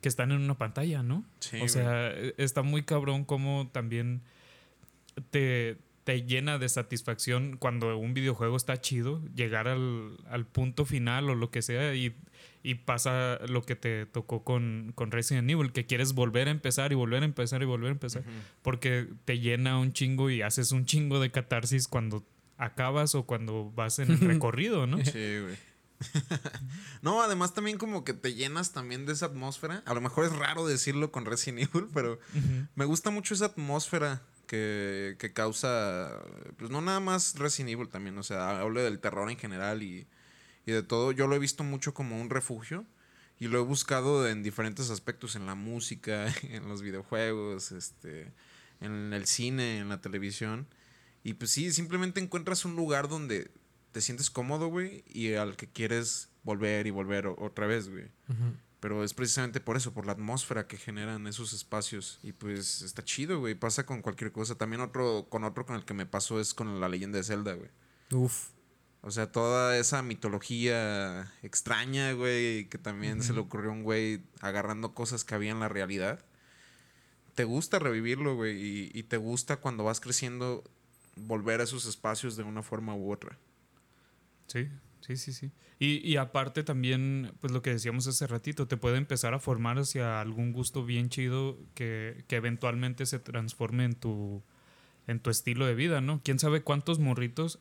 que 0.00 0.08
están 0.08 0.30
en 0.30 0.40
una 0.40 0.56
pantalla, 0.56 1.02
¿no? 1.02 1.24
Sí, 1.40 1.60
o 1.60 1.68
sea, 1.68 2.12
está 2.38 2.62
muy 2.62 2.84
cabrón 2.84 3.24
cómo 3.24 3.68
también 3.72 4.22
te, 5.30 5.78
te 6.10 6.22
llena 6.22 6.58
de 6.58 6.68
satisfacción 6.68 7.56
cuando 7.56 7.96
un 7.96 8.14
videojuego 8.14 8.56
está 8.56 8.80
chido, 8.80 9.22
llegar 9.32 9.68
al, 9.68 10.16
al 10.28 10.44
punto 10.44 10.84
final 10.84 11.30
o 11.30 11.36
lo 11.36 11.52
que 11.52 11.62
sea 11.62 11.94
y, 11.94 12.16
y 12.64 12.74
pasa 12.74 13.38
lo 13.46 13.62
que 13.62 13.76
te 13.76 14.06
tocó 14.06 14.42
con, 14.42 14.90
con 14.96 15.12
Resident 15.12 15.48
Evil, 15.48 15.70
que 15.70 15.86
quieres 15.86 16.12
volver 16.12 16.48
a 16.48 16.50
empezar 16.50 16.90
y 16.90 16.96
volver 16.96 17.22
a 17.22 17.26
empezar 17.26 17.62
y 17.62 17.64
volver 17.64 17.90
a 17.90 17.92
empezar, 17.92 18.24
porque 18.62 19.06
te 19.24 19.38
llena 19.38 19.78
un 19.78 19.92
chingo 19.92 20.30
y 20.30 20.42
haces 20.42 20.72
un 20.72 20.84
chingo 20.84 21.20
de 21.20 21.30
catarsis 21.30 21.86
cuando 21.86 22.26
acabas 22.58 23.14
o 23.14 23.22
cuando 23.22 23.70
vas 23.70 24.00
en 24.00 24.10
el 24.10 24.18
recorrido, 24.18 24.88
¿no? 24.88 24.96
Sí, 25.04 25.12
güey. 25.12 25.56
no, 27.02 27.22
además 27.22 27.54
también 27.54 27.78
como 27.78 28.02
que 28.02 28.14
te 28.14 28.34
llenas 28.34 28.72
también 28.72 29.06
de 29.06 29.12
esa 29.12 29.26
atmósfera. 29.26 29.84
A 29.86 29.94
lo 29.94 30.00
mejor 30.00 30.24
es 30.24 30.32
raro 30.32 30.66
decirlo 30.66 31.12
con 31.12 31.24
Resident 31.24 31.70
Evil, 31.72 31.86
pero 31.94 32.18
me 32.74 32.84
gusta 32.84 33.10
mucho 33.10 33.32
esa 33.32 33.46
atmósfera 33.46 34.22
que, 34.50 35.14
que, 35.20 35.32
causa, 35.32 36.10
pues 36.56 36.72
no 36.72 36.80
nada 36.80 36.98
más 36.98 37.38
Resident 37.38 37.70
Evil 37.70 37.88
también, 37.88 38.18
o 38.18 38.24
sea, 38.24 38.58
hablo 38.58 38.82
del 38.82 38.98
terror 38.98 39.30
en 39.30 39.38
general 39.38 39.84
y, 39.84 40.08
y 40.66 40.72
de 40.72 40.82
todo. 40.82 41.12
Yo 41.12 41.28
lo 41.28 41.36
he 41.36 41.38
visto 41.38 41.62
mucho 41.62 41.94
como 41.94 42.20
un 42.20 42.30
refugio 42.30 42.84
y 43.38 43.46
lo 43.46 43.60
he 43.60 43.62
buscado 43.62 44.28
en 44.28 44.42
diferentes 44.42 44.90
aspectos, 44.90 45.36
en 45.36 45.46
la 45.46 45.54
música, 45.54 46.34
en 46.42 46.68
los 46.68 46.82
videojuegos, 46.82 47.70
este, 47.70 48.32
en 48.80 49.12
el 49.12 49.26
cine, 49.26 49.78
en 49.78 49.88
la 49.88 50.00
televisión. 50.00 50.66
Y 51.22 51.34
pues 51.34 51.52
sí, 51.52 51.70
simplemente 51.70 52.18
encuentras 52.18 52.64
un 52.64 52.74
lugar 52.74 53.08
donde 53.08 53.52
te 53.92 54.00
sientes 54.00 54.30
cómodo, 54.30 54.66
güey, 54.66 55.04
y 55.06 55.34
al 55.34 55.54
que 55.54 55.68
quieres 55.68 56.28
volver 56.42 56.88
y 56.88 56.90
volver 56.90 57.28
otra 57.28 57.68
vez, 57.68 57.88
güey. 57.88 58.08
Pero 58.80 59.04
es 59.04 59.12
precisamente 59.12 59.60
por 59.60 59.76
eso, 59.76 59.92
por 59.92 60.06
la 60.06 60.12
atmósfera 60.12 60.66
que 60.66 60.78
generan 60.78 61.26
esos 61.26 61.52
espacios. 61.52 62.18
Y 62.22 62.32
pues 62.32 62.80
está 62.80 63.04
chido, 63.04 63.38
güey. 63.38 63.54
Pasa 63.54 63.84
con 63.84 64.00
cualquier 64.00 64.32
cosa. 64.32 64.54
También 64.54 64.80
otro, 64.80 65.26
con 65.28 65.44
otro 65.44 65.66
con 65.66 65.76
el 65.76 65.84
que 65.84 65.92
me 65.92 66.06
pasó 66.06 66.40
es 66.40 66.54
con 66.54 66.80
la 66.80 66.88
leyenda 66.88 67.18
de 67.18 67.24
Zelda, 67.24 67.52
güey. 67.52 67.70
Uf. 68.10 68.48
O 69.02 69.10
sea, 69.10 69.32
toda 69.32 69.76
esa 69.78 70.02
mitología 70.02 71.32
extraña, 71.42 72.12
güey, 72.12 72.68
que 72.68 72.78
también 72.78 73.22
se 73.22 73.32
le 73.32 73.40
ocurrió 73.40 73.70
a 73.70 73.72
un 73.72 73.82
güey 73.82 74.22
agarrando 74.40 74.94
cosas 74.94 75.24
que 75.24 75.34
había 75.34 75.52
en 75.52 75.60
la 75.60 75.68
realidad. 75.68 76.24
Te 77.34 77.44
gusta 77.44 77.78
revivirlo, 77.78 78.36
güey, 78.36 78.60
y, 78.60 78.90
y 78.92 79.02
te 79.04 79.16
gusta 79.16 79.56
cuando 79.56 79.84
vas 79.84 80.00
creciendo 80.00 80.64
volver 81.16 81.60
a 81.60 81.64
esos 81.64 81.86
espacios 81.86 82.36
de 82.36 82.42
una 82.42 82.62
forma 82.62 82.94
u 82.94 83.10
otra. 83.10 83.38
Sí, 84.48 84.68
sí, 85.00 85.16
sí, 85.16 85.32
sí. 85.32 85.50
Y, 85.82 86.06
y, 86.06 86.18
aparte 86.18 86.62
también, 86.62 87.32
pues 87.40 87.54
lo 87.54 87.62
que 87.62 87.70
decíamos 87.70 88.06
hace 88.06 88.26
ratito, 88.26 88.68
te 88.68 88.76
puede 88.76 88.98
empezar 88.98 89.32
a 89.32 89.38
formar 89.38 89.78
hacia 89.78 90.20
algún 90.20 90.52
gusto 90.52 90.84
bien 90.84 91.08
chido 91.08 91.58
que, 91.74 92.22
que 92.28 92.36
eventualmente 92.36 93.06
se 93.06 93.18
transforme 93.18 93.86
en 93.86 93.94
tu, 93.94 94.42
en 95.06 95.20
tu 95.20 95.30
estilo 95.30 95.64
de 95.64 95.74
vida, 95.74 96.02
¿no? 96.02 96.20
¿Quién 96.22 96.38
sabe 96.38 96.62
cuántos 96.62 96.98
morritos 96.98 97.60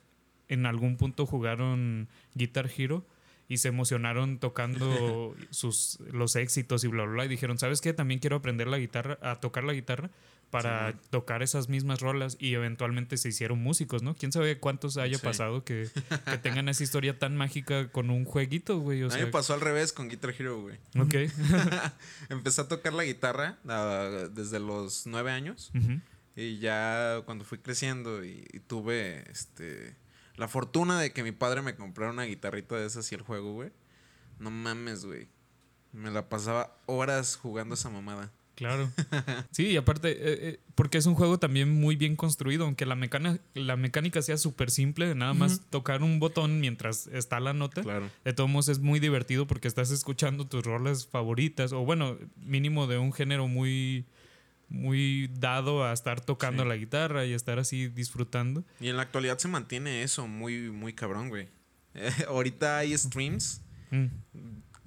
en 0.49 0.65
algún 0.65 0.97
punto 0.97 1.25
jugaron 1.25 2.09
Guitar 2.35 2.69
Hero 2.77 3.05
y 3.47 3.57
se 3.57 3.69
emocionaron 3.69 4.37
tocando 4.37 5.33
sus, 5.49 5.99
los 6.11 6.35
éxitos 6.35 6.83
y 6.83 6.87
bla, 6.87 7.03
bla, 7.03 7.13
bla. 7.13 7.25
Y 7.25 7.29
dijeron, 7.29 7.57
¿sabes 7.57 7.79
qué? 7.81 7.93
También 7.93 8.19
quiero 8.19 8.35
aprender 8.35 8.67
la 8.67 8.77
guitarra, 8.77 9.17
a 9.21 9.39
tocar 9.39 9.63
la 9.63 9.73
guitarra 9.73 10.11
para 10.49 10.93
tocar 11.09 11.43
esas 11.43 11.69
mismas 11.69 11.99
rolas 11.99 12.35
y 12.39 12.53
eventualmente 12.53 13.17
se 13.17 13.29
hicieron 13.29 13.61
músicos, 13.61 14.01
¿no? 14.01 14.15
¿Quién 14.15 14.31
sabe 14.31 14.59
cuántos 14.59 14.97
haya 14.97 15.19
pasado 15.19 15.63
que, 15.63 15.89
que, 16.25 16.37
tengan 16.41 16.69
esa 16.69 16.83
historia 16.83 17.19
tan 17.19 17.37
mágica 17.37 17.91
con 17.91 18.09
un 18.09 18.25
jueguito, 18.25 18.79
güey? 18.79 19.03
O 19.03 19.09
sea, 19.09 19.17
a 19.17 19.19
mí 19.19 19.25
me 19.27 19.31
pasó 19.31 19.53
al 19.53 19.61
revés 19.61 19.93
con 19.93 20.09
Guitar 20.09 20.33
Hero, 20.37 20.61
güey. 20.61 20.77
Ok. 20.97 21.31
Empecé 22.29 22.61
a 22.61 22.67
tocar 22.67 22.93
la 22.93 23.03
guitarra 23.03 23.59
uh, 23.63 24.29
desde 24.29 24.59
los 24.59 25.05
nueve 25.05 25.31
años 25.31 25.71
y 26.35 26.59
ya 26.59 27.21
cuando 27.25 27.45
fui 27.45 27.59
creciendo 27.59 28.23
y, 28.23 28.47
y, 28.51 28.59
tuve 28.59 29.29
este 29.29 29.95
la 30.35 30.47
fortuna 30.47 30.99
de 30.99 31.11
que 31.11 31.21
mi 31.21 31.31
padre 31.31 31.61
me 31.61 31.75
comprara 31.75 32.11
una 32.11 32.23
guitarrita 32.23 32.75
de 32.75 32.85
esas 32.85 33.11
y 33.11 33.15
el 33.15 33.21
juego, 33.21 33.53
güey. 33.53 33.71
No 34.39 34.49
mames, 34.49 35.05
güey. 35.05 35.27
Me 35.91 36.11
la 36.11 36.29
pasaba 36.29 36.77
horas 36.85 37.35
jugando 37.35 37.75
esa 37.75 37.89
mamada. 37.89 38.31
Claro. 38.59 38.91
Sí, 39.51 39.67
y 39.67 39.77
aparte, 39.77 40.11
eh, 40.11 40.17
eh, 40.21 40.59
porque 40.75 40.97
es 40.97 41.05
un 41.05 41.15
juego 41.15 41.39
también 41.39 41.71
muy 41.71 41.95
bien 41.95 42.17
construido, 42.17 42.65
aunque 42.65 42.85
la, 42.85 42.95
mecánica, 42.95 43.41
la 43.53 43.77
mecánica 43.77 44.21
sea 44.21 44.37
súper 44.37 44.69
simple, 44.69 45.15
nada 45.15 45.33
más 45.33 45.61
tocar 45.69 46.03
un 46.03 46.19
botón 46.19 46.59
mientras 46.59 47.07
está 47.07 47.39
la 47.39 47.53
nota. 47.53 47.81
Claro. 47.81 48.09
De 48.25 48.33
todos 48.33 48.49
modos 48.49 48.67
es 48.67 48.79
muy 48.79 48.99
divertido 48.99 49.47
porque 49.47 49.67
estás 49.67 49.91
escuchando 49.91 50.45
tus 50.45 50.63
roles 50.63 51.07
favoritas, 51.07 51.71
o 51.71 51.85
bueno, 51.85 52.17
mínimo 52.35 52.85
de 52.85 52.97
un 52.97 53.13
género 53.13 53.47
muy, 53.47 54.05
muy 54.67 55.29
dado 55.39 55.85
a 55.85 55.93
estar 55.93 56.19
tocando 56.19 56.65
la 56.65 56.75
guitarra 56.75 57.25
y 57.25 57.33
estar 57.33 57.59
así 57.59 57.87
disfrutando. 57.87 58.65
Y 58.81 58.89
en 58.89 58.97
la 58.97 59.03
actualidad 59.03 59.37
se 59.37 59.47
mantiene 59.47 60.03
eso 60.03 60.27
muy, 60.27 60.69
muy 60.69 60.93
cabrón, 60.93 61.29
güey. 61.29 61.47
ahorita 62.27 62.77
hay 62.77 62.97
streams. 62.97 63.61
Mm 63.89 64.07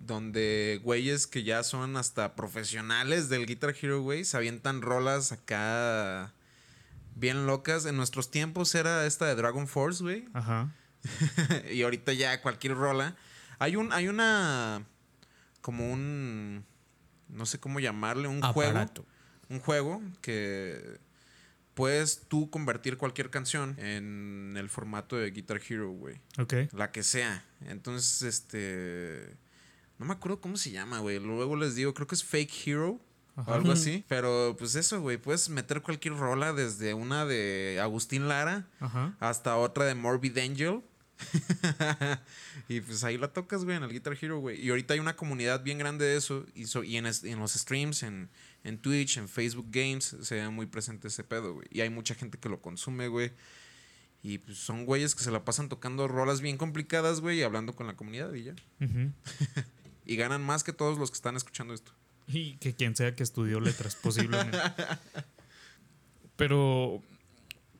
donde 0.06 0.80
güeyes 0.82 1.26
que 1.26 1.42
ya 1.42 1.62
son 1.62 1.96
hasta 1.96 2.34
profesionales 2.34 3.28
del 3.28 3.46
Guitar 3.46 3.74
Hero, 3.80 4.02
güey, 4.02 4.24
se 4.24 4.36
avientan 4.36 4.82
rolas 4.82 5.32
acá 5.32 6.32
bien 7.14 7.46
locas. 7.46 7.86
En 7.86 7.96
nuestros 7.96 8.30
tiempos 8.30 8.74
era 8.74 9.06
esta 9.06 9.26
de 9.26 9.34
Dragon 9.34 9.68
Force, 9.68 10.02
güey. 10.02 10.24
Ajá. 10.32 10.72
y 11.72 11.82
ahorita 11.82 12.12
ya 12.12 12.40
cualquier 12.42 12.74
rola. 12.74 13.16
Hay 13.58 13.76
un, 13.76 13.92
hay 13.92 14.08
una 14.08 14.84
como 15.60 15.92
un 15.92 16.64
no 17.28 17.46
sé 17.46 17.58
cómo 17.58 17.80
llamarle, 17.80 18.28
un 18.28 18.42
juego. 18.42 18.86
Un 19.48 19.60
juego 19.60 20.02
que 20.20 20.98
puedes 21.74 22.22
tú 22.28 22.50
convertir 22.50 22.96
cualquier 22.96 23.30
canción 23.30 23.78
en 23.78 24.54
el 24.56 24.68
formato 24.68 25.16
de 25.16 25.30
Guitar 25.30 25.60
Hero, 25.66 25.90
güey. 25.90 26.20
Ok. 26.38 26.54
La 26.72 26.90
que 26.90 27.02
sea. 27.02 27.44
Entonces, 27.66 28.22
este 28.22 29.36
no 30.02 30.08
me 30.08 30.14
acuerdo 30.14 30.40
cómo 30.40 30.56
se 30.56 30.72
llama, 30.72 30.98
güey. 30.98 31.20
Luego 31.20 31.54
les 31.54 31.76
digo, 31.76 31.94
creo 31.94 32.08
que 32.08 32.16
es 32.16 32.24
Fake 32.24 32.50
Hero. 32.66 33.00
O 33.36 33.52
algo 33.52 33.70
así. 33.70 34.04
Pero 34.08 34.56
pues 34.58 34.74
eso, 34.74 35.00
güey. 35.00 35.16
Puedes 35.16 35.48
meter 35.48 35.80
cualquier 35.80 36.16
rola 36.16 36.52
desde 36.52 36.92
una 36.92 37.24
de 37.24 37.78
Agustín 37.80 38.26
Lara 38.26 38.66
hasta 39.20 39.56
otra 39.56 39.84
de 39.84 39.94
Morbid 39.94 40.36
Angel. 40.38 40.82
y 42.68 42.80
pues 42.80 43.04
ahí 43.04 43.16
la 43.16 43.32
tocas, 43.32 43.64
güey, 43.64 43.76
en 43.76 43.84
el 43.84 43.92
Guitar 43.92 44.18
Hero, 44.20 44.40
güey. 44.40 44.60
Y 44.60 44.70
ahorita 44.70 44.94
hay 44.94 45.00
una 45.00 45.14
comunidad 45.14 45.62
bien 45.62 45.78
grande 45.78 46.04
de 46.04 46.16
eso. 46.16 46.46
Y, 46.52 46.64
y 46.84 46.96
en, 46.96 47.06
en, 47.06 47.38
los 47.38 47.52
streams, 47.52 48.02
en, 48.02 48.28
en 48.64 48.78
Twitch, 48.78 49.18
en 49.18 49.28
Facebook 49.28 49.68
Games, 49.70 50.16
se 50.20 50.34
ve 50.34 50.48
muy 50.48 50.66
presente 50.66 51.06
ese 51.06 51.22
pedo, 51.22 51.54
güey. 51.54 51.68
Y 51.70 51.80
hay 51.80 51.90
mucha 51.90 52.16
gente 52.16 52.38
que 52.38 52.48
lo 52.48 52.60
consume, 52.60 53.06
güey. 53.06 53.30
Y 54.24 54.38
pues 54.38 54.58
son 54.58 54.84
güeyes 54.84 55.14
que 55.14 55.22
se 55.22 55.30
la 55.30 55.44
pasan 55.44 55.68
tocando 55.68 56.08
rolas 56.08 56.40
bien 56.40 56.56
complicadas, 56.56 57.20
güey, 57.20 57.38
y 57.38 57.42
hablando 57.44 57.76
con 57.76 57.86
la 57.86 57.94
comunidad 57.94 58.34
y 58.34 58.42
ya. 58.42 58.54
y 60.04 60.16
ganan 60.16 60.42
más 60.42 60.64
que 60.64 60.72
todos 60.72 60.98
los 60.98 61.10
que 61.10 61.16
están 61.16 61.36
escuchando 61.36 61.74
esto. 61.74 61.92
Y 62.26 62.56
que 62.56 62.74
quien 62.74 62.96
sea 62.96 63.14
que 63.14 63.22
estudió 63.22 63.60
letras, 63.60 63.96
posiblemente. 63.96 64.58
Pero 66.36 67.02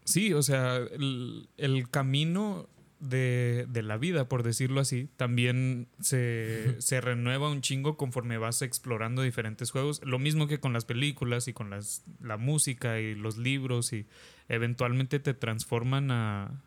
sí, 0.05 0.33
o 0.33 0.43
sea, 0.43 0.77
el, 0.77 1.89
camino 1.91 2.69
de, 3.01 3.67
la 3.73 3.97
vida, 3.97 4.29
por 4.29 4.43
decirlo 4.43 4.81
así, 4.81 5.09
también 5.17 5.89
se, 6.01 6.77
se, 6.81 7.01
renueva 7.01 7.51
un 7.51 7.61
chingo 7.61 7.97
conforme 7.97 8.39
vas 8.39 8.63
explorando 8.63 9.23
diferentes 9.23 9.71
juegos. 9.71 10.01
Lo 10.05 10.19
mismo 10.19 10.47
que 10.49 10.61
con 10.61 10.73
las 10.73 10.85
películas 10.85 11.49
y 11.49 11.53
con 11.53 11.71
las, 11.71 12.05
la 12.21 12.37
música 12.37 13.01
y 13.01 13.15
los 13.15 13.39
libros 13.39 13.93
y 13.93 14.07
eventualmente 14.49 15.19
te 15.19 15.35
transforman 15.35 16.11
a, 16.11 16.63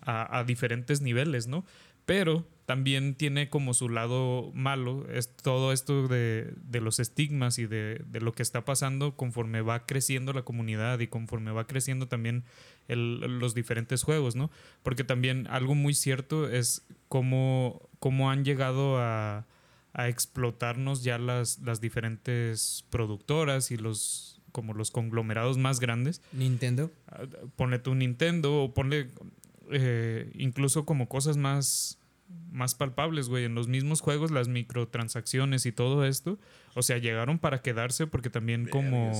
a, 0.00 0.38
a 0.38 0.44
diferentes 0.44 1.00
niveles, 1.00 1.46
¿no? 1.46 1.64
Pero 2.04 2.46
también 2.68 3.14
tiene 3.14 3.48
como 3.48 3.72
su 3.72 3.88
lado 3.88 4.50
malo, 4.52 5.08
es 5.08 5.34
todo 5.34 5.72
esto 5.72 6.06
de, 6.06 6.52
los 6.70 7.00
estigmas 7.00 7.58
y 7.58 7.66
de, 7.66 8.04
lo 8.20 8.34
que 8.34 8.42
está 8.42 8.66
pasando 8.66 9.16
conforme 9.16 9.62
va 9.62 9.86
creciendo 9.86 10.34
la 10.34 10.42
comunidad 10.42 10.98
y 11.00 11.06
conforme 11.06 11.50
va 11.50 11.66
creciendo 11.66 12.08
también 12.08 12.44
los 12.86 13.54
diferentes 13.54 14.02
juegos, 14.02 14.36
¿no? 14.36 14.50
Porque 14.82 15.02
también 15.02 15.46
algo 15.46 15.74
muy 15.74 15.94
cierto 15.94 16.46
es 16.46 16.86
cómo, 17.08 17.88
cómo 18.00 18.30
han 18.30 18.44
llegado 18.44 18.98
a, 18.98 19.46
explotarnos 19.94 21.02
ya 21.02 21.16
las, 21.18 21.60
las 21.60 21.80
diferentes 21.80 22.84
productoras 22.90 23.70
y 23.70 23.78
los 23.78 24.42
como 24.52 24.74
los 24.74 24.90
conglomerados 24.90 25.56
más 25.56 25.80
grandes. 25.80 26.20
Nintendo. 26.32 26.90
Ah, 27.08 27.22
ponle 27.56 27.78
tu 27.78 27.94
Nintendo 27.94 28.62
o 28.62 28.74
ponle 28.74 29.08
eh, 29.70 30.30
incluso 30.34 30.84
como 30.84 31.08
cosas 31.08 31.36
más 31.36 31.97
más 32.50 32.74
palpables, 32.74 33.28
güey. 33.28 33.44
En 33.44 33.54
los 33.54 33.68
mismos 33.68 34.00
juegos, 34.00 34.30
las 34.30 34.48
microtransacciones 34.48 35.66
y 35.66 35.72
todo 35.72 36.04
esto, 36.04 36.38
o 36.74 36.82
sea, 36.82 36.98
llegaron 36.98 37.38
para 37.38 37.62
quedarse 37.62 38.06
porque 38.06 38.30
también 38.30 38.66
como, 38.66 39.12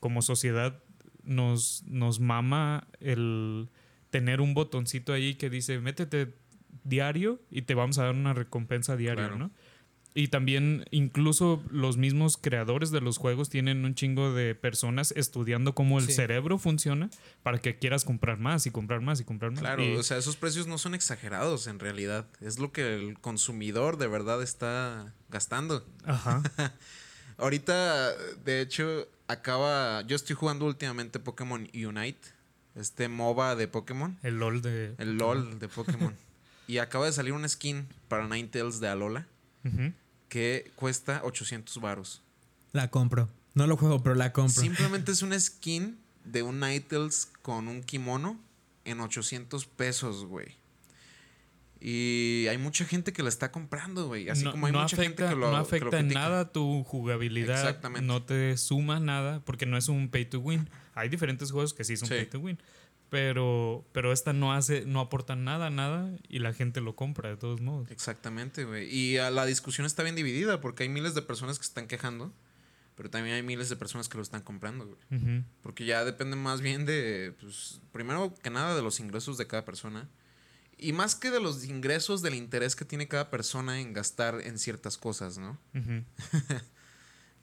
como 0.00 0.22
sociedad 0.22 0.78
nos, 1.22 1.84
nos 1.86 2.20
mama 2.20 2.86
el 3.00 3.68
tener 4.10 4.40
un 4.40 4.54
botoncito 4.54 5.12
ahí 5.12 5.34
que 5.34 5.50
dice, 5.50 5.78
métete 5.80 6.34
diario 6.84 7.40
y 7.50 7.62
te 7.62 7.74
vamos 7.74 7.98
a 7.98 8.04
dar 8.04 8.14
una 8.14 8.32
recompensa 8.32 8.96
diaria, 8.96 9.28
¿no? 9.28 9.50
Y 10.16 10.28
también 10.28 10.86
incluso 10.90 11.62
los 11.70 11.98
mismos 11.98 12.38
creadores 12.38 12.90
de 12.90 13.02
los 13.02 13.18
juegos 13.18 13.50
tienen 13.50 13.84
un 13.84 13.94
chingo 13.94 14.32
de 14.32 14.54
personas 14.54 15.12
estudiando 15.14 15.74
cómo 15.74 15.98
el 15.98 16.10
cerebro 16.10 16.56
funciona 16.56 17.10
para 17.42 17.58
que 17.58 17.76
quieras 17.76 18.06
comprar 18.06 18.38
más 18.38 18.64
y 18.64 18.70
comprar 18.70 19.02
más 19.02 19.20
y 19.20 19.24
comprar 19.24 19.50
más. 19.50 19.60
Claro, 19.60 19.82
o 19.98 20.02
sea, 20.02 20.16
esos 20.16 20.36
precios 20.36 20.66
no 20.68 20.78
son 20.78 20.94
exagerados 20.94 21.66
en 21.66 21.78
realidad. 21.78 22.26
Es 22.40 22.58
lo 22.58 22.72
que 22.72 22.94
el 22.94 23.18
consumidor 23.20 23.98
de 23.98 24.06
verdad 24.06 24.42
está 24.42 25.12
gastando. 25.28 25.86
Ajá. 26.06 26.42
Ahorita, 27.36 28.16
de 28.42 28.62
hecho, 28.62 29.06
acaba... 29.28 30.00
Yo 30.06 30.16
estoy 30.16 30.34
jugando 30.34 30.64
últimamente 30.64 31.20
Pokémon 31.20 31.68
Unite. 31.74 32.26
Este 32.74 33.08
MOBA 33.08 33.54
de 33.54 33.68
Pokémon. 33.68 34.16
El 34.22 34.38
LOL 34.38 34.62
de... 34.62 34.94
El 34.96 35.18
LOL 35.18 35.58
de 35.58 35.68
Pokémon. 35.68 36.16
Y 36.68 36.78
acaba 36.78 37.06
de 37.06 37.12
salir 37.12 37.32
una 37.32 37.48
skin 37.48 37.86
para 38.08 38.26
Ninetales 38.26 38.80
de 38.80 38.88
Alola 38.88 39.28
Ujú. 39.66 39.92
Que 40.28 40.70
cuesta 40.76 41.20
800 41.24 41.80
varos. 41.80 42.22
La 42.72 42.90
compro. 42.90 43.28
No 43.54 43.66
lo 43.66 43.76
juego, 43.76 44.02
pero 44.02 44.14
la 44.14 44.32
compro. 44.32 44.60
Simplemente 44.62 45.12
es 45.12 45.22
una 45.22 45.38
skin 45.38 45.98
de 46.24 46.42
un 46.42 46.60
Ninetales 46.60 47.30
con 47.42 47.68
un 47.68 47.82
kimono 47.82 48.38
en 48.84 49.00
800 49.00 49.66
pesos, 49.66 50.24
güey. 50.26 50.56
Y 51.80 52.46
hay 52.48 52.58
mucha 52.58 52.84
gente 52.84 53.12
que 53.12 53.22
la 53.22 53.28
está 53.28 53.52
comprando, 53.52 54.06
güey. 54.08 54.28
Así 54.30 54.44
no, 54.44 54.52
como 54.52 54.66
hay 54.66 54.72
no 54.72 54.80
mucha 54.82 54.96
afecta, 54.96 55.24
gente 55.28 55.34
que 55.34 55.40
lo 55.40 55.46
no 55.46 55.52
que 55.52 55.52
lo 55.52 55.56
afecta 55.62 55.98
en 56.00 56.08
nada 56.08 56.50
tu 56.52 56.82
jugabilidad. 56.84 57.56
Exactamente. 57.58 58.06
No 58.06 58.22
te 58.22 58.56
suma 58.56 58.98
nada 58.98 59.40
porque 59.44 59.66
no 59.66 59.76
es 59.76 59.88
un 59.88 60.08
pay 60.08 60.24
to 60.24 60.40
win. 60.40 60.68
Hay 60.94 61.08
diferentes 61.08 61.50
juegos 61.52 61.74
que 61.74 61.84
sí 61.84 61.96
son 61.96 62.08
Sí. 62.08 62.14
pay 62.14 62.26
to 62.26 62.40
win. 62.40 62.58
Pero, 63.08 63.86
pero 63.92 64.12
esta 64.12 64.32
no 64.32 64.52
hace, 64.52 64.84
no 64.84 65.00
aporta 65.00 65.36
nada, 65.36 65.70
nada, 65.70 66.10
y 66.28 66.40
la 66.40 66.52
gente 66.52 66.80
lo 66.80 66.96
compra 66.96 67.28
de 67.28 67.36
todos 67.36 67.60
modos. 67.60 67.90
Exactamente, 67.90 68.64
güey. 68.64 68.92
Y 68.92 69.18
ah, 69.18 69.30
la 69.30 69.46
discusión 69.46 69.86
está 69.86 70.02
bien 70.02 70.16
dividida 70.16 70.60
porque 70.60 70.82
hay 70.82 70.88
miles 70.88 71.14
de 71.14 71.22
personas 71.22 71.58
que 71.58 71.64
se 71.64 71.70
están 71.70 71.86
quejando, 71.86 72.32
pero 72.96 73.08
también 73.08 73.36
hay 73.36 73.42
miles 73.42 73.68
de 73.68 73.76
personas 73.76 74.08
que 74.08 74.16
lo 74.16 74.22
están 74.22 74.42
comprando, 74.42 74.86
güey. 74.86 75.44
Porque 75.62 75.84
ya 75.84 76.04
depende 76.04 76.36
más 76.36 76.60
bien 76.60 76.84
de, 76.84 77.34
pues, 77.40 77.80
primero 77.92 78.34
que 78.42 78.50
nada 78.50 78.74
de 78.74 78.82
los 78.82 78.98
ingresos 78.98 79.38
de 79.38 79.46
cada 79.46 79.64
persona. 79.64 80.08
Y 80.78 80.92
más 80.92 81.14
que 81.14 81.30
de 81.30 81.40
los 81.40 81.64
ingresos, 81.64 82.22
del 82.22 82.34
interés 82.34 82.76
que 82.76 82.84
tiene 82.84 83.08
cada 83.08 83.30
persona 83.30 83.80
en 83.80 83.92
gastar 83.92 84.40
en 84.42 84.58
ciertas 84.58 84.98
cosas, 84.98 85.38
¿no? 85.38 85.58
Ujú. 85.74 86.04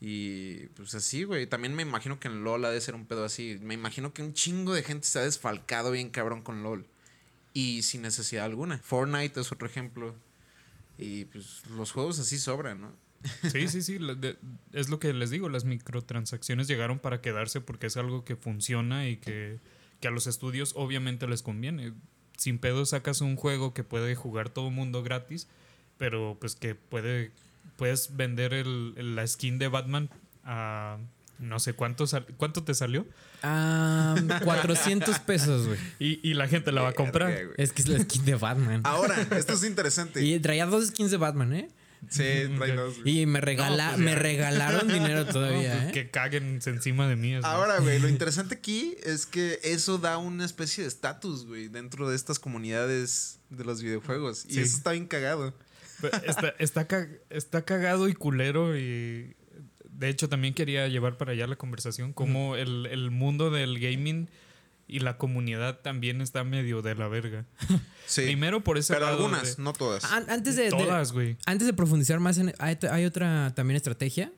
Y 0.06 0.68
pues 0.76 0.94
así, 0.96 1.24
güey. 1.24 1.48
También 1.48 1.74
me 1.74 1.82
imagino 1.82 2.20
que 2.20 2.28
en 2.28 2.44
LOL 2.44 2.66
ha 2.66 2.72
de 2.72 2.82
ser 2.82 2.94
un 2.94 3.06
pedo 3.06 3.24
así. 3.24 3.58
Me 3.62 3.74
imagino 3.74 4.14
que 4.14 4.22
un 4.22 4.34
chingo 4.34 4.74
de 4.74 4.84
gente 4.84 5.08
se 5.08 5.18
ha 5.18 5.22
desfalcado 5.22 5.92
bien 5.92 6.10
cabrón 6.10 6.42
con 6.42 6.62
LOL. 6.62 6.86
Y 7.54 7.84
sin 7.84 8.02
necesidad 8.02 8.44
alguna. 8.44 8.80
Fortnite 8.80 9.40
es 9.40 9.54
otro 9.54 9.66
ejemplo. 9.66 10.14
Y 10.98 11.24
pues 11.26 11.66
los 11.68 11.94
juegos 11.94 12.20
así 12.20 12.38
sobran, 12.38 12.82
¿no? 12.82 12.92
Sí, 13.50 13.70
sí, 13.70 13.82
sí. 13.82 13.98
es 14.74 14.90
lo 14.90 15.00
que 15.00 15.14
les 15.14 15.30
digo. 15.30 15.48
Las 15.48 15.64
microtransacciones 15.64 16.68
llegaron 16.68 17.00
para 17.00 17.22
quedarse 17.22 17.62
porque 17.62 17.88
es 17.88 17.96
algo 17.96 18.26
que 18.26 18.36
funciona 18.36 19.08
y 19.08 19.16
que, 19.16 19.62
que 20.02 20.10
a 20.10 20.12
los 20.12 20.28
estudios 20.28 20.74
obviamente 20.76 21.30
les 21.30 21.44
conviene. 21.44 21.94
Sin 22.36 22.60
pedo 22.60 22.86
sacas 22.86 23.22
un 23.22 23.38
juego 23.38 23.74
que 23.74 23.86
puede 23.86 24.16
jugar 24.16 24.50
todo 24.50 24.70
mundo 24.70 25.02
gratis, 25.02 25.48
pero 25.98 26.36
pues 26.42 26.56
que 26.56 26.76
puede 26.76 27.32
puedes 27.78 28.16
vender 28.16 28.54
el, 28.54 28.94
el- 28.98 29.16
la 29.16 29.26
skin 29.28 29.58
de 29.60 29.68
Batman 29.68 30.10
a 30.44 30.98
no 31.40 31.60
sé 31.60 31.74
cuánto 31.74 32.08
sal- 32.08 32.28
cuánto 32.38 32.64
te 32.64 32.74
salió 32.74 33.06
Ah, 33.42 34.16
400 34.44 35.20
pesos, 35.20 35.68
güey. 35.68 35.80
y, 36.00 36.30
y 36.30 36.34
la 36.34 36.48
gente 36.48 36.72
la 36.72 36.82
va 36.82 36.90
a 36.90 36.94
comprar. 36.94 37.38
Es 37.58 37.74
que 37.74 37.82
es 37.82 37.90
la 37.90 38.00
skin 38.00 38.24
de 38.24 38.36
Batman. 38.36 38.82
Ahora, 38.86 39.16
esto 39.36 39.54
es 39.54 39.64
interesante. 39.66 40.24
Y 40.24 40.40
traía 40.40 40.66
dos 40.66 40.88
skins 40.88 41.12
de 41.12 41.18
Batman, 41.18 41.54
¿eh? 41.54 41.70
Sí, 42.10 42.24
trae 42.58 42.74
dos, 42.76 43.02
güey. 43.02 43.20
Y 43.22 43.26
me, 43.26 43.40
regala, 43.42 43.86
No, 43.86 43.92
pues 43.94 44.04
me 44.06 44.16
regalaron 44.16 44.88
dinero 44.88 45.24
No, 45.26 45.32
todavía, 45.34 45.74
pues 45.74 45.88
¿eh? 45.88 45.92
Que 45.94 46.10
caguen 46.10 46.62
encima 46.66 47.08
de 47.08 47.16
mí. 47.18 47.34
es- 47.36 47.44
Ahora, 47.44 47.80
güey, 47.80 48.00
lo 48.00 48.08
interesante 48.10 48.56
aquí 48.56 48.96
es 49.04 49.26
que 49.26 49.60
eso 49.64 49.98
da 49.98 50.18
una 50.18 50.46
especie 50.46 50.84
de 50.84 50.88
estatus, 50.90 51.46
güey, 51.46 51.68
dentro 51.68 52.10
de 52.10 52.16
estas 52.16 52.40
comunidades 52.40 53.40
de 53.50 53.64
los 53.66 53.82
videojuegos. 53.82 54.46
Y 54.48 54.54
Sí. 54.56 54.60
eso 54.62 54.78
está 54.78 54.92
bien 54.94 55.08
cagado. 55.08 55.54
Está, 56.26 56.54
está, 56.60 56.88
está 57.30 57.66
cagado 57.66 58.08
y 58.10 58.14
culero 58.14 58.78
y 58.78 59.36
de 59.90 60.10
hecho 60.10 60.28
también 60.30 60.54
quería 60.54 60.88
llevar 60.88 61.18
para 61.18 61.32
allá 61.34 61.48
la 61.48 61.56
conversación 61.56 62.14
como 62.14 62.56
el, 62.56 62.88
el 62.88 63.12
mundo 63.12 63.52
del 63.52 63.80
gaming 63.80 64.30
y 64.88 65.00
la 65.00 65.18
comunidad 65.18 65.80
también 65.80 66.20
está 66.22 66.44
medio 66.44 66.82
de 66.82 66.96
la 66.96 67.08
verga. 67.08 67.46
Sí. 68.06 68.22
Primero 68.26 68.64
por 68.64 68.78
ese 68.78 68.94
pero 68.94 69.06
lado 69.06 69.18
algunas, 69.18 69.58
de- 69.58 69.64
no 69.64 69.72
todas. 69.74 70.04
An- 70.12 70.26
antes 70.30 70.56
de, 70.56 70.64
de- 70.64 70.70
todas, 70.72 71.12
güey. 71.14 71.38
antes 71.46 71.66
de 71.68 71.74
profundizar 71.74 72.20
más 72.20 72.38
en 72.38 72.54
hay, 72.60 72.78
hay 72.92 73.06
otra 73.06 73.54
también 73.56 73.76
estrategia 73.78 74.32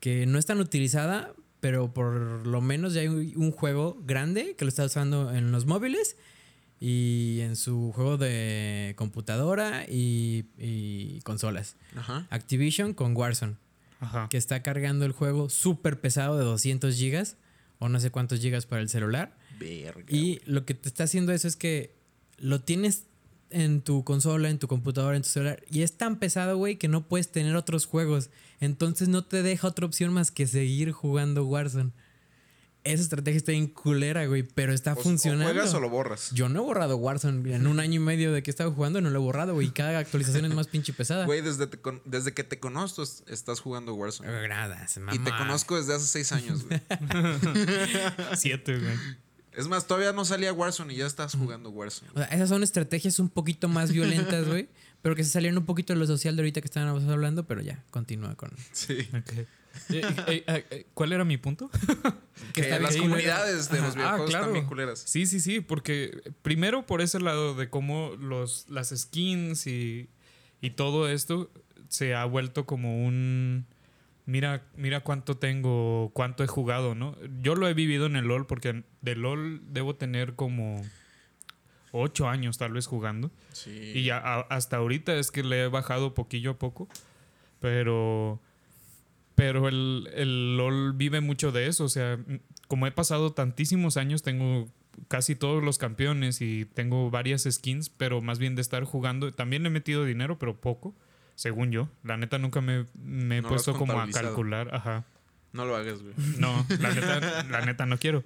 que 0.00 0.26
no 0.26 0.38
es 0.38 0.46
tan 0.46 0.60
utilizada, 0.60 1.32
pero 1.60 1.92
por 1.92 2.46
lo 2.46 2.60
menos 2.60 2.94
ya 2.94 3.02
hay 3.02 3.08
un 3.08 3.50
juego 3.52 3.98
grande 4.04 4.54
que 4.56 4.64
lo 4.64 4.68
está 4.68 4.84
usando 4.84 5.32
en 5.34 5.50
los 5.52 5.66
móviles 5.66 6.16
y 6.86 7.40
en 7.40 7.56
su 7.56 7.92
juego 7.94 8.18
de 8.18 8.92
computadora 8.98 9.86
y, 9.88 10.44
y 10.58 11.20
consolas. 11.22 11.76
Ajá. 11.96 12.26
Activision 12.28 12.92
con 12.92 13.16
Warzone, 13.16 13.54
Ajá. 14.00 14.28
que 14.28 14.36
está 14.36 14.62
cargando 14.62 15.06
el 15.06 15.12
juego 15.12 15.48
súper 15.48 15.98
pesado 15.98 16.36
de 16.36 16.44
200 16.44 16.94
gigas 16.94 17.38
o 17.78 17.88
no 17.88 18.00
sé 18.00 18.10
cuántos 18.10 18.40
gigas 18.40 18.66
para 18.66 18.82
el 18.82 18.90
celular. 18.90 19.34
Verga. 19.58 20.04
Y 20.14 20.42
lo 20.44 20.66
que 20.66 20.74
te 20.74 20.90
está 20.90 21.04
haciendo 21.04 21.32
eso 21.32 21.48
es 21.48 21.56
que 21.56 21.94
lo 22.36 22.60
tienes 22.60 23.04
en 23.48 23.80
tu 23.80 24.04
consola, 24.04 24.50
en 24.50 24.58
tu 24.58 24.68
computadora, 24.68 25.16
en 25.16 25.22
tu 25.22 25.30
celular. 25.30 25.62
Y 25.70 25.80
es 25.82 25.96
tan 25.96 26.18
pesado, 26.18 26.58
güey, 26.58 26.76
que 26.76 26.88
no 26.88 27.08
puedes 27.08 27.30
tener 27.32 27.56
otros 27.56 27.86
juegos. 27.86 28.28
Entonces 28.60 29.08
no 29.08 29.24
te 29.24 29.42
deja 29.42 29.68
otra 29.68 29.86
opción 29.86 30.12
más 30.12 30.30
que 30.30 30.46
seguir 30.46 30.92
jugando 30.92 31.46
Warzone. 31.46 31.92
Esa 32.84 33.02
estrategia 33.02 33.38
está 33.38 33.52
bien 33.52 33.66
culera, 33.68 34.26
güey, 34.26 34.42
pero 34.42 34.74
está 34.74 34.92
O- 34.92 34.98
o 35.00 35.02
funcionando. 35.02 35.44
juegas 35.52 35.72
o 35.72 35.80
lo 35.80 35.88
borras. 35.88 36.30
Yo 36.32 36.50
no 36.50 36.60
he 36.60 36.62
borrado 36.62 36.96
Warzone. 36.98 37.54
En 37.54 37.66
un 37.66 37.80
año 37.80 37.94
y 37.94 37.98
medio 37.98 38.30
de 38.30 38.42
que 38.42 38.50
he 38.50 38.52
estado 38.52 38.72
jugando 38.72 39.00
no 39.00 39.08
lo 39.08 39.18
he 39.20 39.22
borrado, 39.22 39.54
güey. 39.54 39.70
Cada 39.70 39.98
actualización 39.98 40.44
es 40.44 40.54
más 40.54 40.66
pinche 40.68 40.92
pesada. 40.92 41.24
Güey, 41.24 41.40
desde, 41.40 41.66
te 41.66 41.78
con- 41.78 42.02
desde 42.04 42.34
que 42.34 42.44
te 42.44 42.60
conozco 42.60 43.02
es- 43.02 43.24
estás 43.26 43.60
jugando 43.60 43.94
Warzone. 43.94 44.48
Nada, 44.48 44.86
se 44.86 45.00
Y 45.00 45.04
te 45.18 45.18
mamá. 45.30 45.38
conozco 45.38 45.76
desde 45.78 45.94
hace 45.94 46.06
seis 46.06 46.32
años, 46.32 46.64
güey. 46.66 46.78
Siete, 48.36 48.78
güey. 48.78 48.94
es 49.52 49.68
más, 49.68 49.86
todavía 49.86 50.12
no 50.12 50.24
salía 50.24 50.52
Warzone 50.52 50.92
y 50.92 50.96
ya 50.98 51.06
estás 51.06 51.34
jugando 51.34 51.70
Warzone. 51.70 52.10
O 52.14 52.18
sea, 52.18 52.26
esas 52.26 52.48
son 52.48 52.62
estrategias 52.62 53.18
un 53.18 53.28
poquito 53.30 53.68
más 53.68 53.92
violentas, 53.92 54.46
güey. 54.46 54.68
pero 55.00 55.14
que 55.14 55.24
se 55.24 55.30
salieron 55.30 55.58
un 55.58 55.66
poquito 55.66 55.92
de 55.92 55.98
lo 55.98 56.06
social 56.06 56.34
de 56.36 56.42
ahorita 56.42 56.60
que 56.60 56.66
estábamos 56.66 57.04
hablando, 57.04 57.44
pero 57.46 57.60
ya, 57.62 57.82
continúa 57.90 58.34
con. 58.36 58.50
Sí. 58.72 59.08
Ok. 59.16 59.46
Eh, 59.90 60.02
eh, 60.28 60.44
eh, 60.46 60.66
eh, 60.70 60.86
¿Cuál 60.94 61.12
era 61.12 61.24
mi 61.24 61.36
punto? 61.36 61.70
Que 62.52 62.62
está 62.62 62.78
las 62.78 62.96
comunidades 62.96 63.68
de 63.70 63.80
los 63.80 63.90
Ah, 63.92 63.98
videojuegos 63.98 64.30
claro. 64.30 64.44
están 64.44 64.52
bien 64.54 64.66
culeras. 64.66 65.00
Sí, 65.06 65.26
sí, 65.26 65.40
sí, 65.40 65.60
porque 65.60 66.32
primero 66.42 66.84
por 66.86 67.00
ese 67.00 67.20
lado 67.20 67.54
de 67.54 67.68
cómo 67.70 68.12
los, 68.18 68.66
las 68.68 68.90
skins 68.90 69.66
y, 69.66 70.08
y 70.60 70.70
todo 70.70 71.08
esto 71.08 71.50
se 71.88 72.14
ha 72.14 72.24
vuelto 72.24 72.66
como 72.66 73.04
un... 73.06 73.66
Mira, 74.26 74.62
mira 74.76 75.00
cuánto 75.00 75.36
tengo, 75.36 76.10
cuánto 76.14 76.42
he 76.44 76.46
jugado, 76.46 76.94
¿no? 76.94 77.16
Yo 77.42 77.54
lo 77.56 77.68
he 77.68 77.74
vivido 77.74 78.06
en 78.06 78.16
el 78.16 78.24
LOL 78.26 78.46
porque 78.46 78.82
de 79.02 79.14
LOL 79.16 79.60
debo 79.72 79.96
tener 79.96 80.34
como 80.34 80.82
ocho 81.92 82.28
años 82.28 82.56
tal 82.58 82.72
vez 82.72 82.86
jugando. 82.86 83.30
Sí. 83.52 83.70
Y 83.94 84.04
ya 84.04 84.16
a- 84.18 84.40
hasta 84.42 84.78
ahorita 84.78 85.14
es 85.16 85.30
que 85.30 85.42
le 85.44 85.64
he 85.64 85.68
bajado 85.68 86.14
poquillo 86.14 86.52
a 86.52 86.58
poco. 86.58 86.88
Pero. 87.60 88.40
Pero 89.34 89.68
el, 89.68 90.08
el 90.14 90.56
LOL 90.56 90.92
vive 90.92 91.20
mucho 91.20 91.50
de 91.50 91.66
eso. 91.66 91.84
O 91.84 91.88
sea, 91.88 92.18
como 92.68 92.86
he 92.86 92.92
pasado 92.92 93.32
tantísimos 93.32 93.96
años, 93.96 94.22
tengo 94.22 94.68
casi 95.08 95.34
todos 95.34 95.62
los 95.62 95.78
campeones 95.78 96.40
y 96.40 96.66
tengo 96.66 97.10
varias 97.10 97.46
skins, 97.50 97.88
pero 97.88 98.20
más 98.20 98.38
bien 98.38 98.54
de 98.54 98.62
estar 98.62 98.84
jugando. 98.84 99.32
También 99.32 99.62
le 99.62 99.68
he 99.68 99.72
metido 99.72 100.04
dinero, 100.04 100.38
pero 100.38 100.60
poco, 100.60 100.94
según 101.34 101.72
yo. 101.72 101.88
La 102.02 102.16
neta 102.16 102.38
nunca 102.38 102.60
me, 102.60 102.86
me 102.94 103.38
he 103.38 103.42
No 103.42 103.48
puesto 103.48 103.74
como 103.74 104.00
a 104.00 104.08
calcular. 104.08 104.74
Ajá. 104.74 105.04
No 105.52 105.64
lo 105.64 105.76
hagas, 105.76 106.02
güey. 106.02 106.14
No, 106.38 106.66
la 106.80 106.94
neta, 106.94 107.44
la 107.50 107.64
neta 107.64 107.86
no 107.86 107.98
quiero. 107.98 108.24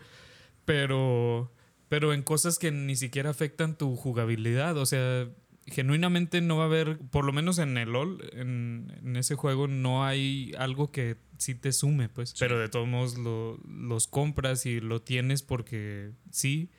Pero, 0.64 1.52
pero 1.88 2.12
en 2.12 2.22
cosas 2.22 2.58
que 2.58 2.70
ni 2.70 2.96
siquiera 2.96 3.30
afectan 3.30 3.76
tu 3.76 3.96
jugabilidad. 3.96 4.76
O 4.78 4.86
sea, 4.86 5.28
genuinamente 5.70 6.40
no 6.40 6.56
va 6.56 6.64
a 6.64 6.66
haber, 6.66 6.98
por 6.98 7.24
lo 7.24 7.32
menos 7.32 7.58
en 7.58 7.76
el 7.78 7.90
LOL, 7.92 8.28
en, 8.32 8.92
en 9.02 9.16
ese 9.16 9.34
juego, 9.34 9.68
no 9.68 10.04
hay 10.04 10.52
algo 10.58 10.90
que 10.92 11.16
sí 11.38 11.54
te 11.54 11.72
sume, 11.72 12.08
pues. 12.08 12.34
Pero 12.38 12.58
de 12.58 12.68
todos 12.68 12.88
modos 12.88 13.16
lo- 13.18 13.58
los 13.68 14.06
compras 14.06 14.66
y 14.66 14.80
lo 14.80 15.00
tienes 15.02 15.42
porque 15.42 16.10
sí 16.30 16.70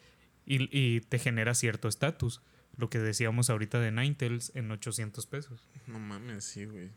y, 0.46 0.68
y 0.78 1.02
te 1.02 1.20
genera 1.20 1.54
cierto 1.56 1.88
estatus. 1.88 2.42
Lo 2.78 2.90
que 2.90 3.00
decíamos 3.00 3.50
ahorita 3.50 3.80
de 3.80 3.92
Ninetales 3.92 4.52
en 4.56 4.72
800 4.72 5.26
pesos. 5.28 5.68
No 5.88 6.00
mames, 6.00 6.46
sí, 6.46 6.66
güey. 6.66 6.90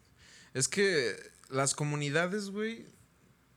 Es 0.55 0.68
que 0.68 1.16
las 1.51 1.74
comunidades, 1.74 2.51
güey, 2.51 2.86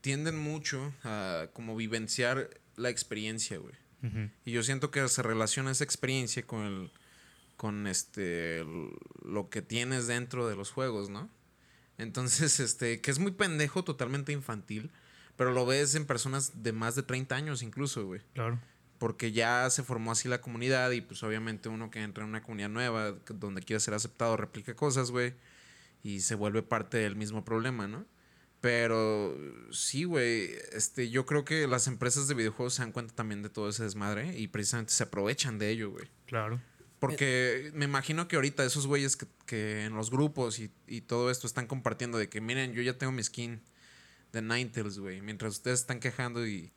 tienden 0.02 0.38
mucho 0.38 0.94
a 1.04 1.50
como 1.54 1.76
vivenciar 1.76 2.50
la 2.78 2.90
experiencia, 2.90 3.58
güey. 3.58 3.74
Y 4.46 4.52
yo 4.52 4.62
siento 4.62 4.92
que 4.92 5.08
se 5.08 5.24
relaciona 5.24 5.72
esa 5.72 5.84
experiencia 5.84 6.44
con 6.46 6.62
el 6.62 6.92
con 7.58 7.88
este 7.88 8.66
lo 9.24 9.50
que 9.50 9.62
tienes 9.62 10.08
dentro 10.08 10.48
de 10.48 10.56
los 10.56 10.72
juegos, 10.72 11.10
¿no? 11.10 11.30
Entonces, 11.98 12.60
este, 12.60 13.02
que 13.02 13.12
es 13.12 13.20
muy 13.20 13.32
pendejo, 13.32 13.84
totalmente 13.84 14.32
infantil, 14.32 14.92
pero 15.36 15.52
lo 15.52 15.66
ves 15.66 15.96
en 15.96 16.06
personas 16.06 16.64
de 16.64 16.72
más 16.74 16.96
de 16.96 17.04
30 17.04 17.36
años 17.36 17.64
incluso, 17.64 18.06
güey. 18.06 18.22
Claro. 18.34 18.60
Porque 18.98 19.32
ya 19.32 19.70
se 19.70 19.84
formó 19.84 20.12
así 20.12 20.30
la 20.30 20.40
comunidad 20.40 20.92
y 20.92 21.02
pues 21.02 21.22
obviamente 21.24 21.68
uno 21.68 21.92
que 21.92 22.02
entra 22.02 22.24
en 22.24 22.30
una 22.30 22.42
comunidad 22.42 22.70
nueva, 22.70 23.12
donde 23.28 23.62
quiere 23.62 23.82
ser 23.82 23.94
aceptado, 23.94 24.38
replica 24.38 24.74
cosas, 24.74 25.12
güey, 25.12 25.34
y 26.02 26.22
se 26.22 26.36
vuelve 26.36 26.64
parte 26.64 26.98
del 26.98 27.16
mismo 27.16 27.44
problema, 27.44 27.88
¿no? 27.88 28.06
Pero 28.62 29.38
sí, 29.70 30.06
güey, 30.06 30.50
este, 30.72 31.10
yo 31.10 31.26
creo 31.26 31.46
que 31.46 31.68
las 31.68 31.88
empresas 31.88 32.28
de 32.28 32.34
videojuegos 32.34 32.76
se 32.76 32.82
dan 32.82 32.94
cuenta 32.94 33.14
también 33.14 33.44
de 33.44 33.50
todo 33.50 33.70
ese 33.70 33.84
desmadre 33.84 34.40
y 34.40 34.48
precisamente 34.48 34.94
se 34.94 35.04
aprovechan 35.04 35.60
de 35.60 35.70
ello, 35.70 35.92
güey. 35.92 36.10
Claro. 36.26 36.60
Porque 37.10 37.72
me 37.74 37.86
imagino 37.86 38.28
que 38.28 38.36
ahorita 38.36 38.64
esos 38.66 38.88
güeyes 38.88 39.16
que, 39.16 39.28
que 39.46 39.86
en 39.86 39.94
los 39.94 40.12
grupos 40.12 40.60
y, 40.60 40.72
y 40.88 41.02
todo 41.02 41.32
esto 41.32 41.48
están 41.48 41.68
compartiendo 41.68 42.18
de 42.18 42.30
que, 42.30 42.42
miren, 42.42 42.74
yo 42.74 42.82
ya 42.82 42.98
tengo 42.98 43.12
mi 43.12 43.24
skin 43.24 43.62
de 44.32 44.42
Ninetales, 44.42 45.00
güey. 45.00 45.22
Mientras 45.22 45.54
ustedes 45.54 45.80
están 45.80 46.00
quejando 46.00 46.46
y, 46.46 46.72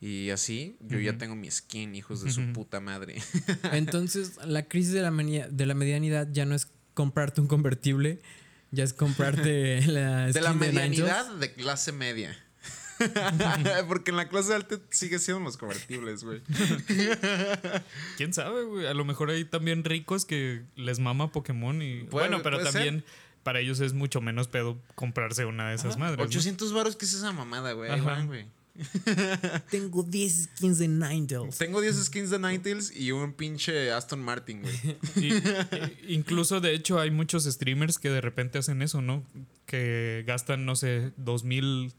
y 0.00 0.30
así, 0.30 0.76
yo 0.80 0.98
ya 0.98 1.18
tengo 1.18 1.34
mi 1.36 1.50
skin, 1.50 1.94
hijos 1.94 2.22
de 2.22 2.30
su 2.30 2.52
puta 2.52 2.80
madre. 2.80 3.22
Entonces, 3.72 4.38
la 4.44 4.66
crisis 4.68 4.92
de 4.92 5.02
la, 5.02 5.10
de 5.10 5.66
la 5.66 5.74
medianidad 5.74 6.28
ya 6.30 6.46
no 6.46 6.54
es 6.54 6.68
comprarte 6.94 7.40
un 7.40 7.46
convertible, 7.46 8.20
ya 8.70 8.84
es 8.84 8.92
comprarte 8.92 9.80
la 9.86 10.26
de 10.26 10.40
la 10.40 10.50
skin 10.50 10.58
medianidad 10.58 11.34
de 11.36 11.52
clase 11.52 11.92
media. 11.92 12.36
Porque 13.88 14.10
en 14.10 14.16
la 14.16 14.28
clase 14.28 14.54
alta 14.54 14.78
sigue 14.90 15.18
siendo 15.18 15.42
los 15.44 15.56
convertibles, 15.56 16.24
güey. 16.24 16.40
¿Quién 18.16 18.32
sabe, 18.32 18.64
güey? 18.64 18.86
A 18.86 18.94
lo 18.94 19.04
mejor 19.04 19.30
hay 19.30 19.44
también 19.44 19.84
ricos 19.84 20.24
que 20.24 20.62
les 20.76 20.98
mama 20.98 21.32
Pokémon 21.32 21.80
y... 21.82 22.04
Puede- 22.04 22.28
bueno, 22.28 22.42
pero 22.42 22.62
también 22.62 23.04
para 23.42 23.60
ellos 23.60 23.80
es 23.80 23.92
mucho 23.92 24.20
menos 24.20 24.48
pedo 24.48 24.78
comprarse 24.94 25.44
una 25.44 25.70
de 25.70 25.76
esas 25.76 25.96
madres. 25.98 26.18
¿no? 26.18 26.24
800 26.24 26.72
varos, 26.72 26.96
¿qué 26.96 27.04
es 27.06 27.14
esa 27.14 27.32
mamada, 27.32 27.72
güey? 27.72 27.90
Ahí 27.90 28.00
Ajá. 28.00 28.10
van, 28.10 28.26
güey. 28.26 28.46
Tengo 29.70 30.02
10 30.04 30.50
skins 30.56 30.78
de 30.78 30.88
Ninetales. 30.88 31.58
Tengo 31.58 31.80
10 31.80 32.04
skins 32.04 32.30
de 32.30 32.38
Ninetales 32.38 32.94
y 32.94 33.10
un 33.12 33.32
pinche 33.32 33.90
Aston 33.92 34.22
Martin, 34.22 34.62
güey. 34.62 34.96
Y- 35.16 36.14
incluso, 36.14 36.60
de 36.60 36.74
hecho, 36.74 36.98
hay 37.00 37.10
muchos 37.10 37.44
streamers 37.44 37.98
que 37.98 38.10
de 38.10 38.20
repente 38.20 38.58
hacen 38.58 38.80
eso, 38.82 39.02
¿no? 39.02 39.24
Que 39.66 40.24
gastan, 40.26 40.64
no 40.64 40.76
sé, 40.76 41.12
dos 41.16 41.44
mil. 41.44 41.92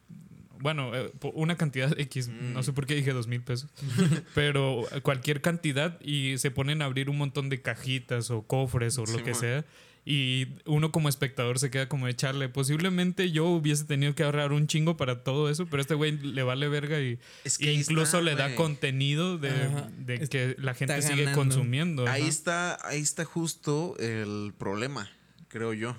Bueno, 0.61 0.95
eh, 0.95 1.11
una 1.33 1.57
cantidad 1.57 1.97
X, 1.99 2.27
Mm. 2.29 2.53
no 2.53 2.63
sé 2.63 2.71
por 2.73 2.85
qué 2.85 2.95
dije 2.95 3.11
dos 3.13 3.27
mil 3.27 3.41
pesos, 3.41 3.69
pero 4.35 4.85
cualquier 5.03 5.41
cantidad 5.41 5.99
y 6.01 6.37
se 6.37 6.51
ponen 6.51 6.81
a 6.81 6.85
abrir 6.85 7.09
un 7.09 7.17
montón 7.17 7.49
de 7.49 7.61
cajitas 7.61 8.29
o 8.31 8.43
cofres 8.43 8.97
o 8.97 9.05
lo 9.05 9.23
que 9.23 9.33
sea. 9.33 9.65
Y 10.03 10.47
uno 10.65 10.91
como 10.91 11.09
espectador 11.09 11.59
se 11.59 11.69
queda 11.69 11.87
como 11.87 12.07
de 12.07 12.13
echarle. 12.13 12.49
Posiblemente 12.49 13.29
yo 13.31 13.45
hubiese 13.45 13.85
tenido 13.85 14.15
que 14.15 14.23
ahorrar 14.23 14.51
un 14.51 14.65
chingo 14.65 14.97
para 14.97 15.23
todo 15.23 15.47
eso, 15.47 15.67
pero 15.67 15.79
a 15.79 15.81
este 15.81 15.93
güey 15.93 16.17
le 16.17 16.41
vale 16.41 16.67
verga 16.69 16.99
y, 16.99 17.19
Es 17.43 17.61
y 17.61 17.67
ahí 17.67 17.75
incluso 17.75 18.17
está, 18.17 18.21
le 18.21 18.35
da 18.35 18.55
contenido 18.55 19.37
de, 19.37 19.51
de 19.99 20.27
que 20.27 20.55
la 20.57 20.73
gente 20.73 20.97
está 20.97 21.11
sigue 21.11 21.25
ganando. 21.25 21.43
consumiendo. 21.43 22.07
Ahí 22.07 22.25
está, 22.27 22.79
ahí 22.87 22.99
está 22.99 23.25
justo 23.25 23.95
el 23.99 24.53
problema, 24.57 25.07
creo 25.49 25.73
yo. 25.73 25.95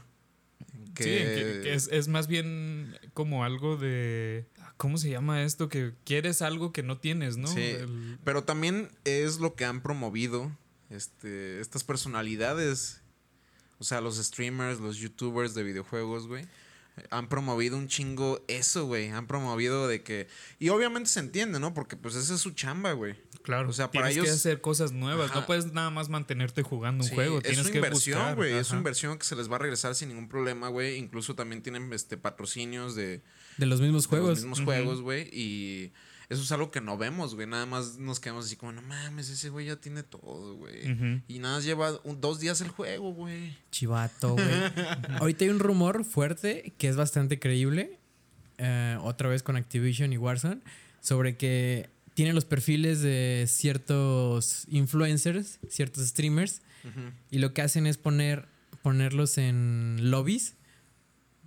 Que, 0.97 1.05
Sí, 1.05 1.09
que, 1.11 1.61
que 1.63 1.75
es, 1.75 1.89
es 1.93 2.09
más 2.09 2.27
bien 2.27 2.99
como 3.15 3.45
algo 3.45 3.77
de. 3.77 4.47
¿Cómo 4.83 4.99
se 4.99 5.09
llama 5.11 5.45
esto? 5.45 5.69
Que 5.69 5.93
quieres 6.05 6.43
algo 6.43 6.73
que 6.73 6.83
no 6.83 6.99
tienes, 6.99 7.37
¿no? 7.37 7.47
Sí. 7.47 7.61
El- 7.61 8.19
Pero 8.25 8.43
también 8.43 8.91
es 9.05 9.39
lo 9.39 9.55
que 9.55 9.65
han 9.65 9.81
promovido 9.81 10.51
este, 10.91 11.61
estas 11.61 11.85
personalidades. 11.85 13.01
O 13.79 13.85
sea, 13.85 14.01
los 14.01 14.17
streamers, 14.17 14.81
los 14.81 14.97
youtubers 14.97 15.55
de 15.55 15.63
videojuegos, 15.63 16.27
güey. 16.27 16.47
Han 17.11 17.29
promovido 17.29 17.77
un 17.79 17.87
chingo 17.87 18.45
eso, 18.49 18.87
güey. 18.87 19.09
Han 19.11 19.29
promovido 19.29 19.87
de 19.87 20.03
que... 20.03 20.27
Y 20.59 20.71
obviamente 20.71 21.09
se 21.11 21.21
entiende, 21.21 21.61
¿no? 21.61 21.73
Porque 21.75 21.97
pues 21.97 22.17
esa 22.17 22.35
es 22.35 22.41
su 22.41 22.51
chamba, 22.51 22.91
güey. 22.93 23.15
claro, 23.43 23.71
o 23.71 23.73
sea, 23.73 23.89
para 23.91 24.09
tienes 24.09 24.25
que 24.25 24.29
ellos- 24.31 24.37
hacer 24.41 24.61
cosas 24.61 24.91
nuevas. 24.91 25.31
Ajá. 25.31 25.41
No 25.41 25.47
puedes 25.47 25.73
nada 25.73 25.91
más 25.91 26.09
mantenerte 26.09 26.63
jugando 26.65 27.05
un 27.05 27.09
Sí, 27.09 27.15
juego. 27.15 27.39
es 27.39 27.45
Tienes 27.45 27.67
su 27.69 27.73
inversión, 27.75 28.35
güey. 28.35 28.53
Es 28.55 28.71
una 28.71 28.79
inversión 28.79 29.17
que 29.17 29.25
se 29.25 29.37
les 29.37 29.49
va 29.49 29.57
a 29.57 29.59
regresar 29.61 29.95
sin 29.95 30.09
ningún 30.09 30.29
problema, 30.29 30.69
güey. 30.69 30.97
Incluso 30.97 31.37
también 31.37 31.63
tienen 31.63 31.93
este 31.93 32.17
patrocinios 32.17 32.95
de, 32.97 33.23
De 33.59 33.67
los 33.67 33.81
mismos 33.81 34.05
de 34.05 34.09
juegos. 34.09 34.29
los 34.31 34.39
mismos 34.41 34.61
juegos, 34.61 35.01
güey. 35.03 35.29
Y 35.33 35.93
eso 36.29 36.43
es 36.43 36.53
algo 36.53 36.71
que 36.71 36.81
no 36.81 36.97
vemos, 36.97 37.35
güey. 37.35 37.47
Nada 37.47 37.67
más 37.67 37.99
nos 37.99 38.19
quedamos 38.21 38.47
así 38.47 38.57
como, 38.57 38.73
no 38.73 38.83
mames, 38.83 39.29
ese 39.29 39.51
güey 39.51 39.67
ya 39.67 39.77
tiene 39.77 40.03
todo, 40.03 40.55
güey. 40.57 41.23
Y 41.29 41.39
nada 41.39 41.57
más 41.57 41.65
lleva 41.65 42.01
un- 42.05 42.21
dos 42.21 42.41
días 42.41 42.61
el 42.63 42.69
juego, 42.69 43.13
güey. 43.13 43.55
Chivato, 43.71 44.35
güey. 44.35 44.47
Ahorita 45.21 45.45
hay 45.45 45.51
un 45.51 45.59
rumor 45.59 46.05
fuerte 46.05 46.73
que 46.79 46.89
es 46.89 46.97
bastante 46.97 47.39
creíble. 47.39 47.99
eh, 48.59 48.97
otra 49.03 49.29
vez 49.29 49.43
con 49.43 49.57
Activision 49.57 50.13
y 50.13 50.17
Warzone. 50.19 50.61
Sobre 51.01 51.37
que 51.37 51.91
tienen 52.15 52.35
los 52.35 52.45
perfiles 52.45 53.01
de 53.03 53.47
ciertos 53.49 54.65
influencers, 54.69 55.59
ciertos 55.69 56.07
streamers. 56.09 56.63
Y 57.31 57.39
lo 57.39 57.53
que 57.55 57.63
hacen 57.63 57.87
es 57.87 57.97
poner, 57.99 58.47
ponerlos 58.83 59.39
en 59.39 60.11
lobbies 60.11 60.55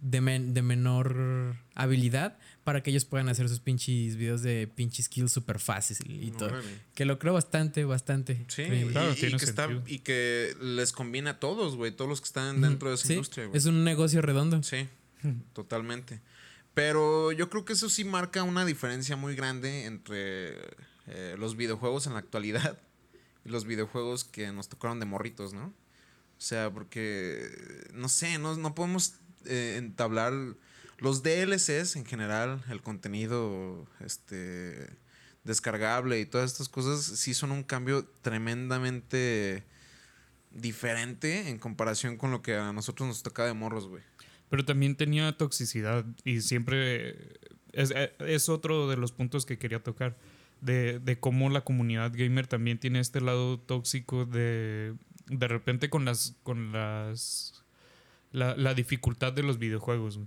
de, 0.10 0.22
men- 0.22 0.54
de 0.54 0.62
menor 0.62 1.56
habilidad 1.74 2.38
para 2.64 2.82
que 2.82 2.90
ellos 2.92 3.06
puedan 3.06 3.28
hacer 3.30 3.48
sus 3.50 3.60
pinches 3.60 4.16
videos 4.16 4.42
de 4.42 4.68
pinches 4.68 5.10
kills 5.10 5.32
super 5.32 5.60
fáciles 5.60 6.02
y 6.08 6.32
todo. 6.32 6.50
Órale. 6.50 6.68
Que 6.94 7.06
lo 7.06 7.20
creo 7.20 7.34
bastante, 7.34 7.86
bastante. 7.86 8.46
Sí, 8.48 8.66
creíble. 8.66 8.92
Claro, 8.92 9.12
y, 9.12 9.26
y 9.26 9.32
que 9.38 9.46
está- 9.46 9.70
y 9.88 10.00
que 10.00 10.56
les 10.62 10.92
conviene 10.92 11.30
a 11.32 11.40
todos, 11.40 11.76
güey. 11.76 11.92
Todos 11.92 12.10
los 12.10 12.22
que 12.22 12.26
están 12.28 12.62
dentro 12.62 12.90
de 12.90 12.96
esa 12.96 13.08
Sí, 13.08 13.14
industria, 13.14 13.46
güey. 13.48 13.58
es 13.58 13.66
un 13.66 13.84
negocio 13.84 14.22
redondo. 14.22 14.62
Sí, 14.64 14.88
totalmente. 15.54 16.22
Pero 16.74 17.32
yo 17.32 17.50
creo 17.50 17.64
que 17.66 17.74
eso 17.74 17.90
sí 17.90 18.04
marca 18.04 18.44
una 18.44 18.66
diferencia 18.66 19.16
muy 19.16 19.36
grande 19.36 19.86
entre 19.86 20.56
eh, 21.08 21.36
los 21.38 21.56
videojuegos 21.56 22.06
en 22.08 22.14
la 22.14 22.20
actualidad 22.20 22.78
y 23.46 23.50
los 23.50 23.66
videojuegos 23.66 24.24
que 24.26 24.52
nos 24.52 24.68
tocaron 24.70 25.00
de 25.00 25.06
morritos, 25.06 25.54
¿no? 25.54 25.68
O 25.68 26.42
sea, 26.42 26.70
porque, 26.72 27.48
no 27.94 28.10
sé, 28.10 28.38
no, 28.40 28.58
no 28.58 28.76
podemos 28.76 29.14
eh, 29.48 29.76
entablar 29.78 30.34
los 30.98 31.24
DLCs 31.24 31.96
en 31.96 32.06
general, 32.06 32.64
el 32.70 32.82
contenido 32.82 33.88
este, 34.00 34.90
descargable 35.44 36.20
y 36.20 36.26
todas 36.26 36.52
estas 36.52 36.70
cosas, 36.70 37.04
sí 37.04 37.34
son 37.34 37.52
un 37.52 37.64
cambio 37.64 38.06
tremendamente 38.22 39.64
diferente 40.52 41.50
en 41.50 41.60
comparación 41.60 42.18
con 42.18 42.32
lo 42.32 42.42
que 42.42 42.56
a 42.56 42.72
nosotros 42.72 43.08
nos 43.08 43.24
tocaba 43.24 43.48
de 43.48 43.54
morros, 43.54 43.88
güey. 43.88 44.04
Pero 44.50 44.64
también 44.64 44.96
tenía 44.96 45.36
toxicidad 45.38 46.06
y 46.24 46.42
siempre 46.42 47.38
es, 47.74 47.94
es 48.20 48.50
otro 48.50 48.88
de 48.88 48.96
los 48.96 49.12
puntos 49.12 49.46
que 49.46 49.58
quería 49.58 49.84
tocar. 49.84 50.16
De, 50.62 51.00
de 51.00 51.20
cómo 51.20 51.50
la 51.50 51.62
comunidad 51.62 52.14
gamer 52.16 52.48
también 52.48 52.80
tiene 52.80 53.02
este 53.02 53.20
lado 53.20 53.60
tóxico 53.60 54.26
de 54.26 54.96
de 55.28 55.48
repente 55.48 55.90
con 55.90 56.06
las 56.06 56.36
con 56.44 56.72
las 56.72 57.65
la, 58.36 58.56
la 58.56 58.74
dificultad 58.74 59.34
de 59.34 59.44
los 59.44 59.58
videojuegos. 59.58 60.20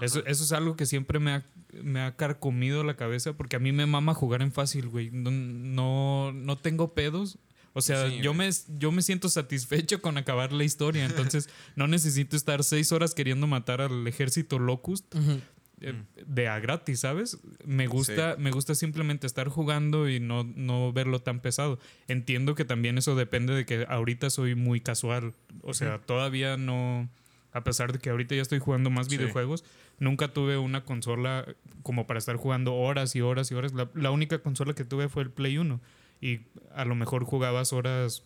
Eso, 0.00 0.24
eso 0.26 0.44
es 0.44 0.52
algo 0.52 0.74
que 0.74 0.86
siempre 0.86 1.18
me 1.18 1.32
ha, 1.32 1.44
me 1.82 2.00
ha 2.00 2.16
carcomido 2.16 2.82
la 2.82 2.96
cabeza 2.96 3.34
porque 3.34 3.56
a 3.56 3.58
mí 3.58 3.72
me 3.72 3.84
mama 3.86 4.14
jugar 4.14 4.40
en 4.42 4.50
fácil, 4.50 4.88
güey. 4.88 5.10
No, 5.12 5.30
no, 5.30 6.32
no 6.32 6.56
tengo 6.58 6.94
pedos. 6.94 7.38
O 7.74 7.80
sea, 7.82 8.08
Sí, 8.08 8.18
yo, 8.22 8.34
güey. 8.34 8.48
me, 8.48 8.54
yo 8.78 8.90
me 8.92 9.02
siento 9.02 9.28
satisfecho 9.28 10.00
con 10.02 10.16
acabar 10.18 10.52
la 10.52 10.64
historia. 10.64 11.04
Entonces, 11.04 11.48
no 11.76 11.86
necesito 11.88 12.36
estar 12.36 12.64
seis 12.64 12.90
horas 12.92 13.14
queriendo 13.14 13.46
matar 13.46 13.80
al 13.80 14.06
ejército 14.06 14.58
Locust 14.58 15.14
Ujú. 15.14 15.40
eh, 15.80 15.92
Mm. 15.92 16.06
de 16.34 16.48
a 16.48 16.58
gratis, 16.60 17.00
¿sabes? 17.00 17.38
Me 17.66 17.86
gusta, 17.88 18.36
me 18.38 18.50
gusta 18.52 18.74
simplemente 18.74 19.26
estar 19.26 19.48
jugando 19.48 20.08
y 20.08 20.20
no, 20.20 20.44
no 20.44 20.92
verlo 20.92 21.20
tan 21.20 21.40
pesado. 21.40 21.78
Entiendo 22.08 22.54
que 22.54 22.64
también 22.64 22.98
eso 22.98 23.14
depende 23.16 23.52
de 23.54 23.66
que 23.66 23.84
ahorita 23.88 24.30
soy 24.30 24.54
muy 24.54 24.80
casual. 24.80 25.34
O 25.62 25.74
sea, 25.74 25.98
todavía 25.98 26.56
no. 26.56 27.08
A 27.52 27.64
pesar 27.64 27.92
de 27.92 27.98
que 27.98 28.10
ahorita 28.10 28.34
ya 28.34 28.42
estoy 28.42 28.58
jugando 28.58 28.90
más 28.90 29.08
Sí. 29.08 29.16
videojuegos, 29.16 29.64
nunca 29.98 30.28
tuve 30.32 30.56
una 30.58 30.84
consola 30.84 31.46
como 31.82 32.06
para 32.06 32.18
estar 32.18 32.36
jugando 32.36 32.74
horas 32.74 33.14
y 33.16 33.20
horas 33.20 33.50
y 33.50 33.54
horas. 33.54 33.72
La, 33.74 33.90
la 33.94 34.10
única 34.10 34.38
consola 34.40 34.74
que 34.74 34.84
tuve 34.84 35.08
fue 35.08 35.22
el 35.22 35.30
Play 35.30 35.58
1. 35.58 35.80
Y 36.20 36.40
a 36.74 36.84
lo 36.84 36.94
mejor 36.94 37.24
jugabas 37.24 37.72
horas 37.72 38.24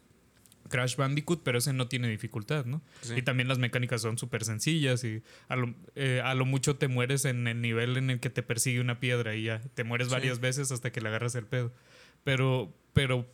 Crash 0.68 0.96
Bandicoot, 0.96 1.42
pero 1.44 1.58
ese 1.58 1.72
no 1.72 1.86
tiene 1.88 2.08
dificultad, 2.08 2.64
¿no? 2.66 2.82
Sí. 3.00 3.14
Y 3.16 3.22
también 3.22 3.48
las 3.48 3.58
mecánicas 3.58 4.02
son 4.02 4.18
súper 4.18 4.44
sencillas 4.44 5.02
y 5.04 5.22
a 5.48 5.54
lo, 5.56 5.72
eh, 5.94 6.20
a 6.24 6.34
lo 6.34 6.44
mucho 6.44 6.74
te 6.76 6.88
mueres 6.88 7.24
en 7.24 7.46
el 7.46 7.60
nivel 7.60 7.96
en 7.96 8.10
el 8.10 8.18
que 8.20 8.30
te 8.30 8.42
persigue 8.42 8.80
una 8.80 8.98
piedra 9.00 9.34
y 9.36 9.44
ya 9.44 9.60
te 9.74 9.84
mueres 9.84 10.08
Sí. 10.08 10.12
varias 10.14 10.40
veces 10.40 10.72
hasta 10.72 10.90
que 10.90 11.00
le 11.00 11.08
agarras 11.08 11.36
el 11.36 11.46
pedo. 11.46 11.72
Pero, 12.24 12.74
pero 12.92 13.26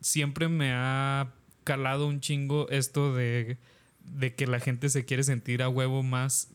siempre 0.00 0.48
me 0.48 0.70
ha 0.72 1.32
calado 1.64 2.06
un 2.06 2.20
chingo 2.20 2.68
esto 2.70 3.14
de, 3.14 3.58
de 4.04 4.34
que 4.34 4.46
la 4.46 4.60
gente 4.60 4.88
se 4.88 5.04
quiere 5.04 5.22
sentir 5.24 5.62
a 5.62 5.68
huevo 5.68 6.02
más 6.02 6.50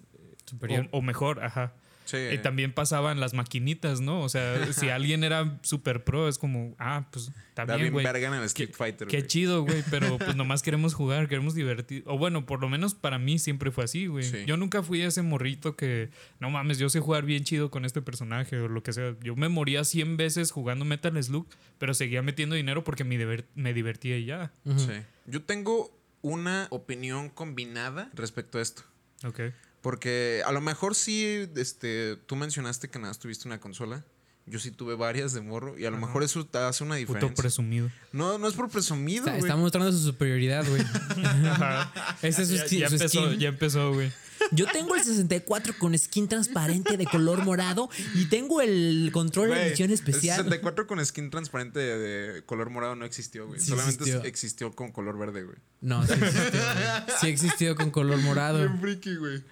Superior. 0.46 0.88
o, 0.92 1.00
o 1.00 1.02
mejor, 1.02 1.44
ajá. 1.44 1.74
Sí. 2.06 2.18
Y 2.34 2.40
también 2.40 2.74
pasaban 2.74 3.20
las 3.20 3.36
maquinitas, 3.36 4.02
¿no? 4.02 4.22
O 4.22 4.30
sea, 4.30 4.66
si 4.74 4.90
alguien 4.90 5.24
era 5.24 5.60
super 5.62 6.04
pro, 6.04 6.28
es 6.28 6.40
como, 6.40 6.74
ah, 6.80 7.08
pues 7.12 7.32
también, 7.54 7.92
güey. 7.94 8.04
verga 8.04 8.30
en 8.30 8.34
el 8.34 8.44
Street 8.46 8.72
Fighter, 8.74 9.08
qué 9.08 9.28
chido, 9.28 9.62
güey, 9.64 9.84
pero 9.92 10.18
pues 10.18 10.36
nomás 10.36 10.64
queremos 10.64 10.96
jugar, 10.96 11.28
queremos 11.28 11.54
divertir. 11.54 12.02
O 12.08 12.18
bueno, 12.18 12.48
por 12.48 12.62
lo 12.62 12.68
menos 12.70 12.96
para 12.96 13.20
mí 13.20 13.38
siempre 13.38 13.70
fue 13.70 13.84
así, 13.84 14.08
güey. 14.08 14.24
Sí. 14.24 14.44
Yo 14.48 14.58
nunca 14.58 14.82
fui 14.82 15.02
ese 15.04 15.22
morrito 15.22 15.76
que, 15.76 16.10
no 16.40 16.50
mames, 16.50 16.80
yo 16.80 16.90
sé 16.90 17.00
jugar 17.00 17.26
bien 17.26 17.44
chido 17.44 17.70
con 17.70 17.86
este 17.86 18.02
personaje 18.02 18.58
o 18.58 18.68
lo 18.68 18.82
que 18.82 18.92
sea. 18.92 19.14
Yo 19.22 19.36
me 19.36 19.48
moría 19.50 19.84
100 19.84 20.18
veces 20.18 20.50
jugando 20.50 20.86
Metal 20.86 21.22
Slug, 21.24 21.48
pero 21.78 21.94
seguía 21.94 22.24
metiendo 22.24 22.56
dinero 22.56 22.84
porque 22.84 23.04
me, 23.04 23.20
diver- 23.20 23.46
me 23.54 23.72
divertía 23.72 24.18
y 24.18 24.26
ya. 24.26 24.52
Sí. 24.78 24.94
Yo 25.28 25.44
tengo 25.44 25.96
una 26.22 26.68
opinión 26.70 27.30
combinada 27.30 28.10
respecto 28.14 28.58
a 28.58 28.62
esto. 28.62 28.84
Ok. 29.26 29.40
Porque 29.82 30.42
a 30.46 30.52
lo 30.52 30.60
mejor 30.62 30.94
sí, 30.96 31.50
este, 31.56 32.18
tú 32.26 32.36
mencionaste 32.36 32.90
que 32.90 33.00
nada 33.00 33.12
más 33.12 33.20
tuviste 33.20 33.48
una 33.48 33.60
consola. 33.60 34.04
Yo 34.46 34.58
sí 34.60 34.72
tuve 34.72 34.96
varias 34.96 35.32
de 35.34 35.42
morro 35.42 35.78
y 35.78 35.86
a 35.86 35.92
lo 35.92 35.98
Ajá. 35.98 36.08
mejor 36.08 36.24
eso 36.24 36.44
te 36.46 36.58
hace 36.58 36.84
una 36.84 36.96
Puto 36.96 37.00
diferencia. 37.14 37.36
presumido. 37.42 37.92
No, 38.12 38.38
no 38.40 38.48
es 38.48 38.56
por 38.56 38.68
presumido, 38.70 39.20
Está, 39.26 39.32
güey. 39.38 39.44
está 39.44 39.56
mostrando 39.56 39.92
su 39.92 40.00
superioridad, 40.00 40.66
güey. 40.68 40.82
Ese 42.22 42.42
es 42.42 42.48
su, 42.50 42.56
ya, 42.56 42.66
skin- 42.66 42.80
ya 42.80 42.88
su 42.90 42.96
empezó, 42.96 43.28
skin. 43.28 43.40
ya 43.40 43.50
empezó, 43.50 43.94
güey. 43.94 44.12
Yo 44.52 44.66
tengo 44.72 44.96
el 44.96 45.04
64 45.04 45.76
con 45.78 45.98
skin 45.98 46.28
transparente 46.28 46.98
de 46.98 47.06
color 47.06 47.44
morado 47.46 47.90
y 48.16 48.26
tengo 48.26 48.62
el 48.62 49.10
control 49.14 49.50
de 49.50 49.68
edición 49.68 49.90
El 49.90 49.96
especial. 49.96 50.38
64 50.38 50.88
con 50.88 51.06
skin 51.06 51.30
transparente 51.30 51.80
de, 51.80 52.34
de 52.34 52.44
color 52.44 52.70
morado 52.70 52.96
no 52.96 53.06
existió, 53.06 53.48
güey. 53.48 53.60
Sí 53.60 53.68
Solamente 53.68 54.04
existió. 54.04 54.24
existió. 54.24 54.72
con 54.76 54.92
color 54.92 55.18
verde, 55.18 55.44
güey. 55.44 55.58
No, 55.82 56.06
sí 56.06 56.14
existió. 56.14 56.42
güey. 56.52 57.18
Sí 57.22 57.28
existió 57.28 57.76
con 57.76 57.92
color 57.92 58.18
morado. 58.20 58.60
Bien 58.60 58.80
friki, 58.80 59.16
güey. 59.16 59.44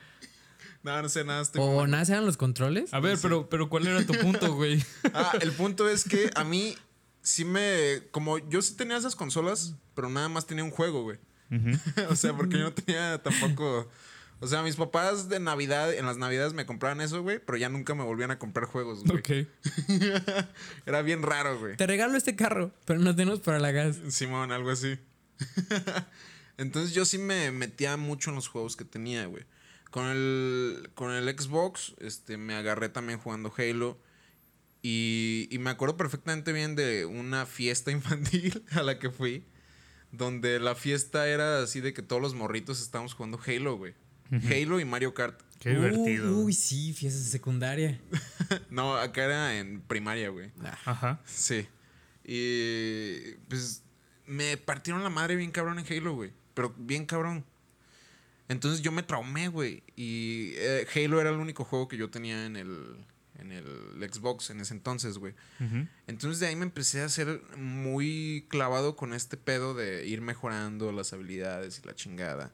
No, 0.83 1.01
no 1.01 1.09
sé 1.09 1.23
nada. 1.23 1.41
Estoy 1.41 1.61
¿O 1.61 1.85
nada 1.85 2.03
eran 2.03 2.25
los 2.25 2.37
controles? 2.37 2.93
A 2.93 2.99
ver, 2.99 3.17
pero, 3.21 3.49
pero 3.49 3.69
¿cuál 3.69 3.87
era 3.87 4.05
tu 4.05 4.13
punto, 4.13 4.53
güey? 4.55 4.83
Ah, 5.13 5.33
el 5.41 5.51
punto 5.51 5.89
es 5.89 6.03
que 6.05 6.31
a 6.35 6.43
mí 6.43 6.75
sí 7.21 7.43
me. 7.45 8.03
Como 8.11 8.37
yo 8.49 8.61
sí 8.61 8.73
tenía 8.75 8.97
esas 8.97 9.15
consolas, 9.15 9.75
pero 9.95 10.09
nada 10.09 10.29
más 10.29 10.45
tenía 10.47 10.63
un 10.63 10.71
juego, 10.71 11.03
güey. 11.03 11.17
o 12.09 12.15
sea, 12.15 12.35
porque 12.35 12.57
yo 12.57 12.63
no 12.63 12.73
tenía 12.73 13.21
tampoco. 13.21 13.89
O 14.39 14.47
sea, 14.47 14.61
mis 14.61 14.75
papás 14.75 15.29
de 15.29 15.39
Navidad, 15.39 15.93
en 15.93 16.05
las 16.05 16.17
Navidades 16.17 16.53
me 16.53 16.67
compraban 16.67 17.01
eso, 17.01 17.23
güey, 17.23 17.39
pero 17.39 17.57
ya 17.57 17.69
nunca 17.69 17.95
me 17.95 18.03
volvían 18.03 18.29
a 18.29 18.37
comprar 18.37 18.65
juegos, 18.65 19.03
güey. 19.03 19.19
Ok. 19.19 19.47
Era 20.85 21.01
bien 21.01 21.23
raro, 21.23 21.59
güey. 21.59 21.75
Te 21.75 21.87
regalo 21.87 22.15
este 22.15 22.35
carro, 22.35 22.71
pero 22.85 22.99
no 22.99 23.15
tenemos 23.15 23.39
para 23.39 23.59
la 23.59 23.71
gas. 23.71 23.97
Simón, 24.09 24.51
algo 24.51 24.69
así. 24.69 24.99
Entonces 26.57 26.93
yo 26.93 27.05
sí 27.05 27.17
me 27.17 27.51
metía 27.51 27.97
mucho 27.97 28.29
en 28.29 28.35
los 28.35 28.47
juegos 28.47 28.75
que 28.75 28.85
tenía, 28.85 29.25
güey. 29.25 29.45
Con 29.89 30.05
el, 30.05 30.91
con 30.93 31.11
el 31.11 31.27
Xbox, 31.35 31.95
este, 31.99 32.37
me 32.37 32.53
agarré 32.53 32.89
también 32.89 33.19
jugando 33.19 33.51
Halo. 33.57 33.99
Y, 34.83 35.47
y 35.49 35.57
me 35.57 35.71
acuerdo 35.71 35.97
perfectamente 35.97 36.53
bien 36.53 36.75
de 36.75 37.05
una 37.05 37.47
fiesta 37.47 37.89
infantil 37.91 38.63
a 38.71 38.83
la 38.83 38.99
que 38.99 39.09
fui. 39.09 39.45
Donde 40.11 40.59
la 40.59 40.75
fiesta 40.75 41.27
era 41.27 41.61
así 41.61 41.81
de 41.81 41.93
que 41.93 42.03
todos 42.03 42.21
los 42.21 42.35
morritos 42.35 42.81
estábamos 42.81 43.15
jugando 43.15 43.39
Halo, 43.45 43.77
güey. 43.77 43.95
Halo 44.31 44.79
y 44.79 44.85
Mario 44.85 45.13
Kart. 45.13 45.41
Qué 45.59 45.71
divertido. 45.71 46.37
Uy, 46.37 46.53
sí, 46.53 46.93
fiestas 46.93 47.25
de 47.25 47.31
secundaria. 47.31 47.99
No, 48.69 48.95
acá 48.95 49.25
era 49.25 49.57
en 49.57 49.81
primaria, 49.81 50.29
güey. 50.29 50.51
Ajá. 50.85 51.19
Sí. 51.25 51.67
Y 52.23 53.31
pues 53.49 53.83
me 54.25 54.57
partieron 54.57 55.03
la 55.03 55.09
madre 55.09 55.35
bien 55.35 55.51
cabrón 55.51 55.79
en 55.79 55.85
Halo, 55.85 56.13
güey. 56.13 56.31
Pero 56.53 56.73
bien 56.77 57.05
cabrón. 57.05 57.45
Entonces 58.49 58.81
yo 58.81 58.91
me 58.91 59.03
traumé, 59.03 59.47
güey. 59.47 59.83
Y 59.95 60.53
eh, 60.55 60.87
Halo 60.95 61.19
era 61.19 61.29
el 61.31 61.37
único 61.37 61.63
juego 61.63 61.87
que 61.87 61.97
yo 61.97 62.09
tenía 62.09 62.45
en 62.45 62.55
el, 62.55 63.05
en 63.39 63.51
el 63.51 64.09
Xbox 64.09 64.49
en 64.49 64.61
ese 64.61 64.73
entonces, 64.73 65.17
güey. 65.17 65.33
Entonces 66.07 66.39
de 66.39 66.47
ahí 66.47 66.55
me 66.55 66.63
empecé 66.65 67.01
a 67.01 67.05
hacer 67.05 67.41
muy 67.57 68.45
clavado 68.49 68.95
con 68.95 69.13
este 69.13 69.37
pedo 69.37 69.73
de 69.73 70.05
ir 70.07 70.21
mejorando 70.21 70.91
las 70.91 71.13
habilidades 71.13 71.81
y 71.83 71.87
la 71.87 71.95
chingada. 71.95 72.53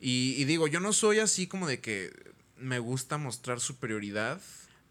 Y, 0.00 0.34
y 0.38 0.44
digo, 0.44 0.66
yo 0.66 0.80
no 0.80 0.92
soy 0.92 1.18
así 1.18 1.46
como 1.46 1.66
de 1.66 1.80
que 1.80 2.12
me 2.56 2.78
gusta 2.78 3.18
mostrar 3.18 3.60
superioridad, 3.60 4.40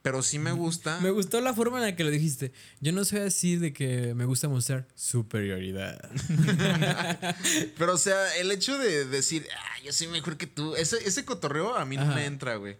pero 0.02 0.24
sí 0.24 0.40
me 0.40 0.52
gusta. 0.52 1.00
Me 1.02 1.12
gustó 1.12 1.42
la 1.42 1.54
forma 1.54 1.78
en 1.78 1.84
la 1.84 1.96
que 1.96 2.04
lo 2.04 2.10
dijiste. 2.10 2.54
Yo 2.80 2.92
no 2.94 3.04
soy 3.04 3.20
así 3.20 3.58
de 3.58 3.74
que 3.74 4.14
me 4.16 4.26
gusta 4.26 4.48
mostrar 4.48 4.88
superioridad. 4.96 6.10
Pero, 7.78 7.94
o 7.94 7.98
sea, 7.98 8.38
el 8.38 8.52
hecho 8.52 8.78
de 8.78 9.06
decir, 9.06 9.46
ah, 9.54 9.84
yo 9.84 9.92
soy 9.92 10.08
mejor 10.08 10.38
que 10.38 10.48
tú, 10.48 10.76
ese, 10.76 10.98
ese 11.06 11.26
cotorreo 11.26 11.76
a 11.76 11.86
mí 11.86 11.98
no 11.98 12.06
me 12.06 12.26
entra, 12.26 12.56
güey. 12.56 12.78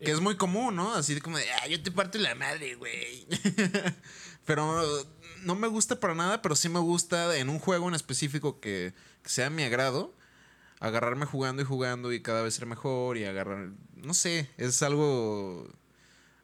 Que 0.00 0.10
es 0.10 0.20
muy 0.20 0.36
común, 0.36 0.76
¿no? 0.76 0.94
Así 0.94 1.14
de 1.14 1.20
como 1.20 1.38
de, 1.38 1.44
ah, 1.50 1.68
yo 1.68 1.80
te 1.82 1.90
parto 1.90 2.18
la 2.18 2.34
madre, 2.34 2.74
güey. 2.74 3.26
pero 4.44 5.06
no 5.42 5.54
me 5.54 5.68
gusta 5.68 6.00
para 6.00 6.14
nada, 6.14 6.42
pero 6.42 6.56
sí 6.56 6.68
me 6.68 6.80
gusta 6.80 7.36
en 7.36 7.48
un 7.48 7.58
juego 7.60 7.88
en 7.88 7.94
específico 7.94 8.60
que, 8.60 8.94
que 9.22 9.28
sea 9.28 9.46
a 9.46 9.50
mi 9.50 9.62
agrado, 9.62 10.14
agarrarme 10.80 11.26
jugando 11.26 11.62
y 11.62 11.64
jugando 11.64 12.12
y 12.12 12.20
cada 12.22 12.42
vez 12.42 12.54
ser 12.54 12.66
mejor 12.66 13.16
y 13.16 13.24
agarrar, 13.24 13.70
no 13.96 14.14
sé, 14.14 14.48
es 14.56 14.82
algo 14.82 15.66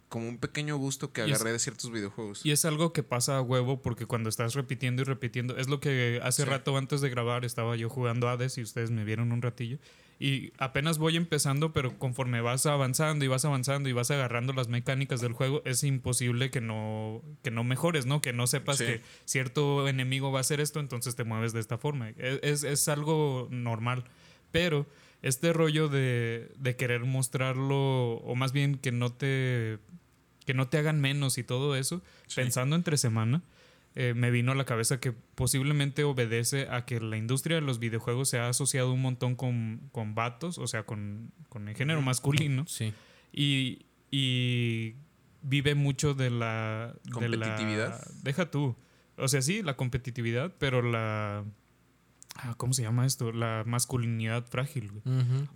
como 0.09 0.28
un 0.28 0.39
pequeño 0.39 0.76
gusto 0.76 1.12
que 1.12 1.22
es- 1.24 1.28
agarré 1.35 1.51
de 1.53 1.59
ciertos 1.59 1.91
videojuegos. 1.91 2.45
Y 2.47 2.53
es 2.53 2.64
algo 2.64 2.93
que 2.93 3.03
pasa 3.03 3.37
a 3.37 3.43
huevo 3.43 3.82
porque 3.82 4.07
cuando 4.07 4.28
estás 4.28 4.55
repitiendo 4.55 5.03
y 5.03 5.05
repitiendo, 5.05 5.57
es 5.57 5.68
lo 5.68 5.80
que 5.80 6.20
hace 6.22 6.45
Sí. 6.45 6.49
rato 6.49 6.76
antes 6.76 7.01
de 7.01 7.11
grabar 7.11 7.45
estaba 7.45 7.74
yo 7.74 7.89
jugando 7.89 8.28
Hades 8.28 8.57
y 8.59 8.62
ustedes 8.62 8.91
me 8.93 9.05
vieron 9.05 9.32
un 9.32 9.43
ratillo. 9.43 9.78
Y 10.20 10.53
apenas 10.59 10.99
voy 10.99 11.16
empezando, 11.16 11.72
pero 11.72 11.99
conforme 11.99 12.41
vas 12.41 12.64
avanzando 12.66 13.24
y 13.24 13.28
vas 13.28 13.45
avanzando 13.45 13.89
y 13.89 13.93
vas 13.93 14.12
agarrando 14.12 14.53
las 14.53 14.68
mecánicas 14.68 15.20
del 15.20 15.32
juego, 15.32 15.61
es 15.64 15.82
imposible 15.82 16.53
que 16.53 16.61
no, 16.61 17.20
que 17.43 17.51
no 17.51 17.64
mejores, 17.64 18.07
¿no? 18.07 18.22
Que 18.22 18.32
no 18.32 18.47
sepas 18.47 18.78
Sí. 18.78 18.85
que 18.85 19.01
cierto 19.24 19.89
enemigo 19.89 20.30
va 20.30 20.39
a 20.39 20.43
hacer 20.43 20.61
esto, 20.61 20.78
entonces 20.78 21.16
te 21.16 21.24
mueves 21.24 21.53
de 21.53 21.59
esta 21.59 21.76
forma. 21.78 22.11
Es, 22.11 22.39
es- 22.43 22.62
es 22.62 22.87
algo 22.89 23.49
normal. 23.51 24.05
Pero 24.55 24.87
este 25.21 25.53
rollo 25.53 25.89
de, 25.89 26.53
de 26.59 26.77
querer 26.77 27.01
mostrarlo, 27.05 28.13
o 28.19 28.35
más 28.37 28.53
bien 28.53 28.77
que 28.79 28.93
no 28.93 29.13
te 29.13 29.79
que 30.47 30.55
no 30.55 30.69
te 30.69 30.79
hagan 30.79 31.01
menos 31.01 31.39
y 31.39 31.43
todo 31.43 31.75
eso, 31.75 32.03
Sí. 32.29 32.37
pensando 32.37 32.77
entre 32.77 32.99
semana, 32.99 33.43
eh, 33.97 34.13
me 34.15 34.31
vino 34.31 34.53
a 34.53 34.55
la 34.55 34.65
cabeza 34.65 35.01
que 35.01 35.11
posiblemente 35.13 36.05
obedece 36.05 36.69
a 36.71 36.85
que 36.85 37.01
la 37.01 37.17
industria 37.17 37.57
de 37.57 37.63
los 37.63 37.79
videojuegos 37.81 38.29
se 38.29 38.39
ha 38.39 38.49
asociado 38.49 38.93
un 38.93 39.01
montón 39.03 39.35
con, 39.35 39.81
con 39.91 40.15
vatos, 40.15 40.59
o 40.59 40.67
sea, 40.69 40.85
con, 40.85 41.33
con 41.49 41.69
el 41.69 41.75
género 41.75 42.01
masculino, 42.03 42.65
Sí. 42.69 42.93
y, 43.33 43.87
y 44.11 44.95
vive 45.43 45.75
mucho 45.75 46.15
de 46.15 46.31
la... 46.31 46.95
de 47.21 47.29
la- 47.29 47.47
¿Competitividad? 47.49 48.07
deja 48.23 48.51
tú. 48.51 48.77
O 49.17 49.27
sea, 49.29 49.43
sí, 49.43 49.63
la 49.63 49.77
competitividad, 49.77 50.53
pero 50.59 50.81
la... 50.83 51.45
ah, 52.35 52.55
¿Cómo 52.57 52.72
se 52.72 52.82
llama 52.82 53.07
esto? 53.07 53.32
La 53.32 53.62
masculinidad 53.66 54.45
frágil, 54.47 54.91
güey. 54.91 55.03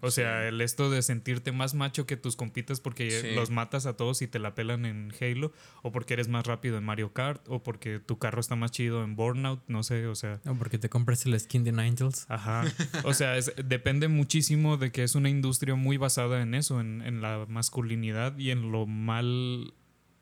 O 0.00 0.10
sea, 0.10 0.42
Sí. 0.42 0.48
el 0.48 0.60
esto 0.60 0.90
de 0.90 1.02
sentirte 1.02 1.52
más 1.52 1.74
macho 1.74 2.06
que 2.06 2.16
tus 2.16 2.36
compitas 2.36 2.80
porque 2.80 3.10
Sí. 3.10 3.34
los 3.34 3.50
matas 3.50 3.86
a 3.86 3.96
todos 3.96 4.22
y 4.22 4.26
te 4.28 4.38
la 4.38 4.54
pelan 4.54 4.86
en 4.86 5.12
Halo, 5.20 5.52
o 5.82 5.92
porque 5.92 6.14
eres 6.14 6.28
más 6.28 6.46
rápido 6.46 6.78
en 6.78 6.84
Mario 6.84 7.12
Kart, 7.12 7.42
o 7.48 7.62
porque 7.62 7.98
tu 7.98 8.18
carro 8.18 8.40
está 8.40 8.56
más 8.56 8.70
chido 8.70 9.02
en 9.04 9.16
Burnout, 9.16 9.62
no 9.68 9.82
sé, 9.82 10.06
o 10.06 10.14
sea. 10.14 10.40
No, 10.44 10.56
porque 10.56 10.78
te 10.78 10.88
compras 10.88 11.26
el 11.26 11.38
skin 11.38 11.64
de 11.64 11.72
Ninetales. 11.72 12.26
Ajá. 12.28 12.62
O 13.10 13.14
sea, 13.14 13.36
es- 13.36 13.52
depende 13.64 14.08
muchísimo 14.08 14.76
de 14.76 14.92
que 14.92 15.02
es 15.02 15.14
una 15.14 15.28
industria 15.28 15.74
muy 15.74 15.96
basada 15.96 16.42
en 16.42 16.54
eso, 16.54 16.80
en, 16.80 17.02
en 17.02 17.20
la 17.22 17.44
masculinidad 17.48 18.36
y 18.38 18.50
en 18.50 18.70
lo 18.72 18.86
mal 18.86 19.72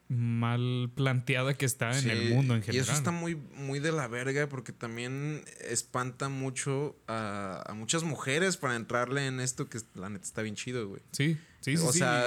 mal 0.09 0.91
planteada 0.95 1.55
que 1.55 1.67
está 1.67 1.99
en 1.99 2.09
el 2.11 2.33
mundo 2.35 2.55
en 2.55 2.61
Y 2.61 2.65
general. 2.67 2.85
eso 2.85 2.93
está 2.93 3.11
muy, 3.11 3.35
muy 3.35 3.81
de 3.81 3.91
la 3.91 4.07
verga 4.07 4.49
porque 4.49 4.73
también 4.73 5.43
espanta 5.69 6.29
mucho 6.29 6.97
a, 7.09 7.65
a 7.67 7.75
muchas 7.75 8.05
mujeres 8.05 8.57
para 8.57 8.77
entrarle 8.77 9.27
en 9.27 9.41
esto 9.41 9.69
que 9.69 9.79
la 9.95 10.09
neta 10.09 10.25
está 10.25 10.43
bien 10.43 10.55
chido, 10.55 10.87
güey. 10.89 11.03
Sí, 11.11 11.37
sí, 11.61 11.77
sí. 11.77 11.83
o 11.85 11.91
sí. 11.93 11.99
sea, 11.99 12.25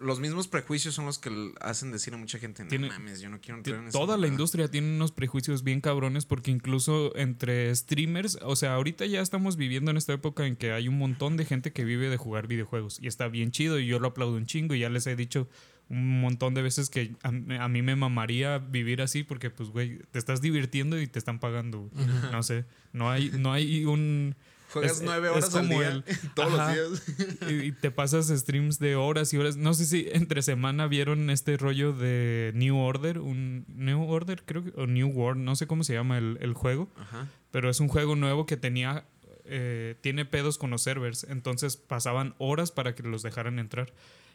los 0.00 0.18
mismos 0.18 0.48
prejuicios 0.48 0.94
son 0.94 1.04
los 1.04 1.18
que 1.18 1.52
hacen 1.60 1.92
decir 1.92 2.14
a 2.14 2.16
mucha 2.16 2.38
gente, 2.38 2.62
no 2.62 2.70
Tiene- 2.70 2.88
mames, 2.88 3.20
yo 3.20 3.28
no 3.28 3.38
quiero 3.38 3.58
entrar 3.58 3.78
en 3.80 3.88
esa 3.88 3.92
Toda 3.98 4.06
la 4.16 4.22
mamada". 4.22 4.28
industria 4.32 4.68
tiene 4.68 4.88
unos 4.94 5.12
prejuicios 5.12 5.62
bien 5.62 5.82
cabrones 5.82 6.24
porque 6.24 6.50
incluso 6.50 7.14
entre 7.16 7.74
streamers, 7.76 8.38
o 8.40 8.56
sea, 8.56 8.72
ahorita 8.74 9.04
ya 9.04 9.20
estamos 9.20 9.56
viviendo 9.58 9.90
en 9.90 9.98
esta 9.98 10.14
época 10.14 10.46
en 10.46 10.56
que 10.56 10.72
hay 10.72 10.88
un 10.88 10.96
montón 10.96 11.36
de 11.36 11.44
gente 11.44 11.72
que 11.74 11.84
vive 11.84 12.08
de 12.08 12.16
jugar 12.16 12.46
videojuegos 12.46 12.98
y 12.98 13.08
está 13.08 13.28
bien 13.28 13.50
chido 13.50 13.78
y 13.78 13.86
yo 13.86 13.98
lo 13.98 14.08
aplaudo 14.08 14.36
un 14.36 14.46
chingo 14.46 14.74
y 14.74 14.78
ya 14.80 14.88
les 14.88 15.06
he 15.06 15.16
dicho 15.16 15.48
un 15.90 16.20
montón 16.20 16.54
de 16.54 16.62
veces 16.62 16.88
que 16.88 17.14
a, 17.22 17.28
a 17.28 17.68
mí 17.68 17.82
me 17.82 17.96
mamaría 17.96 18.58
vivir 18.58 19.02
así 19.02 19.22
porque 19.24 19.50
pues 19.50 19.68
güey, 19.70 19.98
te 20.12 20.18
estás 20.18 20.40
divirtiendo 20.40 20.98
y 21.00 21.06
te 21.06 21.18
están 21.18 21.38
pagando. 21.40 21.80
güey. 21.92 22.06
No 22.32 22.42
sé, 22.42 22.64
no 22.92 23.10
hay 23.10 23.30
no 23.36 23.52
hay 23.52 23.84
un 23.84 24.34
Juegas 24.72 24.98
es- 24.98 25.02
nueve 25.02 25.28
horas 25.30 25.52
al 25.56 25.68
día, 25.68 25.88
el- 25.88 26.04
todos 26.36 26.54
Ajá. 26.58 26.76
los 26.76 27.04
días. 27.04 27.32
y, 27.50 27.54
y 27.66 27.72
te 27.72 27.90
pasas 27.90 28.28
streams 28.28 28.78
de 28.78 28.94
horas 28.94 29.34
y 29.34 29.36
horas. 29.36 29.56
No 29.56 29.74
sé 29.74 29.84
si 29.84 30.06
entre 30.12 30.42
semana 30.42 30.86
vieron 30.86 31.28
este 31.28 31.56
rollo 31.56 31.92
de 31.92 32.52
New 32.54 32.76
Order, 32.78 33.18
un 33.18 33.64
New 33.66 34.00
Order, 34.08 34.44
creo 34.46 34.62
que, 34.62 34.72
o 34.80 34.86
New 34.86 35.08
World, 35.08 35.42
no 35.42 35.56
sé 35.56 35.66
cómo 35.66 35.82
se 35.82 35.94
llama 35.94 36.18
el, 36.18 36.38
el 36.40 36.54
juego, 36.54 36.88
Ajá. 36.96 37.26
pero 37.50 37.68
es 37.68 37.80
un 37.80 37.88
juego 37.88 38.14
nuevo 38.14 38.46
que 38.46 38.56
tenía, 38.56 39.06
eh, 39.44 39.96
tiene 40.02 40.24
pedos 40.24 40.56
con 40.56 40.70
los 40.70 40.82
servers, 40.82 41.24
entonces 41.28 41.76
pasaban 41.76 42.36
horas 42.38 42.70
para 42.70 42.94
que 42.94 43.02
los 43.02 43.24
dejaran 43.24 43.58
entrar. 43.58 43.92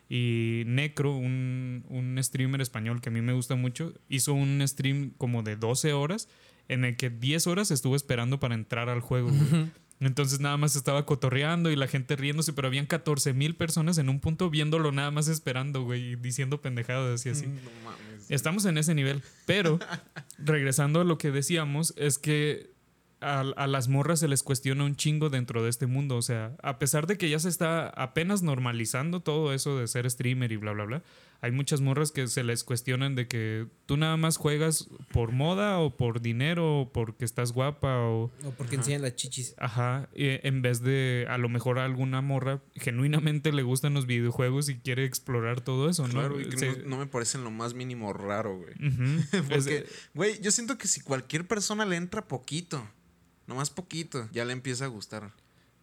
Y 0.09 0.63
Necro, 0.67 1.15
un, 1.15 1.83
un 1.89 2.21
streamer 2.23 2.61
español 2.61 3.01
que 3.01 3.09
a 3.09 3.11
mí 3.11 3.21
me 3.21 3.33
gusta 3.33 3.55
mucho, 3.55 3.93
hizo 4.07 4.33
un 4.33 4.61
stream 4.67 5.11
como 5.17 5.41
de 5.43 5.55
12 5.55 5.93
horas 5.93 6.29
en 6.67 6.85
el 6.85 6.95
que 6.95 7.09
10 7.09 7.47
horas 7.47 7.71
estuvo 7.71 7.95
esperando 7.95 8.39
para 8.39 8.55
entrar 8.55 8.89
al 8.89 9.01
juego. 9.01 9.29
güey. 9.29 9.71
Entonces 9.99 10.39
nada 10.39 10.57
más 10.57 10.75
estaba 10.75 11.05
cotorreando 11.05 11.71
y 11.71 11.75
la 11.75 11.87
gente 11.87 12.15
riéndose, 12.15 12.53
pero 12.53 12.67
habían 12.67 12.85
14 12.85 13.33
mil 13.33 13.55
personas 13.55 13.97
en 13.97 14.09
un 14.09 14.19
punto 14.19 14.49
viéndolo 14.49 14.91
nada 14.91 15.09
más 15.09 15.27
esperando, 15.27 15.83
güey, 15.83 16.11
y 16.11 16.15
diciendo 16.15 16.61
pendejadas 16.61 17.25
y 17.25 17.29
así. 17.29 17.47
No 17.47 17.53
mames. 17.83 18.29
Estamos 18.29 18.65
en 18.65 18.77
ese 18.77 18.93
nivel. 18.93 19.23
Pero, 19.45 19.79
regresando 20.37 20.99
a 20.99 21.05
lo 21.05 21.17
que 21.17 21.31
decíamos, 21.31 21.93
es 21.97 22.17
que 22.17 22.74
a, 23.25 23.39
a 23.41 23.67
las 23.67 23.87
morras 23.87 24.19
se 24.19 24.27
les 24.27 24.43
cuestiona 24.43 24.83
un 24.83 24.95
chingo 24.95 25.29
dentro 25.29 25.63
de 25.63 25.69
este 25.69 25.87
mundo. 25.87 26.15
O 26.17 26.21
sea, 26.21 26.55
a 26.61 26.77
pesar 26.79 27.07
de 27.07 27.17
que 27.17 27.29
ya 27.29 27.39
se 27.39 27.49
está 27.49 27.87
apenas 27.89 28.43
normalizando 28.43 29.21
todo 29.21 29.53
eso 29.53 29.77
de 29.77 29.87
ser 29.87 30.09
streamer 30.09 30.51
y 30.51 30.57
bla, 30.57 30.71
bla, 30.73 30.85
bla, 30.85 31.03
hay 31.41 31.51
muchas 31.51 31.81
morras 31.81 32.11
que 32.11 32.27
se 32.27 32.43
les 32.43 32.63
cuestionan 32.63 33.13
de 33.15 33.27
que 33.27 33.67
tú 33.85 33.97
nada 33.97 34.17
más 34.17 34.37
juegas 34.37 34.89
por 35.11 35.31
moda 35.31 35.77
o 35.79 35.95
por 35.95 36.21
dinero 36.21 36.81
o 36.81 36.91
porque 36.91 37.25
estás 37.25 37.51
guapa 37.51 37.99
o... 37.99 38.31
O 38.43 38.51
porque 38.57 38.75
enseñan 38.77 39.01
las 39.03 39.15
chichis. 39.15 39.53
Ajá, 39.57 40.09
y 40.15 40.39
en 40.47 40.61
vez 40.61 40.81
de 40.81 41.27
a 41.29 41.37
lo 41.37 41.49
mejor 41.49 41.77
a 41.77 41.85
alguna 41.85 42.21
morra 42.21 42.61
genuinamente 42.75 43.51
le 43.51 43.63
gustan 43.63 43.93
los 43.93 44.05
videojuegos 44.07 44.69
y 44.69 44.75
quiere 44.79 45.03
explorar 45.05 45.61
todo 45.61 45.89
eso, 45.89 46.07
¿no? 46.07 46.13
Claro, 46.13 46.39
y 46.39 46.49
que 46.49 46.57
Se- 46.57 46.77
no, 46.83 46.89
no 46.89 46.97
me 46.97 47.05
parece 47.07 47.37
en 47.37 47.43
lo 47.43 47.51
más 47.51 47.73
mínimo 47.73 48.13
raro, 48.13 48.57
güey. 48.57 48.73
Porque, 49.49 49.85
güey, 50.13 50.39
yo 50.41 50.51
siento 50.51 50.77
que 50.77 50.87
si 50.87 51.01
cualquier 51.01 51.45
persona 51.47 51.85
le 51.85 51.95
entra 51.97 52.27
poquito, 52.27 52.87
nomás 53.47 53.69
poquito, 53.69 54.29
ya 54.31 54.45
le 54.45 54.53
empieza 54.53 54.85
a 54.85 54.87
gustar. 54.87 55.31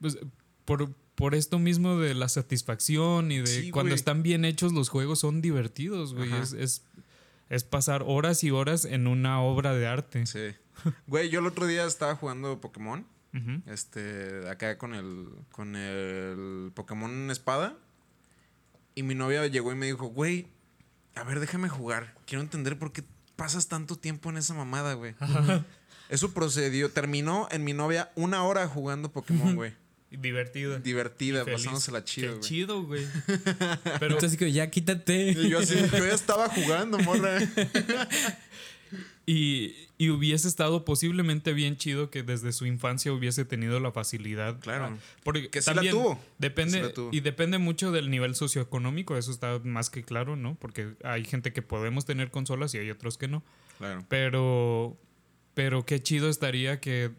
pues, 0.00 0.18
por, 0.64 0.92
por 1.14 1.34
esto 1.34 1.58
mismo 1.58 1.98
de 1.98 2.14
la 2.14 2.28
satisfacción 2.28 3.32
y 3.32 3.38
de 3.38 3.46
Sí, 3.46 3.70
cuando 3.70 3.94
están 3.94 4.22
bien 4.22 4.44
hechos 4.44 4.72
los 4.72 4.88
juegos 4.88 5.20
son 5.20 5.42
divertidos, 5.42 6.14
güey. 6.14 6.32
Es, 6.32 6.52
es, 6.52 6.84
es 7.48 7.64
pasar 7.64 8.04
horas 8.06 8.44
y 8.44 8.50
horas 8.50 8.84
en 8.84 9.06
una 9.06 9.40
obra 9.40 9.74
de 9.74 9.86
arte. 9.86 10.26
Sí. 10.26 10.54
Güey, 11.06 11.28
yo 11.28 11.40
el 11.40 11.46
otro 11.46 11.66
día 11.66 11.84
estaba 11.84 12.16
jugando 12.16 12.60
Pokémon. 12.60 13.06
Este, 13.66 14.48
acá 14.50 14.76
con 14.78 14.94
el, 14.94 15.28
con 15.52 15.76
el 15.76 16.72
Pokémon 16.74 17.30
Espada. 17.30 17.76
Y 18.94 19.02
mi 19.02 19.14
novia 19.14 19.46
llegó 19.46 19.72
y 19.72 19.74
me 19.74 19.86
dijo, 19.86 20.06
güey, 20.06 20.48
a 21.14 21.24
ver, 21.24 21.40
déjame 21.40 21.68
jugar. 21.68 22.14
Quiero 22.26 22.42
entender 22.42 22.78
por 22.78 22.92
qué 22.92 23.04
pasas 23.36 23.68
tanto 23.68 23.96
tiempo 23.96 24.30
en 24.30 24.38
esa 24.38 24.54
mamada, 24.54 24.94
güey. 24.94 25.14
Eso 26.12 26.32
procedió, 26.32 26.90
terminó 26.90 27.48
en 27.50 27.64
mi 27.64 27.72
novia 27.72 28.12
una 28.16 28.44
hora 28.44 28.68
jugando 28.68 29.10
Pokémon, 29.10 29.56
güey. 29.56 29.72
Divertido. 30.10 30.78
Divertida, 30.78 31.42
Feliz. 31.44 31.60
pasándosela 31.60 32.04
chido, 32.04 32.26
Qué 32.26 32.32
güey. 32.34 32.40
chido, 32.42 32.82
güey. 32.84 33.06
Pero 33.98 34.14
Entonces 34.14 34.38
que 34.38 34.52
ya 34.52 34.68
quítate. 34.70 35.30
Y 35.30 35.48
yo 35.48 35.58
así, 35.60 35.74
yo 35.74 35.98
ya 36.06 36.12
estaba 36.14 36.48
jugando, 36.50 36.98
morra. 36.98 37.38
Y, 39.24 39.76
y 39.98 40.10
hubiese 40.10 40.48
estado 40.48 40.84
posiblemente 40.84 41.52
bien 41.52 41.76
chido 41.76 42.10
que 42.10 42.24
desde 42.24 42.50
su 42.52 42.66
infancia 42.66 43.12
hubiese 43.12 43.44
tenido 43.44 43.78
la 43.78 43.92
facilidad. 43.92 44.58
Claro. 44.58 44.86
Ah, 44.86 44.96
Porque 45.22 45.48
Que 45.48 45.62
sí 45.62 45.70
la 45.70 45.74
también 45.76 45.94
tuvo. 45.94 46.20
Depende, 46.38 46.78
sí 46.78 46.82
la 46.84 46.92
tuvo. 46.92 47.08
y 47.12 47.20
depende 47.20 47.58
mucho 47.58 47.92
del 47.92 48.10
nivel 48.10 48.34
socioeconómico, 48.34 49.16
eso 49.16 49.30
está 49.30 49.60
más 49.62 49.90
que 49.90 50.02
claro, 50.02 50.34
¿no? 50.34 50.56
Porque 50.56 50.94
hay 51.04 51.24
gente 51.24 51.52
que 51.52 51.62
podemos 51.62 52.04
tener 52.04 52.30
consolas 52.32 52.74
y 52.74 52.78
hay 52.78 52.90
otros 52.90 53.16
que 53.16 53.28
no. 53.28 53.44
Claro. 53.78 54.04
Pero, 54.08 54.98
pero 55.54 55.84
qué 55.86 56.02
chido 56.02 56.28
estaría 56.28 56.80
que 56.80 57.10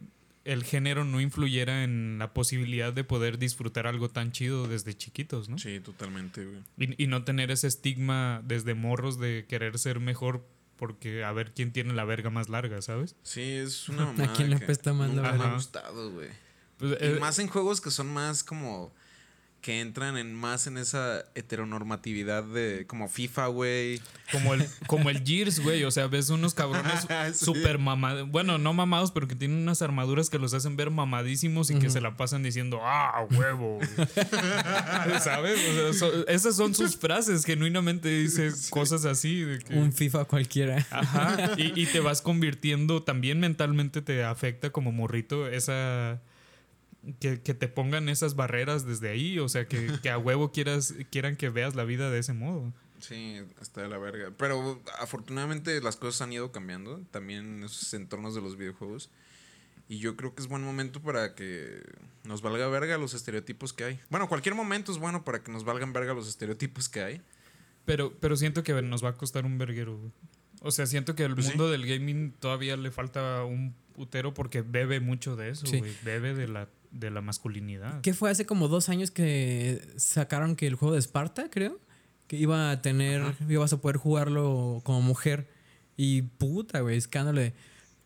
el 0.45 0.63
género 0.63 1.05
no 1.05 1.21
influyera 1.21 1.83
en 1.83 2.17
la 2.19 2.33
posibilidad 2.33 2.91
de 2.91 3.03
poder 3.03 3.37
disfrutar 3.37 3.87
algo 3.87 4.09
tan 4.09 4.31
chido 4.33 4.67
desde 4.67 4.93
chiquitos, 4.95 5.47
¿no? 5.47 5.57
Sí, 5.57 5.79
totalmente, 5.79 6.45
güey. 6.45 6.59
Y, 6.77 7.03
y 7.03 7.07
no 7.07 7.23
tener 7.23 7.49
ese 7.51 7.67
estigma 7.67 8.41
desde 8.45 8.73
morros 8.73 9.19
de 9.19 9.45
querer 9.47 9.79
ser 9.79 9.99
mejor 9.99 10.45
porque 10.75 11.23
a 11.23 11.31
ver 11.31 11.53
quién 11.53 11.71
tiene 11.71 11.93
la 11.93 12.03
verga 12.03 12.29
más 12.29 12.49
larga, 12.49 12.81
¿sabes? 12.81 13.15
Sí, 13.23 13.41
es 13.41 13.87
una 13.89 14.09
¿A 14.09 14.33
quién 14.33 14.49
le 14.49 14.57
apesta 14.57 14.91
más 14.93 15.09
la 15.09 15.15
nunca 15.15 15.31
me 15.31 15.37
verga? 15.37 15.51
ha 15.51 15.55
gustado, 15.55 16.11
güey. 16.11 16.29
Pues, 16.77 16.97
Y 16.99 17.05
eh, 17.05 17.17
más 17.21 17.39
en 17.39 17.47
juegos 17.47 17.79
que 17.79 17.91
son 17.91 18.11
más 18.11 18.43
como. 18.43 18.93
Que 19.63 19.79
entran 19.79 20.17
en 20.17 20.35
más 20.35 20.67
en 20.67 20.77
esa 20.77 21.23
heteronormatividad 21.35 22.43
de. 22.43 22.85
Como 22.85 23.07
FIFA, 23.07 23.47
güey. 23.47 24.01
como 24.29 24.53
el, 24.55 24.67
como 24.87 25.09
el 25.09 25.23
Gears, 25.25 25.61
güey. 25.61 25.85
O 25.85 25.91
sea, 25.91 26.07
ves 26.07 26.29
unos 26.29 26.53
cabrones 26.53 27.07
Sí. 27.33 27.45
súper 27.45 27.79
mamados. 27.79 28.29
Bueno, 28.29 28.57
no 28.57 28.73
mamados, 28.73 29.11
pero 29.11 29.25
que 29.25 29.35
tienen 29.35 29.57
unas 29.59 29.81
armaduras 29.81 30.29
que 30.29 30.37
los 30.37 30.53
hacen 30.53 30.75
ver 30.75 30.89
mamadísimos 30.91 31.71
y 31.71 31.79
que 31.79 31.89
se 31.89 32.01
la 32.01 32.17
pasan 32.17 32.43
diciendo, 32.43 32.81
¡ah, 32.83 33.25
huevo! 33.31 33.79
¿Sabes? 35.23 35.59
O 35.69 35.73
sea, 35.73 35.93
so- 35.93 36.27
esas 36.27 36.55
son 36.57 36.75
sus 36.75 36.97
frases. 36.97 37.45
Genuinamente 37.45 38.09
dice 38.09 38.51
cosas 38.69 39.05
así. 39.05 39.41
De 39.43 39.59
que, 39.59 39.75
Un 39.75 39.93
FIFA 39.93 40.25
cualquiera. 40.25 40.85
Ajá. 40.91 41.51
Y, 41.57 41.79
y 41.81 41.85
te 41.85 42.01
vas 42.01 42.21
convirtiendo, 42.21 43.03
también 43.03 43.39
mentalmente 43.39 44.01
te 44.01 44.23
afecta 44.25 44.71
como 44.71 44.91
morrito 44.91 45.47
esa. 45.47 46.21
Que, 47.19 47.41
que 47.41 47.53
te 47.53 47.67
pongan 47.67 48.07
esas 48.07 48.35
barreras 48.35 48.85
desde 48.85 49.09
ahí. 49.09 49.39
O 49.39 49.49
sea, 49.49 49.67
que, 49.67 49.89
que 50.01 50.09
a 50.09 50.17
huevo 50.17 50.51
quieras, 50.51 50.93
quieran 51.11 51.35
que 51.35 51.49
veas 51.49 51.75
la 51.75 51.83
vida 51.83 52.09
de 52.09 52.19
ese 52.19 52.33
modo. 52.33 52.71
Sí, 52.99 53.41
está 53.61 53.81
de 53.81 53.89
la 53.89 53.97
verga. 53.97 54.31
Pero 54.37 54.81
afortunadamente 54.99 55.81
las 55.81 55.97
cosas 55.97 56.21
han 56.21 56.31
ido 56.31 56.51
cambiando. 56.51 57.01
También 57.11 57.57
en 57.57 57.63
esos 57.65 57.93
entornos 57.93 58.33
de 58.35 58.41
los 58.41 58.55
videojuegos. 58.57 59.09
Y 59.89 59.99
yo 59.99 60.15
creo 60.15 60.33
que 60.33 60.41
es 60.41 60.47
buen 60.47 60.63
momento 60.63 61.01
para 61.01 61.35
que 61.35 61.81
nos 62.23 62.41
valga 62.41 62.67
verga 62.69 62.97
los 62.97 63.13
estereotipos 63.13 63.73
que 63.73 63.83
hay. 63.83 63.99
Bueno, 64.09 64.29
cualquier 64.29 64.55
momento 64.55 64.93
es 64.93 64.97
bueno 64.97 65.25
para 65.25 65.43
que 65.43 65.51
nos 65.51 65.65
valgan 65.65 65.91
verga 65.91 66.13
los 66.13 66.29
estereotipos 66.29 66.87
que 66.87 67.01
hay. 67.01 67.21
Pero, 67.83 68.13
pero 68.21 68.37
siento 68.37 68.63
que 68.63 68.81
nos 68.81 69.03
va 69.03 69.09
a 69.09 69.13
costar 69.17 69.45
un 69.45 69.57
verguero. 69.57 69.99
O 70.61 70.71
sea, 70.71 70.85
siento 70.85 71.15
que 71.15 71.25
el 71.25 71.33
Pues 71.33 71.47
sí. 71.47 71.51
mundo 71.51 71.69
del 71.69 71.85
gaming 71.85 72.31
todavía 72.39 72.77
le 72.77 72.91
falta 72.91 73.43
un 73.43 73.75
putero 73.93 74.33
porque 74.33 74.61
bebe 74.61 75.01
mucho 75.01 75.35
de 75.35 75.49
eso, 75.49 75.65
Sí. 75.67 75.83
Bebe 76.05 76.33
de 76.33 76.47
la, 76.47 76.69
de 76.93 77.11
la 77.11 77.21
masculinidad. 77.21 77.99
¿Qué 78.01 78.13
fue 78.13 78.31
hace 78.31 78.45
como 78.45 78.67
dos 78.69 78.87
años 78.87 79.11
que 79.11 79.81
sacaron 79.97 80.55
que 80.55 80.67
el 80.67 80.75
juego 80.75 80.93
de 80.93 80.99
Esparta, 80.99 81.49
creo? 81.49 81.79
Que 82.27 82.37
iba 82.37 82.71
a 82.71 82.81
tener, 82.81 83.35
ibas 83.49 83.73
a 83.73 83.81
poder 83.81 83.97
jugarlo 83.97 84.81
como 84.83 85.01
mujer. 85.01 85.49
Y 85.97 86.21
puta, 86.23 86.79
güey, 86.79 86.97
escándalo 86.97 87.41
de. 87.41 87.53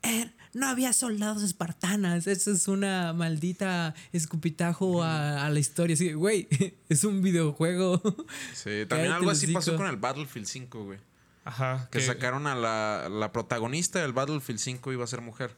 "Eh, 0.02 0.30
no 0.54 0.66
había 0.66 0.92
soldados 0.92 1.42
espartanas. 1.42 2.26
Eso 2.26 2.50
es 2.50 2.68
una 2.68 3.12
maldita 3.12 3.94
escupitajo 4.12 5.02
a, 5.02 5.44
a 5.46 5.50
la 5.50 5.58
historia. 5.58 5.96
Sí, 5.96 6.12
güey, 6.14 6.48
es 6.88 7.04
un 7.04 7.22
videojuego. 7.22 8.02
Sí, 8.54 8.84
también 8.88 9.12
algo 9.12 9.30
así 9.30 9.52
pasó 9.52 9.76
con 9.76 9.86
el 9.86 9.96
Battlefield 9.96 10.46
5, 10.46 10.84
güey. 10.84 10.98
Ajá. 11.48 11.88
Que 11.90 12.00
sacaron 12.00 12.46
a 12.46 12.54
la, 12.54 13.08
la 13.10 13.32
protagonista 13.32 14.00
del 14.02 14.12
Battlefield 14.12 14.58
5 14.60 14.92
iba 14.92 15.04
a 15.04 15.06
ser 15.06 15.20
mujer. 15.22 15.56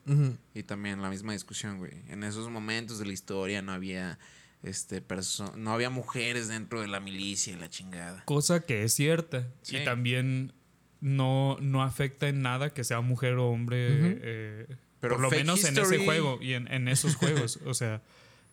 Y 0.55 0.63
también 0.63 1.03
la 1.03 1.11
misma 1.11 1.33
discusión, 1.33 1.79
güey. 1.79 1.93
En 2.09 2.23
esos 2.23 2.49
momentos 2.49 2.99
de 2.99 3.07
la 3.07 3.13
historia 3.13 3.61
no 3.63 3.73
había 3.73 4.19
este 4.63 5.03
perso- 5.03 5.55
no 5.57 5.73
había 5.73 5.91
mujeres 5.91 6.49
dentro 6.49 6.81
de 6.81 6.87
la 6.89 7.01
milicia 7.01 7.53
y 7.53 7.57
la 7.57 7.69
chingada. 7.71 8.23
Cosa 8.27 8.61
que 8.61 8.85
es 8.85 8.95
cierta. 8.95 9.49
Sí. 9.63 9.79
Y 9.79 9.85
también 9.85 10.53
no, 11.01 11.57
no 11.61 11.83
afecta 11.83 12.29
en 12.29 12.43
nada 12.43 12.73
que 12.75 12.85
sea 12.85 13.01
mujer 13.01 13.35
o 13.35 13.49
hombre. 13.49 13.79
eh, 14.23 14.67
Pero 15.01 15.15
por 15.15 15.23
lo 15.23 15.31
fake 15.31 15.43
menos 15.43 15.65
en 15.65 15.75
history- 15.75 15.97
ese 15.97 16.05
juego 16.05 16.39
y 16.43 16.53
en, 16.53 16.71
en 16.73 16.89
esos 16.89 17.17
juegos. 17.17 17.59
O 17.67 17.75
sea, 17.75 18.03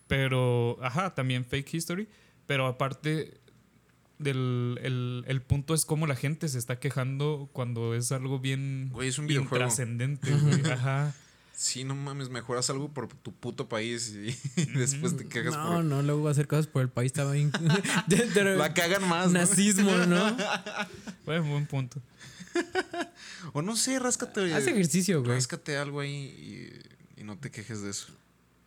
pero, 0.08 0.78
ajá, 0.82 1.14
también 1.14 1.46
fake 1.46 1.74
history. 1.74 2.08
Pero 2.46 2.66
aparte 2.66 3.42
del 4.20 4.80
el, 4.84 5.24
el 5.28 5.42
punto 5.42 5.74
es 5.74 5.86
cómo 5.86 6.08
la 6.08 6.16
gente 6.16 6.48
se 6.50 6.58
está 6.58 6.80
quejando 6.80 7.50
cuando 7.54 7.94
es 7.96 8.12
algo 8.12 8.40
bien 8.40 8.90
Güey, 8.92 9.10
es 9.10 9.18
un 9.20 9.28
güey. 9.28 10.72
Ajá. 10.72 11.14
Sí, 11.54 11.84
no 11.84 11.96
mames, 11.96 12.30
mejoras 12.30 12.70
algo 12.70 12.90
por 12.94 13.08
tu 13.08 13.32
puto 13.34 13.68
país 13.68 14.14
y, 14.16 14.30
y 14.62 14.66
después 14.78 15.18
te 15.18 15.28
quejas 15.28 15.56
No, 15.58 15.68
por 15.68 15.84
no, 15.84 16.04
luego 16.04 16.22
va 16.24 16.30
a 16.30 16.32
hacer 16.34 16.48
cosas 16.48 16.68
por 16.68 16.84
el 16.84 16.90
país 16.90 17.14
también. 17.14 17.52
De- 18.08 18.28
de- 18.28 18.56
la 18.56 18.74
cagan 18.76 19.08
más, 19.10 19.28
¿no? 19.32 19.40
Nazismo, 19.40 19.92
¿no? 20.06 20.38
Bueno, 21.26 21.44
buen 21.46 21.66
punto. 21.66 22.00
O 23.54 23.62
no 23.62 23.76
sé, 23.76 23.98
ráscate. 24.00 24.54
Haz 24.54 24.68
ejercicio, 24.68 25.22
güey. 25.22 25.34
Ráscate 25.36 25.78
algo 25.78 26.00
ahí 26.00 26.72
y, 27.18 27.22
y 27.22 27.24
no 27.24 27.38
te 27.38 27.50
quejes 27.52 27.82
de 27.82 27.90
eso. 27.90 28.08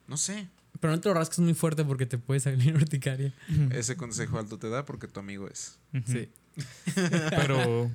No 0.07 0.17
sé. 0.17 0.49
Pero 0.81 0.95
no 0.95 1.01
te 1.01 1.09
lo 1.09 1.15
rascas 1.15 1.39
muy 1.41 1.55
fuerte 1.55 1.85
porque 1.85 2.07
te 2.07 2.19
puede 2.19 2.41
salir 2.41 2.75
urticaria. 2.77 3.33
Ese 3.71 3.97
consejo 3.97 4.39
alto 4.39 4.59
te 4.59 4.69
da 4.69 4.85
porque 4.85 5.07
tu 5.07 5.21
amigo 5.21 5.49
es. 5.49 5.79
Sí. 6.07 6.29
Pero, 7.31 7.91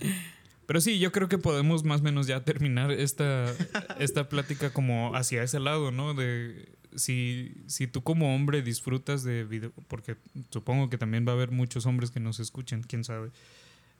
pero 0.66 0.82
sí, 0.82 0.98
yo 0.98 1.12
creo 1.12 1.28
que 1.28 1.38
podemos 1.38 1.84
más 1.84 2.00
o 2.00 2.04
menos 2.04 2.26
ya 2.26 2.44
terminar 2.44 2.90
esta, 2.90 3.54
esta 4.00 4.30
plática 4.30 4.72
como 4.72 5.14
hacia 5.14 5.44
ese 5.44 5.60
lado, 5.60 5.92
¿no? 5.92 6.14
De 6.14 6.70
si, 6.96 7.54
si 7.68 7.86
tú 7.88 8.02
como 8.02 8.34
hombre 8.34 8.62
disfrutas 8.62 9.24
de 9.24 9.44
video, 9.44 9.72
porque 9.88 10.16
supongo 10.50 10.90
que 10.90 10.98
también 10.98 11.28
va 11.28 11.34
a 11.34 11.36
haber 11.36 11.52
muchos 11.52 11.86
hombres 11.86 12.12
que 12.12 12.20
nos 12.20 12.40
escuchen, 12.40 12.82
quién 12.82 13.04
sabe. 13.04 13.30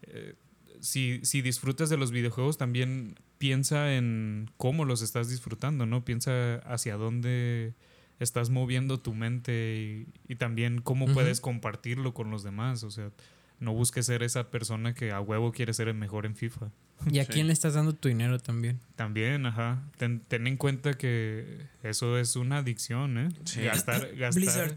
Eh, 0.04 0.36
si, 0.80 1.20
si 1.24 1.42
disfrutas 1.42 1.90
de 1.90 1.98
los 1.98 2.12
videojuegos, 2.12 2.58
también 2.58 3.20
piensa 3.38 3.96
en 3.96 4.50
cómo 4.58 4.86
los 4.86 5.02
estás 5.02 5.30
disfrutando, 5.30 5.86
¿no? 5.86 6.06
Piensa 6.06 6.56
hacia 6.60 6.96
dónde 6.96 7.74
estás 8.20 8.49
moviendo 8.49 8.99
tu 8.99 9.13
mente 9.13 10.05
y, 10.28 10.32
y 10.32 10.36
también 10.36 10.82
cómo 10.82 11.05
puedes 11.13 11.41
compartirlo 11.41 12.13
con 12.13 12.32
los 12.32 12.43
demás. 12.43 12.84
O 12.84 12.91
sea, 12.91 13.11
no 13.59 13.74
busques 13.74 14.05
ser 14.05 14.24
esa 14.24 14.51
persona 14.51 14.93
que 14.93 15.11
a 15.11 15.22
huevo 15.22 15.51
quiere 15.51 15.74
ser 15.74 15.88
el 15.88 15.95
mejor 15.95 16.26
en 16.26 16.36
FIFA. 16.36 16.72
¿Y 17.11 17.20
a 17.20 17.26
Sí. 17.26 17.34
quién 17.34 17.47
le 17.47 17.53
estás 17.53 17.74
dando 17.74 17.93
tu 17.93 18.07
dinero 18.07 18.39
también? 18.39 18.80
También, 18.95 19.45
ajá. 19.45 19.84
Ten, 19.97 20.22
ten 20.22 20.47
en 20.47 20.55
cuenta 20.57 20.93
que 20.93 21.68
eso 21.84 22.18
es 22.18 22.36
una 22.36 22.57
adicción, 22.59 23.18
¿eh? 23.18 23.30
Sí. 23.43 23.61
Gastar, 23.63 24.16
gastar. 24.16 24.34
Blizzard. 24.41 24.76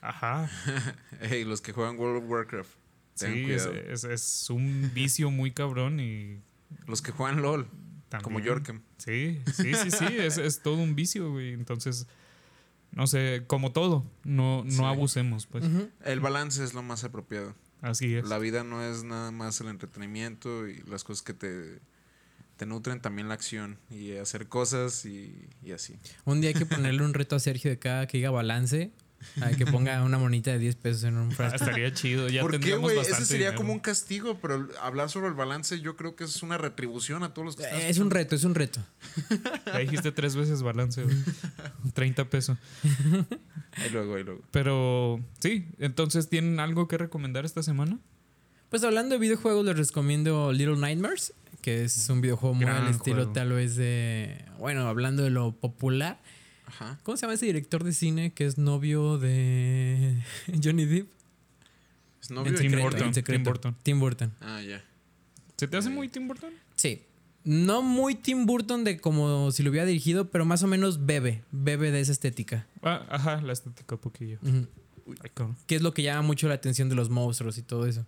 Ajá. 0.00 0.50
Hey, 1.20 1.44
los 1.44 1.60
que 1.60 1.72
juegan 1.72 1.96
World 1.98 2.24
of 2.24 2.30
Warcraft. 2.30 2.70
Sí, 3.14 3.46
es- 3.52 4.02
es 4.04 4.50
un 4.50 4.90
vicio 4.94 5.30
muy 5.30 5.52
cabrón 5.52 6.00
y 6.00 6.40
Los 6.88 7.00
que 7.02 7.12
juegan 7.12 7.42
LOL, 7.42 7.66
también. 8.08 8.24
como 8.24 8.40
Yorkem. 8.40 8.80
Sí, 8.98 9.40
sí, 9.54 9.74
sí, 9.74 9.90
sí. 9.90 10.04
es, 10.18 10.38
es 10.38 10.62
todo 10.62 10.76
un 10.76 10.94
vicio, 10.96 11.30
güey. 11.30 11.52
Entonces, 11.52 12.06
no 12.92 13.06
sé, 13.06 13.44
como 13.46 13.72
todo, 13.72 14.04
no, 14.24 14.64
no 14.64 14.70
Sí. 14.70 14.84
abusemos, 14.84 15.46
pues. 15.46 15.64
El 16.04 16.20
balance 16.20 16.62
es 16.62 16.74
lo 16.74 16.82
más 16.82 17.04
apropiado. 17.04 17.54
Así 17.80 18.14
es. 18.14 18.28
La 18.28 18.38
vida 18.38 18.62
no 18.64 18.82
es 18.82 19.02
nada 19.02 19.30
más 19.32 19.60
el 19.60 19.68
entretenimiento 19.68 20.68
y 20.68 20.82
las 20.82 21.02
cosas 21.02 21.22
que 21.22 21.34
te, 21.34 21.80
te 22.56 22.64
nutren, 22.66 23.00
también 23.00 23.28
la 23.28 23.34
acción 23.34 23.78
y 23.90 24.12
hacer 24.16 24.46
cosas 24.48 25.04
y, 25.04 25.48
y 25.64 25.72
así. 25.72 25.96
Un 26.24 26.40
día 26.40 26.50
hay 26.50 26.54
que 26.54 26.66
ponerle 26.66 27.02
un 27.04 27.12
reto 27.14 27.34
a 27.34 27.40
Sergio 27.40 27.70
de 27.70 27.78
cada 27.78 28.06
que 28.06 28.18
diga 28.18 28.30
balance. 28.30 28.92
Que 29.58 29.66
ponga 29.66 30.02
una 30.02 30.18
monita 30.18 30.50
de 30.52 30.58
10 30.58 30.76
pesos 30.76 31.04
en 31.04 31.16
un 31.16 31.30
Ah, 31.32 31.34
frasco. 31.34 31.56
estaría 31.64 31.92
chido. 31.92 32.28
Ya 32.28 32.40
¿Por 32.42 32.50
qué, 32.52 32.58
tendríamos 32.58 32.82
güey? 32.84 32.96
bastante 32.96 33.22
Ese 33.22 33.30
sería 33.32 33.46
dinero. 33.48 33.58
como 33.60 33.72
un 33.72 33.80
castigo, 33.80 34.38
pero 34.40 34.68
hablar 34.80 35.10
sobre 35.10 35.28
el 35.28 35.34
balance 35.34 35.80
yo 35.80 35.96
creo 35.96 36.16
que 36.16 36.24
es 36.24 36.42
una 36.42 36.58
retribución 36.58 37.22
a 37.22 37.32
todos 37.34 37.46
los 37.46 37.56
que 37.56 37.62
están 37.64 37.80
Es 37.80 37.98
un 37.98 38.10
reto, 38.10 38.34
es 38.36 38.44
un 38.44 38.54
reto. 38.54 38.80
Ya 39.66 39.78
dijiste 39.78 40.12
tres 40.12 40.36
veces 40.36 40.62
balance, 40.62 41.02
güey. 41.02 41.16
30 41.94 42.24
pesos. 42.30 42.58
Ahí 43.76 43.90
luego, 43.90 44.14
ahí 44.16 44.24
luego. 44.24 44.42
Pero 44.50 45.20
sí, 45.40 45.66
entonces, 45.78 46.28
¿tienen 46.28 46.60
algo 46.60 46.88
que 46.88 46.98
recomendar 46.98 47.44
esta 47.44 47.62
semana? 47.62 47.98
Pues 48.68 48.84
hablando 48.84 49.14
de 49.14 49.18
videojuegos, 49.18 49.64
les 49.66 49.76
recomiendo 49.76 50.52
Little 50.52 50.76
Nightmares, 50.76 51.34
que 51.60 51.84
es 51.84 52.08
un 52.08 52.20
videojuego 52.20 52.54
muy 52.54 52.64
Gran 52.64 52.84
al 52.86 52.90
estilo 52.90 53.16
juego. 53.16 53.32
tal 53.32 53.52
vez 53.52 53.76
de. 53.76 54.44
Bueno, 54.58 54.86
hablando 54.88 55.22
de 55.22 55.30
lo 55.30 55.52
popular. 55.52 56.20
Ajá. 56.66 56.98
¿Cómo 57.02 57.16
se 57.16 57.22
llama 57.22 57.34
ese 57.34 57.46
director 57.46 57.84
de 57.84 57.92
cine 57.92 58.32
que 58.32 58.46
es 58.46 58.58
novio 58.58 59.18
de 59.18 60.22
Johnny 60.62 60.84
Depp? 60.86 61.08
¿Es 62.22 62.30
novio 62.30 62.50
en 62.50 62.56
de 62.56 62.60
Tim 62.68 62.80
Burton, 62.80 63.02
en 63.08 63.14
secreto. 63.14 63.36
Tim 63.38 63.44
Burton. 63.44 63.76
Tim 63.82 64.00
Burton. 64.00 64.32
Ah, 64.40 64.62
ya. 64.62 64.82
¿Se 65.56 65.66
te 65.68 65.76
hace 65.76 65.90
muy 65.90 66.08
Tim 66.08 66.28
Burton? 66.28 66.52
Sí. 66.76 67.02
No 67.44 67.82
muy 67.82 68.14
Tim 68.14 68.46
Burton 68.46 68.84
de 68.84 68.98
como 69.00 69.50
si 69.50 69.62
lo 69.64 69.70
hubiera 69.70 69.84
dirigido, 69.86 70.30
pero 70.30 70.44
más 70.44 70.62
o 70.62 70.66
menos 70.68 71.04
bebe. 71.06 71.42
Bebe 71.50 71.90
de 71.90 72.00
esa 72.00 72.12
estética. 72.12 72.66
Ah, 72.82 73.04
ajá, 73.10 73.40
la 73.42 73.52
estética 73.52 73.96
poquillo. 73.96 74.38
Ay, 74.44 75.30
cabrón. 75.34 75.56
Que 75.66 75.74
es 75.74 75.82
lo 75.82 75.92
que 75.92 76.02
llama 76.04 76.22
mucho 76.22 76.46
la 76.48 76.54
atención 76.54 76.88
de 76.88 76.94
los 76.94 77.10
monstruos 77.10 77.58
y 77.58 77.62
todo 77.62 77.86
eso. 77.86 78.06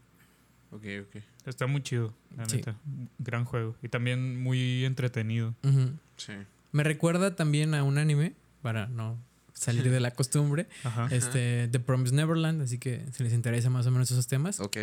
Ok, 0.70 0.84
ok. 1.02 1.22
Está 1.46 1.66
muy 1.66 1.82
chido, 1.82 2.14
la 2.36 2.48
Sí. 2.48 2.56
neta. 2.58 2.76
Gran 3.18 3.44
juego. 3.44 3.76
Y 3.82 3.88
también 3.88 4.40
muy 4.40 4.84
entretenido. 4.84 5.54
Ujú. 5.64 5.90
Sí. 6.16 6.32
Me 6.72 6.84
recuerda 6.84 7.34
también 7.36 7.74
a 7.74 7.82
un 7.82 7.98
anime, 7.98 8.32
para 8.64 8.86
no 8.88 9.22
salir 9.52 9.88
de 9.90 10.00
la 10.00 10.10
costumbre, 10.20 10.66
Ajá. 10.84 11.06
este 11.12 11.68
The 11.70 11.78
Promised 11.80 12.16
Neverland, 12.16 12.62
así 12.62 12.78
que 12.78 13.04
si 13.12 13.22
les 13.22 13.32
interesa 13.34 13.68
más 13.70 13.86
o 13.86 13.90
menos 13.90 14.10
esos 14.10 14.26
temas. 14.26 14.58
Ok. 14.58 14.78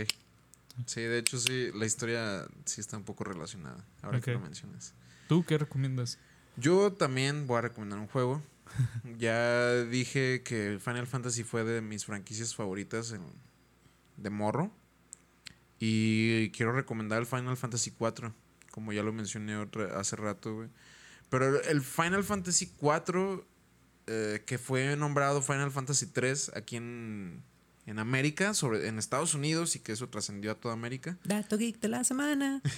Sí, 0.85 1.01
de 1.01 1.17
hecho 1.17 1.37
sí, 1.39 1.69
la 1.75 1.85
historia 1.85 2.45
sí 2.65 2.79
está 2.79 2.95
un 2.95 3.03
poco 3.03 3.23
relacionada, 3.25 3.83
ahora 4.03 4.21
que 4.21 4.31
lo 4.33 4.39
mencionas. 4.39 4.93
¿Tú 5.27 5.43
qué 5.45 5.57
recomiendas? 5.57 6.19
Yo 6.57 6.93
también 6.93 7.47
voy 7.47 7.57
a 7.57 7.61
recomendar 7.61 7.97
un 7.99 8.07
juego. 8.07 8.41
ya 9.17 9.83
dije 9.83 10.43
que 10.43 10.77
Final 10.79 11.07
Fantasy 11.07 11.43
fue 11.43 11.63
de 11.63 11.81
mis 11.81 12.05
franquicias 12.05 12.55
favoritas 12.55 13.11
en- 13.11 13.25
de 14.17 14.29
morro. 14.29 14.71
Y 15.79 16.51
quiero 16.51 16.71
recomendar 16.73 17.19
el 17.19 17.25
Final 17.25 17.57
Fantasy 17.57 17.91
4, 17.91 18.33
como 18.71 18.93
ya 18.93 19.01
lo 19.03 19.11
mencioné 19.11 19.57
otra, 19.57 19.99
hace 19.99 20.15
rato, 20.15 20.53
güey. 20.55 20.69
Pero 21.29 21.61
el 21.63 21.81
Final 21.81 22.23
Fantasy 22.23 22.67
4, 22.77 23.45
eh, 24.13 24.43
que 24.45 24.57
fue 24.57 24.97
nombrado 24.97 25.41
Final 25.41 25.71
Fantasy 25.71 26.07
3 26.07 26.51
aquí 26.55 26.75
en, 26.75 27.43
en 27.85 27.97
América, 27.97 28.53
sobre, 28.53 28.89
en 28.89 28.99
Estados 28.99 29.33
Unidos, 29.35 29.77
y 29.77 29.79
que 29.79 29.93
eso 29.93 30.09
trascendió 30.09 30.51
a 30.51 30.55
toda 30.55 30.73
América. 30.73 31.17
Dato 31.23 31.57
Geek 31.57 31.79
de 31.79 31.87
la 31.87 32.03
semana. 32.03 32.61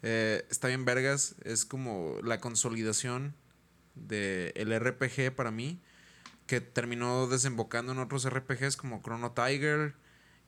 Eh, 0.00 0.46
está 0.48 0.68
bien 0.68 0.84
vergas, 0.84 1.34
es 1.42 1.64
como 1.64 2.20
la 2.22 2.38
consolidación 2.38 3.34
del 3.96 4.52
el 4.54 4.78
RPG 4.78 5.34
para 5.34 5.50
mí, 5.50 5.80
que 6.46 6.60
terminó 6.60 7.26
desembocando 7.26 7.90
en 7.90 7.98
otros 7.98 8.24
RPGs 8.30 8.76
como 8.76 9.02
Chrono 9.02 9.32
Tiger 9.32 9.96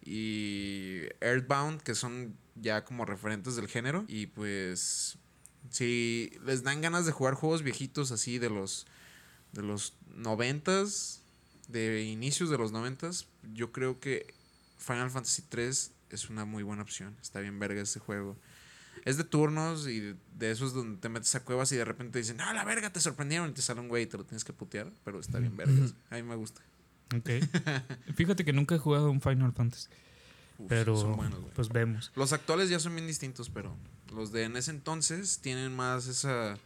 y 0.05 1.01
Earthbound, 1.20 1.82
que 1.82 1.97
son 1.97 2.36
ya 2.55 2.84
como 2.84 3.07
referentes 3.07 3.57
del 3.57 3.66
género. 3.66 4.05
Y 4.07 4.26
pues, 4.28 5.18
si 5.68 6.30
les 6.47 6.62
dan 6.62 6.80
ganas 6.80 7.05
de 7.05 7.11
jugar 7.11 7.34
juegos 7.34 7.64
viejitos 7.64 8.12
así 8.12 8.38
de 8.38 8.51
los, 8.51 8.86
de 9.53 9.62
los 9.62 9.94
noventas, 10.14 11.22
de 11.68 12.03
inicios 12.03 12.51
de 12.51 12.59
los 12.59 12.72
noventas, 12.72 13.26
yo 13.55 13.72
creo 13.72 14.01
que 14.01 14.34
Final 14.78 15.11
Fantasy 15.11 15.42
3 15.48 15.92
es 16.11 16.30
una 16.30 16.44
muy 16.44 16.62
buena 16.62 16.82
opción. 16.82 17.16
Está 17.22 17.40
bien 17.40 17.59
verga 17.59 17.82
ese 17.82 18.01
juego. 18.01 18.36
Es 19.05 19.16
de 19.16 19.24
turnos 19.24 19.86
y 19.88 20.01
de, 20.01 20.51
esos 20.51 20.74
donde 20.74 20.98
te 20.98 21.09
metes 21.09 21.34
a 21.34 21.44
cuevas 21.44 21.72
y 21.72 21.76
de 21.76 21.84
repente 21.84 22.18
dicen, 22.18 22.40
ah, 22.40 22.53
la 22.53 22.64
verga, 22.64 22.92
te 22.92 23.01
sorprendieron 23.01 23.48
y 23.48 23.53
te 23.53 23.62
sale 23.62 23.80
un 23.80 23.88
güey 23.88 24.03
y 24.05 24.07
te 24.07 24.18
lo 24.18 24.24
tienes 24.24 24.44
que 24.44 24.53
putear, 24.53 24.92
pero 25.05 25.20
está 25.20 25.38
bien 25.38 25.57
vergas. 25.57 25.94
A 26.11 26.16
mí 26.16 26.22
me 26.22 26.34
gusta. 26.34 26.61
Ok. 27.16 27.30
Fíjate 28.14 28.44
que 28.44 28.53
nunca 28.53 28.74
he 28.74 28.78
jugado 28.78 29.11
un 29.11 29.20
Final 29.20 29.53
Fantasy. 29.53 29.88
Uf, 30.59 30.68
Pero 30.68 30.96
son 30.96 31.16
buenos, 31.16 31.40
güey. 31.40 31.55
pues 31.55 31.68
vemos. 31.70 32.12
Los 32.14 32.32
actuales 32.32 32.68
ya 32.68 32.78
son 32.78 32.94
bien 32.94 33.07
distintos, 33.07 33.48
pero 33.48 33.74
los 34.12 34.32
de 34.32 34.44
en 34.44 34.57
ese 34.57 34.70
entonces 34.70 35.38
tienen 35.38 35.74
más 35.74 36.07
esa, 36.07 36.59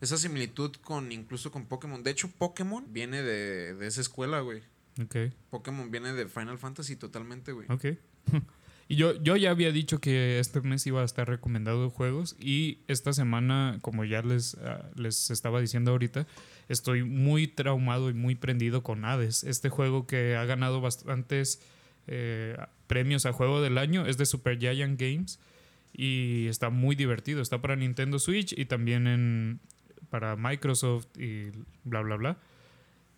esa 0.00 0.16
similitud 0.16 0.72
con 0.76 1.12
incluso 1.12 1.50
con 1.50 1.66
Pokémon. 1.66 2.02
De 2.02 2.10
hecho, 2.10 2.30
Pokémon 2.30 2.84
viene 2.92 3.22
de, 3.22 3.74
de 3.74 3.86
esa 3.86 4.00
escuela, 4.00 4.40
güey. 4.40 4.62
Ok. 5.02 5.16
Pokémon 5.50 5.90
viene 5.90 6.12
de 6.12 6.26
Final 6.26 6.58
Fantasy 6.58 6.96
totalmente, 6.96 7.52
güey. 7.52 7.66
Ok. 7.70 7.86
Y 8.90 8.96
yo, 8.96 9.14
yo 9.22 9.36
ya 9.36 9.52
había 9.52 9.70
dicho 9.70 10.00
que 10.00 10.40
este 10.40 10.60
mes 10.62 10.84
iba 10.84 11.00
a 11.00 11.04
estar 11.04 11.28
recomendado 11.28 11.90
juegos 11.90 12.34
y 12.40 12.80
esta 12.88 13.12
semana, 13.12 13.78
como 13.82 14.04
ya 14.04 14.20
les, 14.20 14.56
ah, 14.64 14.90
les 14.96 15.30
estaba 15.30 15.60
diciendo 15.60 15.92
ahorita, 15.92 16.26
estoy 16.68 17.04
muy 17.04 17.46
traumado 17.46 18.10
y 18.10 18.14
muy 18.14 18.34
prendido 18.34 18.82
con 18.82 19.04
Hades. 19.04 19.44
Este 19.44 19.68
juego 19.68 20.08
que 20.08 20.34
ha 20.34 20.44
ganado 20.44 20.80
bastantes 20.80 21.62
eh, 22.08 22.56
premios 22.88 23.26
a 23.26 23.32
juego 23.32 23.62
del 23.62 23.78
año 23.78 24.06
es 24.06 24.18
de 24.18 24.26
Super 24.26 24.58
Giant 24.58 25.00
Games 25.00 25.38
y 25.92 26.48
está 26.48 26.70
muy 26.70 26.96
divertido. 26.96 27.42
Está 27.42 27.62
para 27.62 27.76
Nintendo 27.76 28.18
Switch 28.18 28.52
y 28.58 28.64
también 28.64 29.06
en, 29.06 29.60
para 30.10 30.36
Microsoft 30.36 31.06
y 31.18 31.50
bla, 31.84 32.00
bla, 32.02 32.16
bla. 32.16 32.38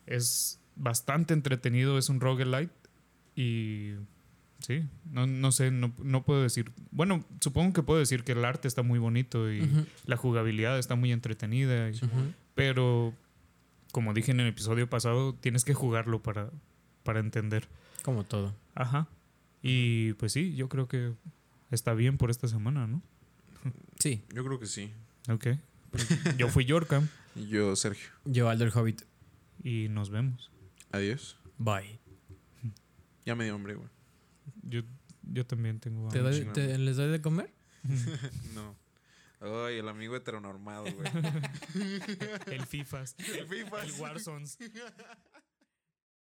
Es 0.07 0.61
bastante 0.77 1.35
entretenido, 1.35 1.99
es 1.99 2.09
un 2.09 2.21
roguelite 2.21 2.73
y 3.35 3.95
Sí, 4.63 4.85
no, 5.11 5.27
no 5.27 5.51
sé, 5.51 5.71
no, 5.71 5.93
no 6.03 6.23
puedo 6.23 6.43
decir. 6.43 6.71
Bueno, 6.93 7.25
supongo 7.41 7.73
que 7.73 7.83
puedo 7.83 7.99
decir 7.99 8.23
que 8.23 8.33
el 8.33 8.45
arte 8.45 8.69
está 8.69 8.83
muy 8.83 8.99
bonito 9.01 9.53
y 9.53 9.69
la 10.07 10.17
jugabilidad 10.17 10.79
está 10.79 10.95
muy 10.95 11.11
entretenida. 11.11 11.91
y-. 11.91 11.99
Pero, 12.55 13.13
como 13.91 14.15
dije 14.15 14.31
en 14.31 14.41
el 14.41 14.47
episodio 14.47 14.89
pasado, 14.89 15.35
tienes 15.35 15.65
que 15.65 15.75
jugarlo 15.75 16.23
para, 16.23 16.51
para 17.03 17.19
entender. 17.21 17.69
Como 18.05 18.25
todo. 18.25 18.55
Ajá. 18.75 19.09
Y 19.63 20.13
pues 20.15 20.33
sí, 20.33 20.55
yo 20.55 20.69
creo 20.69 20.87
que 20.87 21.13
está 21.71 21.95
bien 21.95 22.17
por 22.17 22.31
esta 22.31 22.47
semana, 22.47 22.87
¿no? 22.87 23.03
Sí, 23.99 24.23
Yo 24.35 24.45
creo 24.45 24.59
que 24.59 24.67
sí. 24.67 24.93
Ok. 25.29 25.49
Yo 26.39 26.49
fui 26.49 26.65
Yorkam 26.65 27.09
Y 27.35 27.47
yo, 27.49 27.75
Sergio. 27.77 28.11
yo 28.25 28.49
Aldo 28.49 28.65
el 28.65 28.73
Hobbit. 28.75 29.03
y 29.63 29.89
nos 29.89 30.11
vemos. 30.11 30.51
Adiós. 30.91 31.39
Bye. 31.59 31.99
Ya 33.25 33.35
me 33.35 33.45
dio 33.45 33.55
hambre, 33.55 33.75
güey. 33.75 33.89
Yo, 34.63 34.83
yo 35.23 35.47
también 35.47 35.79
tengo 35.81 36.09
¿Te 36.09 36.19
hambre. 36.19 36.45
doy- 36.45 36.53
te- 36.53 36.77
¿Les 36.79 36.97
doy 36.97 37.11
de 37.11 37.21
comer? 37.21 37.51
No. 38.55 38.77
Ay, 39.41 39.79
el 39.79 39.89
amigo 39.89 40.15
heteronormado, 40.15 40.85
güey. 40.85 41.11
El 42.47 42.65
FIFAs. 42.67 43.17
El 43.19 43.49
FIFAs. 43.49 43.85
El 43.89 44.01
Warzones. 44.01 44.57